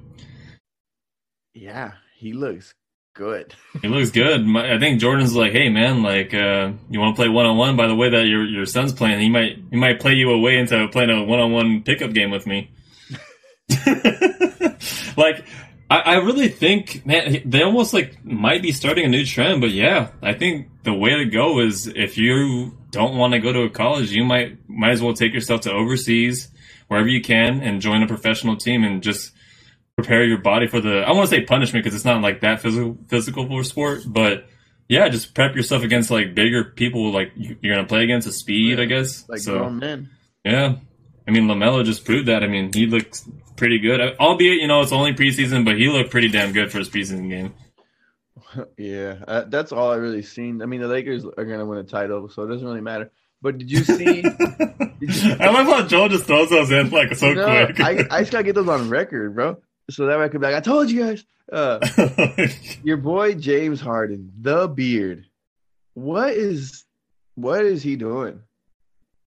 [1.53, 2.73] Yeah, he looks
[3.17, 3.53] good.
[3.81, 4.45] He looks good.
[4.45, 7.57] My, I think Jordan's like, hey man, like uh, you want to play one on
[7.57, 7.75] one?
[7.75, 10.57] By the way that your your son's playing, he might he might play you away
[10.57, 12.71] into playing a one on one pickup game with me.
[15.17, 15.43] like.
[15.89, 19.61] I, I really think, man, they almost like might be starting a new trend.
[19.61, 23.53] But yeah, I think the way to go is if you don't want to go
[23.53, 26.49] to a college, you might might as well take yourself to overseas
[26.89, 29.31] wherever you can and join a professional team and just
[29.97, 30.99] prepare your body for the.
[31.01, 34.47] I want to say punishment because it's not like that physical physical for sport, but
[34.87, 38.31] yeah, just prep yourself against like bigger people like you- you're gonna play against a
[38.31, 39.27] speed, I guess.
[39.27, 40.09] Like so grown men.
[40.45, 40.75] yeah,
[41.27, 42.43] I mean LaMelo just proved that.
[42.43, 46.11] I mean he looks pretty good, albeit you know it's only preseason, but he looked
[46.11, 47.53] pretty damn good for his preseason game.
[48.77, 50.61] Yeah, uh, that's all I really seen.
[50.63, 53.11] I mean, the Lakers are gonna win a title, so it doesn't really matter.
[53.41, 54.23] But did you see?
[55.39, 57.79] I love how Joel just throws those in like so No, quick.
[57.81, 59.57] I, I just gotta get those on record, bro.
[59.89, 61.25] So that way I could be like, I told you guys.
[61.51, 61.79] Uh,
[62.83, 65.25] your boy James Harden, the beard.
[65.93, 66.83] What is
[67.35, 68.41] what is he doing?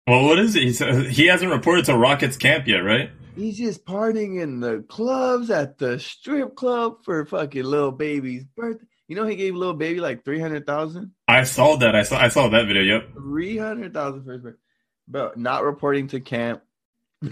[0.07, 0.55] well, what is?
[0.55, 3.11] He said- He hasn't reported to Rockets camp yet, right?
[3.37, 8.85] He's just partying in the clubs at the strip club for fucking Lil Baby's birthday.
[9.09, 11.13] You know he gave Lil Baby like three hundred thousand.
[11.27, 11.97] I saw that.
[11.97, 12.19] I saw.
[12.21, 12.83] I saw that video.
[12.83, 13.15] Yep.
[13.15, 14.59] Three hundred thousand for his birthday.
[15.09, 16.63] Bro, not reporting to camp.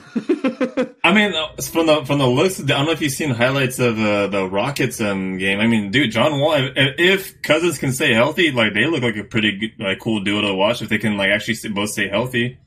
[1.02, 3.78] I mean, uh, from the from the looks, I don't know if you've seen highlights
[3.78, 5.60] of uh, the Rockets um, game.
[5.60, 6.54] I mean, dude, John Wall.
[6.56, 10.22] If, if Cousins can stay healthy, like they look like a pretty good, like cool
[10.22, 10.82] duo to watch.
[10.82, 12.58] If they can like actually both stay healthy.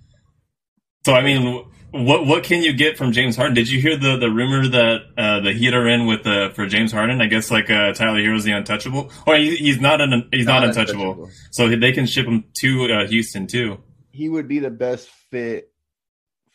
[1.06, 3.54] So I mean, what what can you get from James Harden?
[3.54, 6.66] Did you hear the, the rumor that uh, the Heat are in with uh, for
[6.66, 7.22] James Harden?
[7.22, 9.12] I guess like uh, Tyler Herro's the untouchable.
[9.28, 11.30] Or he, he's not an he's not, untouchable.
[11.52, 13.80] So they can ship him to uh, Houston too.
[14.10, 15.71] He would be the best fit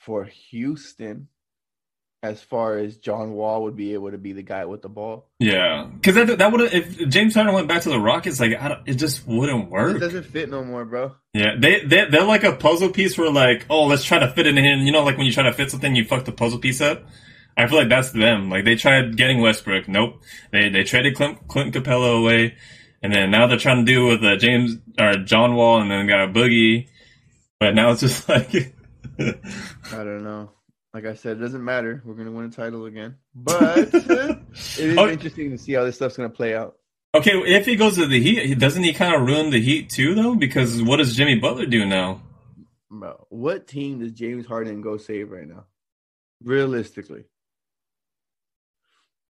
[0.07, 1.27] for Houston
[2.23, 5.29] as far as John Wall would be able to be the guy with the ball.
[5.39, 8.69] Yeah, because that that would if James Harden went back to the Rockets, like I
[8.69, 10.01] don't, it just wouldn't It work.
[10.01, 11.15] doesn't fit no more, bro.
[11.35, 14.47] Yeah, they they they're like a puzzle piece where like, oh, let's try to fit
[14.47, 14.65] it in.
[14.65, 14.77] here.
[14.77, 17.05] You know, like when you try to fit something, you fuck the puzzle piece up.
[17.57, 18.49] I feel like that's them.
[18.51, 20.23] Like they tried getting Westbrook, nope.
[20.53, 22.57] They they traded Clint, Clint Capela away,
[23.03, 26.07] and then now they're trying to do with uh, James or John Wall, and then
[26.07, 26.89] got a Boogie.
[27.61, 28.75] But now it's just like
[29.19, 30.51] I don't know.
[30.95, 32.03] Like I said, it doesn't matter.
[32.05, 34.41] We're gonna win a title again, but it
[34.79, 35.09] is Oh.
[35.09, 36.77] interesting to see how this stuff's gonna play out.
[37.15, 40.15] Okay, if he goes to the Heat, doesn't he kind of ruin the Heat too,
[40.15, 40.35] though?
[40.35, 42.23] Because what does Jimmy Butler do now?
[42.91, 45.65] Bro, what team does James Harden go save right now?
[46.43, 47.25] Realistically,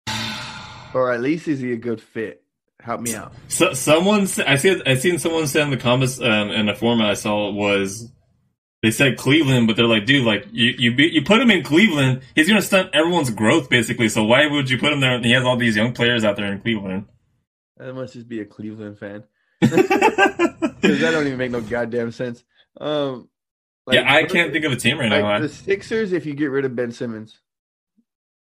[0.93, 2.43] or at least is he a good fit?
[2.79, 3.33] Help me out.
[3.47, 7.11] So, someone, I see, I seen someone say in the comments um, in a format
[7.11, 8.11] I saw was
[8.81, 11.63] they said Cleveland, but they're like, dude, like you you be, you put him in
[11.63, 14.09] Cleveland, he's gonna stunt everyone's growth basically.
[14.09, 15.19] So why would you put him there?
[15.19, 17.05] He has all these young players out there in Cleveland.
[17.77, 19.23] That must just be a Cleveland fan
[19.61, 22.43] because that don't even make no goddamn sense.
[22.79, 23.27] Um,
[23.91, 25.39] yeah, I can't think of a team right now.
[25.39, 27.39] the Sixers if you get rid of Ben Simmons,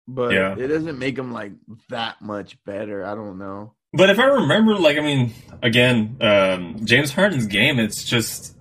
[0.08, 0.56] but Yeah.
[0.58, 1.54] it doesn't make them like
[1.90, 3.04] that much better.
[3.06, 3.74] I don't know.
[3.94, 8.56] But if I remember, like, I mean, again, um, James Harden's game, it's just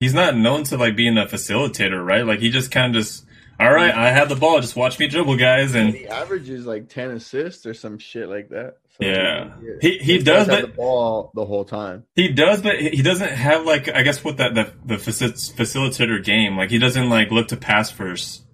[0.00, 2.26] he's not known to like being a facilitator, right?
[2.26, 3.24] Like he just kind of just,
[3.60, 6.88] all right, I have the ball, just watch me dribble, guys, and He averages like
[6.88, 8.78] ten assists or some shit like that.
[8.98, 9.50] So, Yeah.
[9.80, 12.04] He- he He does, have but- the ball the whole time.
[12.16, 16.56] he does, but he doesn't have like I guess what that the the facilitator game,
[16.56, 18.44] like he doesn't like look to pass first.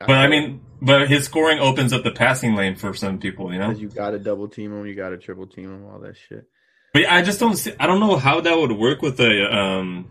[0.00, 3.60] But I mean, but his scoring opens up the passing lane for some people, you
[3.60, 3.70] know.
[3.70, 6.44] you got to double team him, you got to triple team him, all that shit.
[6.92, 7.72] But I just don't see.
[7.78, 10.08] I don't know how that would work with a um,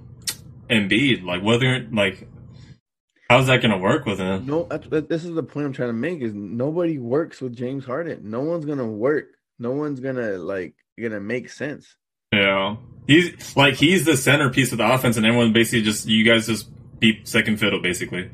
[0.71, 1.23] Embiid.
[1.23, 2.27] Like whether like
[3.29, 4.45] how's that going to work with him?
[4.45, 6.21] No, that's, this is the point I'm trying to make.
[6.21, 8.29] Is nobody works with James Harden.
[8.29, 9.27] No one's gonna work.
[9.59, 11.95] No one's gonna like gonna make sense.
[12.33, 12.77] Yeah,
[13.07, 16.69] he's like he's the centerpiece of the offense, and everyone basically just you guys just
[16.99, 18.31] be second fiddle basically.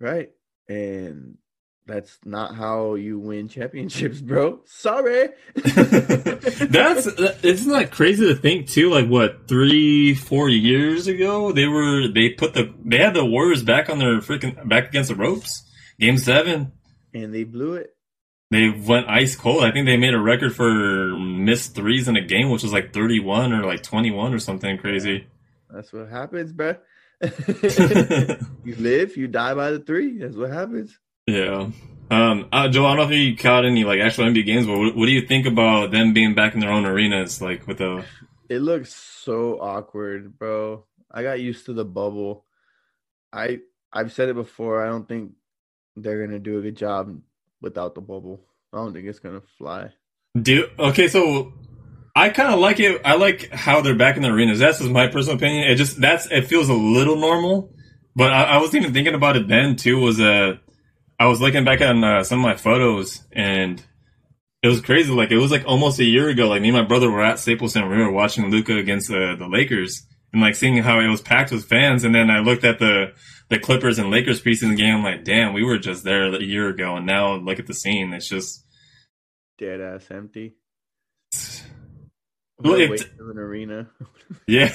[0.00, 0.30] Right.
[0.68, 1.38] And
[1.84, 4.60] that's not how you win championships, bro.
[4.66, 5.30] Sorry.
[5.54, 7.06] That's
[7.42, 8.88] isn't that crazy to think too?
[8.88, 13.64] Like what three, four years ago, they were they put the they had the Warriors
[13.64, 15.68] back on their freaking back against the ropes.
[15.98, 16.72] Game seven,
[17.12, 17.94] and they blew it.
[18.50, 19.64] they went ice cold.
[19.64, 22.92] I think they made a record for missed threes in a game, which was like
[22.92, 25.26] thirty one or like twenty one or something crazy.
[25.68, 26.76] That's what happens, bro.
[28.64, 30.18] you live, you die by the three.
[30.18, 30.96] That's what happens.
[31.26, 31.70] Yeah.
[32.10, 34.78] Um, uh, Joe, I don't know if you caught any like actual NBA games, but
[34.78, 37.78] what, what do you think about them being back in their own arenas, like with
[37.78, 38.04] the?
[38.48, 40.84] It looks so awkward, bro.
[41.10, 42.44] I got used to the bubble.
[43.32, 43.60] I
[43.92, 44.84] I've said it before.
[44.84, 45.32] I don't think
[45.96, 47.18] they're gonna do a good job
[47.60, 48.40] without the bubble.
[48.72, 49.92] I don't think it's gonna fly.
[50.40, 51.52] Do okay, so
[52.14, 53.00] I kind of like it.
[53.04, 54.58] I like how they're back in the arenas.
[54.58, 55.70] That's just my personal opinion.
[55.70, 57.74] It just that's it feels a little normal,
[58.14, 59.98] but I, I was even thinking about it then too.
[59.98, 60.56] Was uh,
[61.22, 63.80] I was looking back on uh, some of my photos and
[64.60, 65.12] it was crazy.
[65.12, 66.48] Like it was like almost a year ago.
[66.48, 67.88] Like me and my brother were at Staples Center.
[67.88, 71.52] We were watching Luka against the the Lakers and like seeing how it was packed
[71.52, 72.02] with fans.
[72.02, 73.12] And then I looked at the
[73.50, 74.96] the Clippers and Lakers preseason game.
[74.96, 77.74] I'm like, damn, we were just there a year ago, and now look at the
[77.74, 78.12] scene.
[78.14, 78.66] It's just
[79.58, 80.56] Dead ass empty.
[82.58, 83.88] Well, it- an arena.
[84.46, 84.72] Yeah.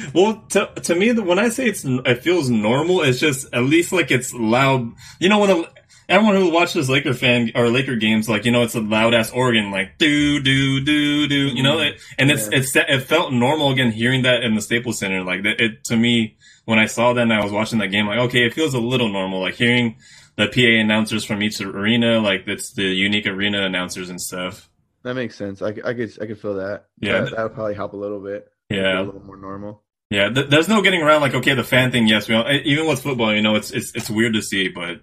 [0.14, 3.92] well, to to me, when I say it's it feels normal, it's just at least
[3.92, 4.92] like it's loud.
[5.20, 5.64] You know, when a,
[6.08, 9.30] everyone who watches Laker fan or Laker games, like you know, it's a loud ass
[9.30, 11.48] organ, like do do do do.
[11.48, 12.58] You know, it, and it's Yeah.
[12.58, 15.22] it's it felt normal again hearing that in the Staples Center.
[15.22, 18.06] Like that, it to me when I saw that and I was watching that game,
[18.06, 19.40] like okay, it feels a little normal.
[19.40, 19.96] Like hearing
[20.36, 24.68] the PA announcers from each arena, like it's the unique arena announcers and stuff.
[25.04, 25.60] That makes sense.
[25.62, 26.86] I, I could I could feel that.
[26.98, 27.20] Yeah.
[27.20, 28.48] that, that would probably help a little bit.
[28.70, 29.00] Yeah.
[29.00, 29.82] a little more normal.
[30.10, 31.22] Yeah, th- there's no getting around.
[31.22, 32.06] Like, okay, the fan thing.
[32.06, 35.00] Yes, we all, even with football, you know, it's it's it's weird to see, but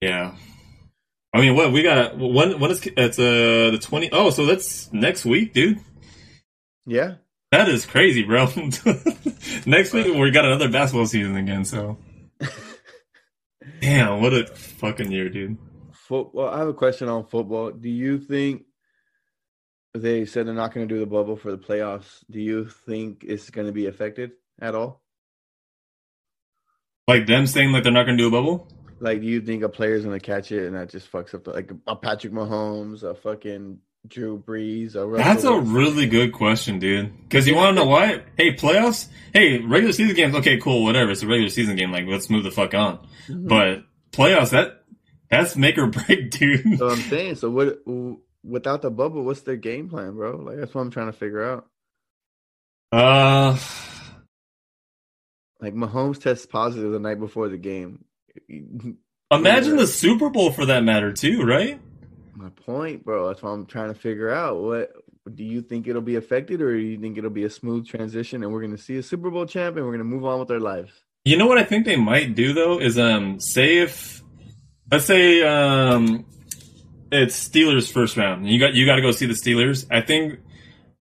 [0.00, 0.34] yeah.
[1.32, 2.16] I mean, what we got?
[2.16, 4.08] When when is it's uh the twenty?
[4.12, 5.80] Oh, so that's next week, dude.
[6.86, 7.14] Yeah,
[7.50, 8.44] That is crazy, bro.
[9.66, 11.64] next week we got another basketball season again.
[11.64, 11.96] So,
[13.80, 15.56] damn, what a fucking year, dude.
[15.92, 16.48] football.
[16.50, 17.70] I have a question on football.
[17.70, 18.64] Do you think
[19.94, 22.22] they said they're not going to do the bubble for the playoffs?
[22.30, 25.00] Do you think it's going to be affected at all?
[27.08, 28.66] Like them saying like they're not gonna do a bubble.
[29.00, 31.44] Like, do you think a player's going to catch it and that just fucks up
[31.44, 35.72] the, like a Patrick Mahomes, a fucking Drew Brees, a Russell That's a Wilson?
[35.74, 37.12] really good question, dude.
[37.22, 38.22] Because you want to know why?
[38.36, 39.08] Hey, playoffs.
[39.32, 40.34] Hey, regular season games.
[40.36, 41.10] Okay, cool, whatever.
[41.10, 41.90] It's a regular season game.
[41.90, 42.98] Like, let's move the fuck on.
[43.28, 43.48] Mhm.
[43.48, 44.84] But playoffs, that
[45.30, 46.78] that's make or break, dude.
[46.78, 47.78] So I'm saying, so what?
[48.44, 50.36] Without the bubble, what's their game plan, bro?
[50.36, 51.66] Like that's what I'm trying to figure out.
[52.92, 53.58] Uh,
[55.60, 58.04] Like Mahomes tests positive the night before the game.
[59.30, 61.80] Imagine the Super Bowl for that matter, too, right?
[62.34, 63.28] My point, bro.
[63.28, 64.60] That's what I'm trying to figure out.
[64.60, 64.92] What
[65.32, 68.42] do you think it'll be affected, or do you think it'll be a smooth transition,
[68.42, 70.40] and we're going to see a Super Bowl champ, and we're going to move on
[70.40, 70.92] with our lives?
[71.24, 74.22] You know what I think they might do though is um say if
[74.90, 76.26] let's say um
[77.10, 78.46] it's Steelers first round.
[78.46, 79.86] You got you got to go see the Steelers.
[79.90, 80.40] I think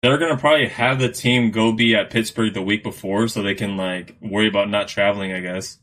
[0.03, 3.55] they're gonna probably have the team go be at Pittsburgh the week before, so they
[3.55, 5.33] can like worry about not traveling.
[5.33, 5.79] I guess.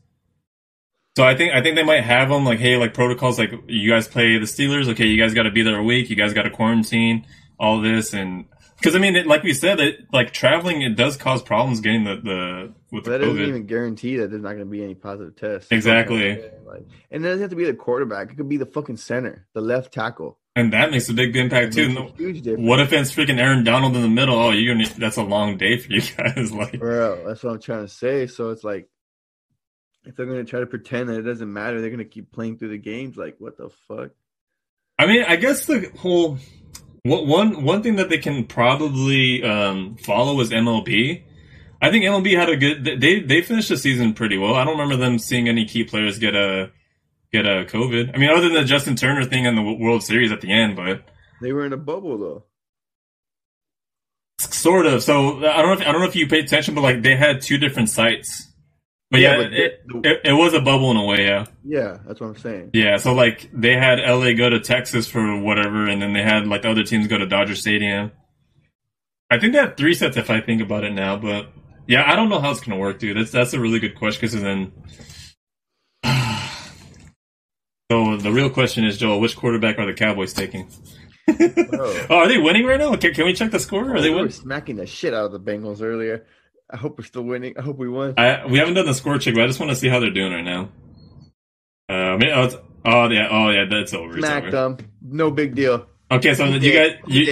[1.18, 3.90] So I think I think they might have them like, hey, like protocols, like you
[3.90, 4.86] guys play the Steelers.
[4.90, 6.10] Okay, you guys got to be there a week.
[6.10, 7.26] You guys got to quarantine
[7.58, 8.44] all this, and
[8.76, 12.04] because I mean, it, like we said, it like traveling it does cause problems getting
[12.04, 14.94] the the with the that doesn't even guarantee that there's not going to be any
[14.94, 15.72] positive tests.
[15.72, 16.40] Exactly.
[16.64, 18.30] Like, and it doesn't have to be the quarterback.
[18.30, 20.38] It could be the fucking center, the left tackle.
[20.54, 22.12] and that makes a big impact too.
[22.16, 22.64] Huge difference.
[22.64, 24.36] What if it's freaking Aaron Donald in the middle?
[24.36, 26.52] Oh, you're gonna that's a long day for you guys.
[26.52, 28.28] Like, Bro, that's what I'm trying to say.
[28.28, 28.88] So it's like,
[30.08, 32.32] if they're going to try to pretend that it doesn't matter, they're going to keep
[32.32, 33.18] playing through the games.
[33.18, 34.10] Like, what the fuck?
[34.98, 36.38] I mean, I guess the whole
[37.02, 41.22] what one one thing that they can probably um, follow is MLB.
[41.80, 42.84] I think MLB had a good.
[43.00, 44.54] They they finished the season pretty well.
[44.54, 46.70] I don't remember them seeing any key players get a
[47.30, 48.12] get a COVID.
[48.14, 50.74] I mean, other than the Justin Turner thing in the World Series at the end,
[50.74, 51.04] but
[51.42, 52.44] They were in a bubble though.
[54.38, 55.02] sort of.
[55.02, 55.72] So I don't know.
[55.74, 58.46] If, I don't know if you paid attention, but like they had two different sites.
[59.10, 61.24] But yeah, Yeah, but it, the- it, it was a bubble in a way.
[61.24, 61.46] Yeah.
[61.64, 62.70] Yeah, that's what I'm saying.
[62.74, 66.46] Yeah, so like they had LA go to Texas for whatever, and then they had
[66.46, 68.12] like the other teams go to Dodger Stadium.
[69.30, 71.48] I think they had three sets if I think about it now, but
[71.86, 73.16] yeah, I don't know how it's gonna work, dude.
[73.16, 74.72] That's that's a really good question because then.
[77.90, 80.70] So the real question is, Joel, which quarterback are the Cowboys taking?
[81.28, 82.94] oh, are they winning right now?
[82.96, 83.90] Can, can we check the score?
[83.92, 84.32] Are oh, they we were winning?
[84.32, 86.26] smacking the shit out of the Bengals earlier.
[86.70, 87.54] I hope we're still winning.
[87.58, 88.14] I hope we won.
[88.18, 90.10] I we haven't done the score check, but I just want to see how they're
[90.10, 90.68] doing right now.
[91.88, 94.18] Uh, I mean, oh, it's, oh yeah, oh yeah, that's over.
[94.18, 94.76] Smacked them.
[95.02, 95.86] No big deal.
[96.10, 97.22] Okay, so you guys, you,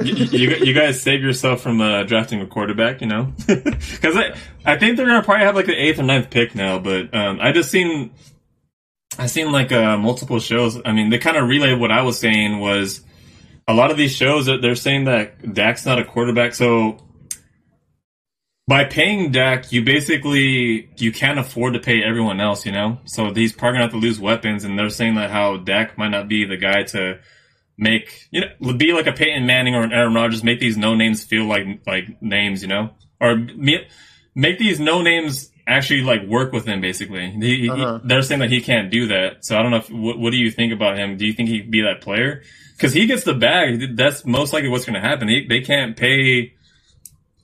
[0.00, 4.34] you, you, you guys save yourself from uh, drafting a quarterback, you know, because I,
[4.64, 6.78] I think they're gonna probably have like the eighth or ninth pick now.
[6.78, 8.12] But um, I just seen,
[9.18, 10.80] I seen like uh, multiple shows.
[10.84, 13.02] I mean, they kind of relayed what I was saying was
[13.66, 16.98] a lot of these shows that they're saying that Dak's not a quarterback, so.
[18.68, 22.98] By paying Dak, you basically you can't afford to pay everyone else, you know.
[23.06, 26.10] So he's probably gonna have to lose weapons, and they're saying that how Dak might
[26.10, 27.18] not be the guy to
[27.78, 30.94] make you know be like a Peyton Manning or an Aaron Rodgers, make these no
[30.94, 32.90] names feel like like names, you know,
[33.20, 33.36] or
[34.34, 36.80] make these no names actually like work with him.
[36.82, 38.00] Basically, he, he- Uh-huh.
[38.04, 39.46] they're saying that he can't do that.
[39.46, 39.78] So I don't know.
[39.78, 41.16] If, what, what do you think about him?
[41.16, 42.42] Do you think he'd be that player?
[42.76, 43.96] Because he gets the bag.
[43.96, 45.26] That's most likely what's going to happen.
[45.26, 46.54] They, they can't pay.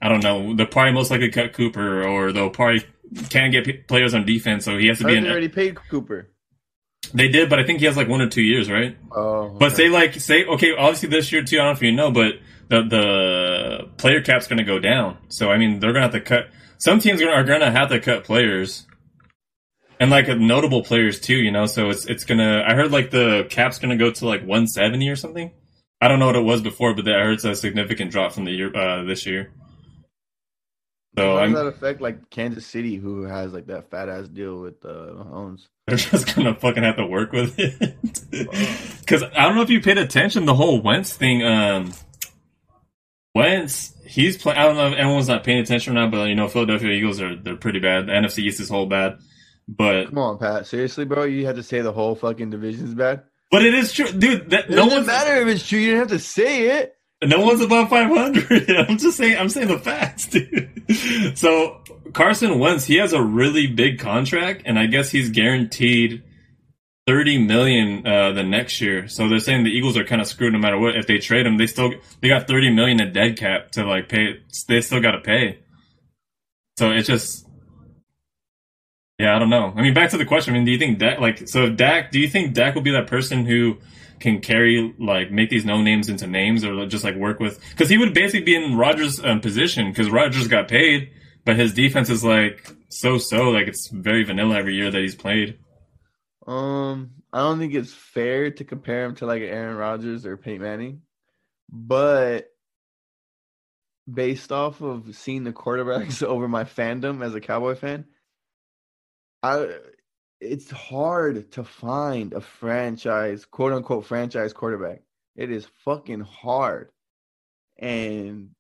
[0.05, 0.55] I don't know.
[0.55, 2.85] They'll probably most likely cut Cooper, or they'll probably
[3.31, 4.67] can't get p- players on defense.
[4.67, 5.27] So he has to be an.
[5.27, 6.29] already paid Cooper.
[7.15, 8.99] They did, but I think he has like one or two years, right?
[9.13, 11.57] Oh, But say like say okay, obviously this year too.
[11.57, 12.35] I don't know if you know, but
[12.69, 15.17] the the player cap's going to go down.
[15.29, 16.51] So I mean, they're going to have to cut.
[16.77, 18.87] Some teams are going to have to cut players,
[19.99, 21.37] and like notable players too.
[21.37, 22.63] You know, so it's it's gonna.
[22.69, 25.51] I heard like the cap's going to go to like 170 or something.
[25.99, 28.45] I don't know what it was before, but I heard it's a significant drop from
[28.45, 29.51] the year uh, this year.
[31.17, 34.61] So How does that affect like Kansas City, who has like that fat ass deal
[34.61, 35.67] with uh, Mahomes?
[35.87, 37.97] They're just gonna fucking have to work with it.
[39.01, 41.45] Because I don't know if you paid attention the whole Wentz thing.
[41.45, 41.93] Um,
[43.35, 44.59] Wentz, he's playing.
[44.59, 47.21] I don't know if everyone's not paying attention or not, but you know, Philadelphia Eagles
[47.21, 48.07] are they're pretty bad.
[48.07, 49.19] The NFC East is whole bad,
[49.69, 50.67] but Come on, Pat.
[50.67, 53.25] Seriously, bro, you had to say the whole fucking division's bad.
[53.51, 54.51] but it is true, dude.
[54.51, 55.79] That, It no doesn't matter if it's true.
[55.79, 56.97] You didn't have to say it.
[57.23, 58.71] no one's above five hundred.
[58.89, 59.37] I'm just saying.
[59.37, 60.74] I'm saying the facts, dude.
[61.35, 61.81] So
[62.13, 66.23] Carson Wentz, he has a really big contract, and I guess he's guaranteed
[67.07, 69.09] thirty million uh, the next year.
[69.09, 70.97] So they're saying the Eagles are kind of screwed no matter what.
[70.97, 74.09] If they trade him, they still they got thirty million in dead cap to like
[74.09, 74.41] pay.
[74.69, 75.59] They still got to pay.
[76.79, 77.47] So it's just.
[79.19, 79.73] Yeah, I don't know.
[79.77, 80.55] I mean, back to the question.
[80.55, 82.91] I mean, do you think Dak, like, so Dak, do you think Dak will be
[82.91, 83.79] that person who
[84.21, 87.89] can carry, like, make these no names into names or just, like, work with, because
[87.89, 91.11] he would basically be in Rodgers' um, position because Rodgers got paid,
[91.45, 93.51] but his defense is, like, so so.
[93.51, 95.59] Like, it's very vanilla every year that he's played.
[96.47, 100.63] Um, I don't think it's fair to compare him to like Aaron Rodgers or Peyton
[100.63, 101.03] Manning,
[101.71, 102.49] but
[104.13, 108.05] based off of seeing the quarterbacks over my fandom as a Cowboy fan,
[109.43, 109.79] I
[110.41, 115.03] it's hard to find a franchise, quote unquote franchise quarterback.
[115.37, 116.91] It is fucking hard.
[117.79, 118.51] And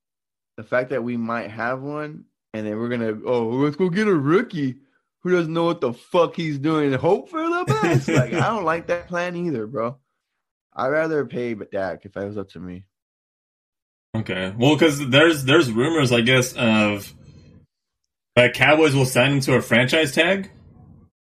[0.57, 4.07] the fact that we might have one and then we're gonna oh let's go get
[4.07, 4.77] a rookie
[5.21, 8.09] who doesn't know what the fuck he's doing and hope for the best.
[8.09, 9.97] like I don't like that plan either, bro.
[10.75, 12.85] I'd rather pay but Dak if that was up to me.
[14.17, 14.55] Okay.
[14.57, 17.13] Well, because there's there's rumors, I guess, of
[18.37, 20.51] that Cowboys will sign him to a franchise tag,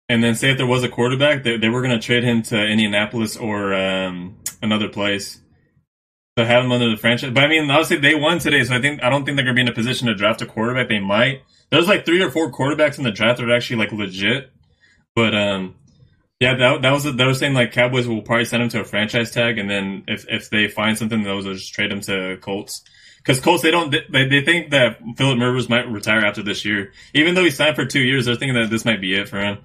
[0.07, 2.41] and then say if there was a quarterback, they, they were going to trade him
[2.43, 5.39] to Indianapolis or um, another place
[6.37, 7.31] to have him under the franchise.
[7.31, 9.55] But I mean, obviously they won today, so I think I don't think they're going
[9.55, 10.89] to be in a position to draft a quarterback.
[10.89, 11.41] They might.
[11.71, 14.51] There's like three or four quarterbacks in the draft that are actually like legit,
[15.15, 15.75] but um,
[16.39, 18.83] yeah, that, that was they were saying like Cowboys will probably send him to a
[18.83, 22.37] franchise tag, and then if if they find something, those will just trade him to
[22.41, 22.83] Colts.
[23.17, 26.91] Because Colts, they don't they, they think that Philip Rivers might retire after this year,
[27.13, 28.25] even though he signed for two years.
[28.25, 29.59] They're thinking that this might be it for him.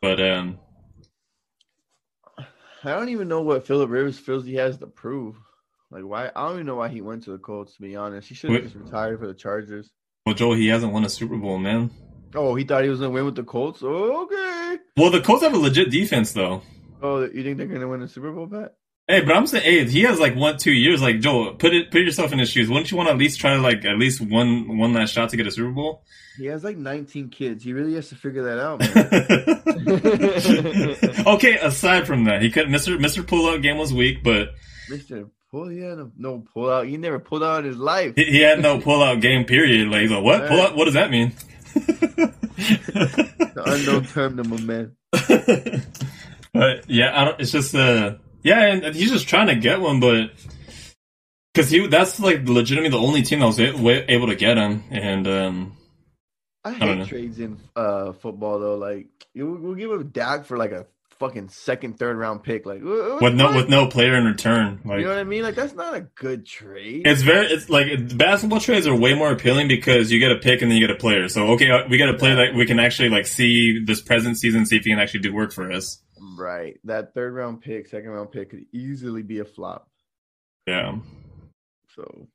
[0.00, 0.58] But um,
[2.38, 5.36] I don't even know what Philip Rivers feels he has to prove.
[5.90, 6.30] Like why?
[6.34, 7.74] I don't even know why he went to the Colts.
[7.76, 9.90] To be honest, he should have just retired for the Chargers.
[10.26, 11.90] well, Joel, he hasn't won a Super Bowl, man.
[12.34, 13.82] Oh, he thought he was gonna win with the Colts.
[13.82, 14.76] Okay.
[14.96, 16.62] Well, the Colts have a legit defense, though.
[17.02, 18.74] Oh, you think they're gonna win the Super Bowl, Pat?
[19.08, 21.00] Hey, but I'm saying, hey, he has like one, two years.
[21.00, 22.68] Like Joel, put it, put yourself in his shoes.
[22.68, 25.30] Wouldn't you want to at least try to like at least one, one last shot
[25.30, 26.04] to get a Super Bowl?
[26.36, 27.64] He has like 19 kids.
[27.64, 28.88] He really has to figure that out, man.
[31.36, 32.98] okay, aside from that, he could Mr.
[32.98, 33.22] Mr.
[33.24, 34.50] Pullout game was weak, but
[34.90, 36.86] Mister Pull, he had no, no pull out.
[36.86, 38.12] He never pulled out in his life.
[38.14, 39.46] he, he had no pullout game.
[39.46, 39.88] Period.
[39.88, 40.76] Like, he's like what pullout?
[40.76, 41.32] What does that mean?
[41.74, 44.96] The unknown term to my man.
[46.52, 47.40] but yeah, I don't.
[47.40, 50.30] It's just uh, yeah, and he's just trying to get one, but
[51.52, 55.26] because he that's like legitimately the only team that was able to get him, and
[55.26, 55.76] um,
[56.64, 58.76] I hate trades in uh, football though.
[58.76, 60.86] Like you, we'll give a Dak for like a
[61.18, 62.64] fucking second, third round pick.
[62.64, 63.56] Like with no what?
[63.56, 65.42] with no player in return, like you know what I mean?
[65.42, 67.06] Like that's not a good trade.
[67.06, 70.62] It's very it's like basketball trades are way more appealing because you get a pick
[70.62, 71.28] and then you get a player.
[71.28, 74.38] So okay, uh, we got a player that we can actually like see this present
[74.38, 76.00] season, see if he can actually do work for us.
[76.36, 76.78] Right.
[76.84, 79.88] That third round pick, second round pick could easily be a flop.
[80.66, 80.96] Yeah,
[81.94, 82.28] So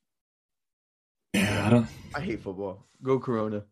[1.34, 1.66] yeah.
[1.66, 1.88] I don't.
[2.16, 2.88] I hate football.
[3.02, 3.64] Go Corona.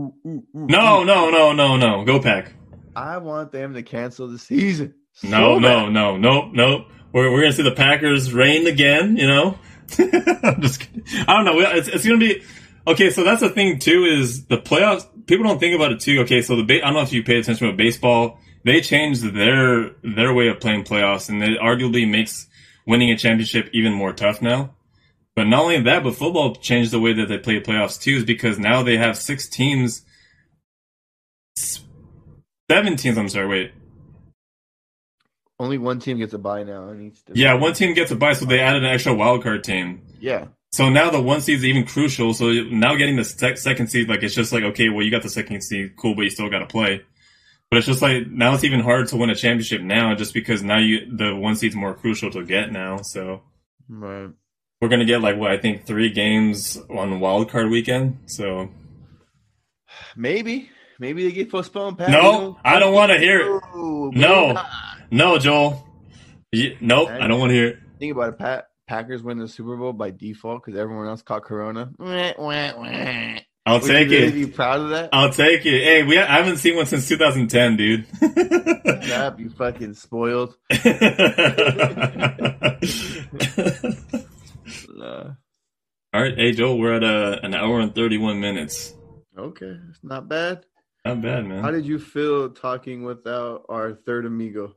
[0.00, 2.04] Ooh, ooh, ooh, No, no, no, no, no.
[2.04, 2.52] Go pack.
[2.96, 4.94] I want them to cancel the season.
[5.14, 5.92] So No, no, bad.
[5.92, 6.86] no, no, no.
[7.12, 9.16] We're we're gonna see the Packers reign again.
[9.16, 9.58] You know.
[9.98, 11.04] I'm just kidding.
[11.28, 11.60] I don't know.
[11.60, 12.42] It's it's gonna be
[12.86, 13.10] okay.
[13.10, 14.04] So that's the thing too.
[14.04, 15.06] Is the playoffs?
[15.26, 16.20] People don't think about it too.
[16.22, 18.40] Okay, so the I don't know if you pay attention to baseball.
[18.64, 22.48] They changed their their way of playing playoffs, and it arguably makes
[22.86, 24.74] winning a championship even more tough now.
[25.36, 28.24] But not only that, but football changed the way that they play playoffs too, is
[28.24, 30.02] because now they have six teams,
[32.70, 33.18] seven teams.
[33.18, 33.72] I'm sorry, wait,
[35.58, 36.88] Only one team gets a bye now.
[36.88, 39.64] And each Yeah, one team gets a bye, so they added an extra wild card
[39.64, 40.02] team.
[40.20, 40.46] Yeah.
[40.72, 42.34] So now the one seed is even crucial.
[42.34, 45.22] So now getting the sec- second seed, like it's just like okay, well you got
[45.22, 47.02] the second seed, cool, but you still got to play.
[47.74, 50.62] But it's just like now it's even harder to win a championship now, just because
[50.62, 52.98] now you the one seed's more crucial to get now.
[53.02, 53.42] So
[53.88, 54.28] Right.
[54.80, 58.18] we're gonna get like what I think three games on wild card weekend.
[58.26, 58.68] So
[60.14, 60.70] Maybe.
[61.00, 61.98] Maybe they get postponed.
[61.98, 62.10] Pat.
[62.10, 62.58] No, You know?
[62.64, 63.62] I don't wanna hear it.
[63.74, 64.10] No,
[64.52, 64.62] No.
[65.10, 65.84] no, Joel.
[66.52, 67.78] Ye- nope, I don't want to hear it.
[67.98, 68.66] Think about it, Pat.
[68.86, 71.90] Packers win the Super Bowl by default because everyone else caught Corona.
[73.66, 74.32] I'll Would take really it.
[74.32, 75.08] Be proud of that.
[75.12, 75.84] I'll take it.
[75.84, 78.06] Hey, we I haven't seen one since 2010, dude.
[79.06, 80.56] Crap, you fucking spoiled.
[84.94, 85.32] Nah.
[86.12, 88.94] All right, hey Joel, we're at uh, an hour and thirty-one minutes.
[89.36, 90.64] Okay, it's not bad.
[91.04, 91.62] Not bad, man.
[91.62, 94.74] How did you feel talking without our third amigo?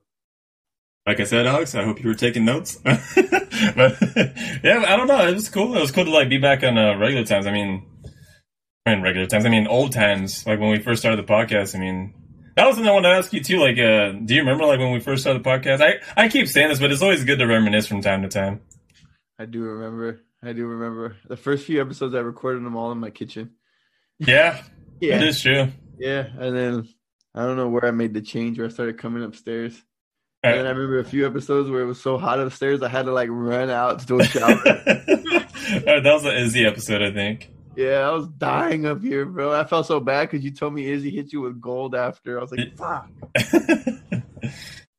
[1.05, 2.75] Like I said, Alex, I hope you were taking notes.
[2.83, 2.99] but
[4.63, 5.27] yeah, I don't know.
[5.27, 5.75] It was cool.
[5.77, 7.45] It was cool to like be back on uh, regular times.
[7.47, 7.85] I mean,
[8.87, 9.45] I mean regular times.
[9.45, 11.75] I mean old times, like when we first started the podcast.
[11.75, 12.13] I mean,
[12.55, 13.59] that was something I wanted to ask you too.
[13.59, 15.81] Like, uh, do you remember like when we first started the podcast?
[15.81, 18.61] I I keep saying this, but it's always good to reminisce from time to time.
[19.39, 20.21] I do remember.
[20.43, 22.13] I do remember the first few episodes.
[22.15, 23.51] I recorded them all in my kitchen.
[24.19, 24.61] Yeah,
[24.99, 25.67] Yeah, it is true.
[25.99, 26.25] yeah.
[26.39, 26.87] And then
[27.35, 29.75] I don't know where I made the change where I started coming upstairs.
[30.43, 32.87] Uh, And then I remember a few episodes where it was so hot upstairs, I
[32.89, 34.55] had to like run out to do a shower.
[35.67, 37.49] Right, that was an Izzy episode, I think.
[37.77, 39.53] Yeah, I was dying up here, bro.
[39.53, 42.39] I felt so bad because you told me Izzy hit you with gold after.
[42.39, 43.07] I was like, fuck.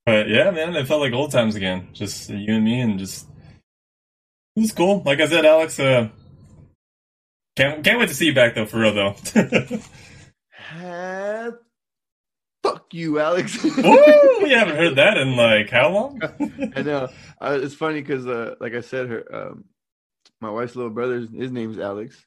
[0.07, 1.89] but yeah, man, it felt like old times again.
[1.93, 3.27] Just you and me, and just
[4.55, 5.03] it was cool.
[5.05, 6.09] Like I said, Alex, uh,
[7.57, 9.17] can't can't wait to see you back though, for real though.
[10.73, 11.51] Ah,
[12.63, 13.61] fuck you, Alex.
[13.65, 14.39] Woo!
[14.41, 16.21] We haven't heard that in like how long?
[16.77, 17.09] I know.
[17.41, 19.65] Uh, it's funny because, uh, like I said, her, um,
[20.41, 22.25] my wife's little brother, his name's Alex.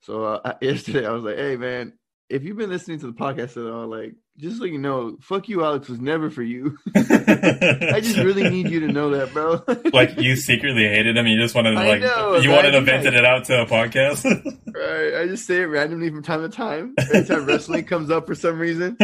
[0.00, 1.92] So uh, yesterday I was like, "Hey, man,
[2.28, 5.48] if you've been listening to the podcast at all, like, just so you know, fuck
[5.48, 6.78] you, Alex was never for you.
[6.94, 9.62] I just really need you to know that, bro.
[9.92, 11.26] like you secretly hated him.
[11.26, 14.24] You just wanted to like know, you wanted to vent it out to a podcast.
[14.24, 15.22] right?
[15.22, 16.94] I just say it randomly from time to time.
[16.98, 18.96] Every time wrestling comes up for some reason.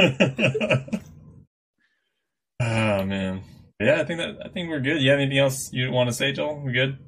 [2.60, 3.42] oh man,
[3.80, 4.00] yeah.
[4.00, 5.02] I think that I think we're good.
[5.02, 6.60] You have anything else you want to say, Joel?
[6.60, 6.98] We good?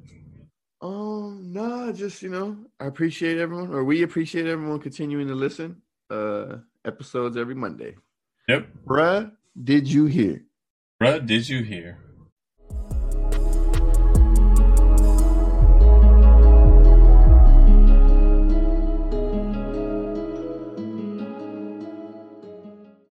[0.81, 5.81] Um, nah, just you know, I appreciate everyone, or we appreciate everyone continuing to listen.
[6.09, 7.95] Uh, episodes every Monday.
[8.47, 8.67] Yep.
[8.85, 9.31] Bruh,
[9.61, 10.43] did you hear?
[11.01, 11.99] Bruh, did you hear?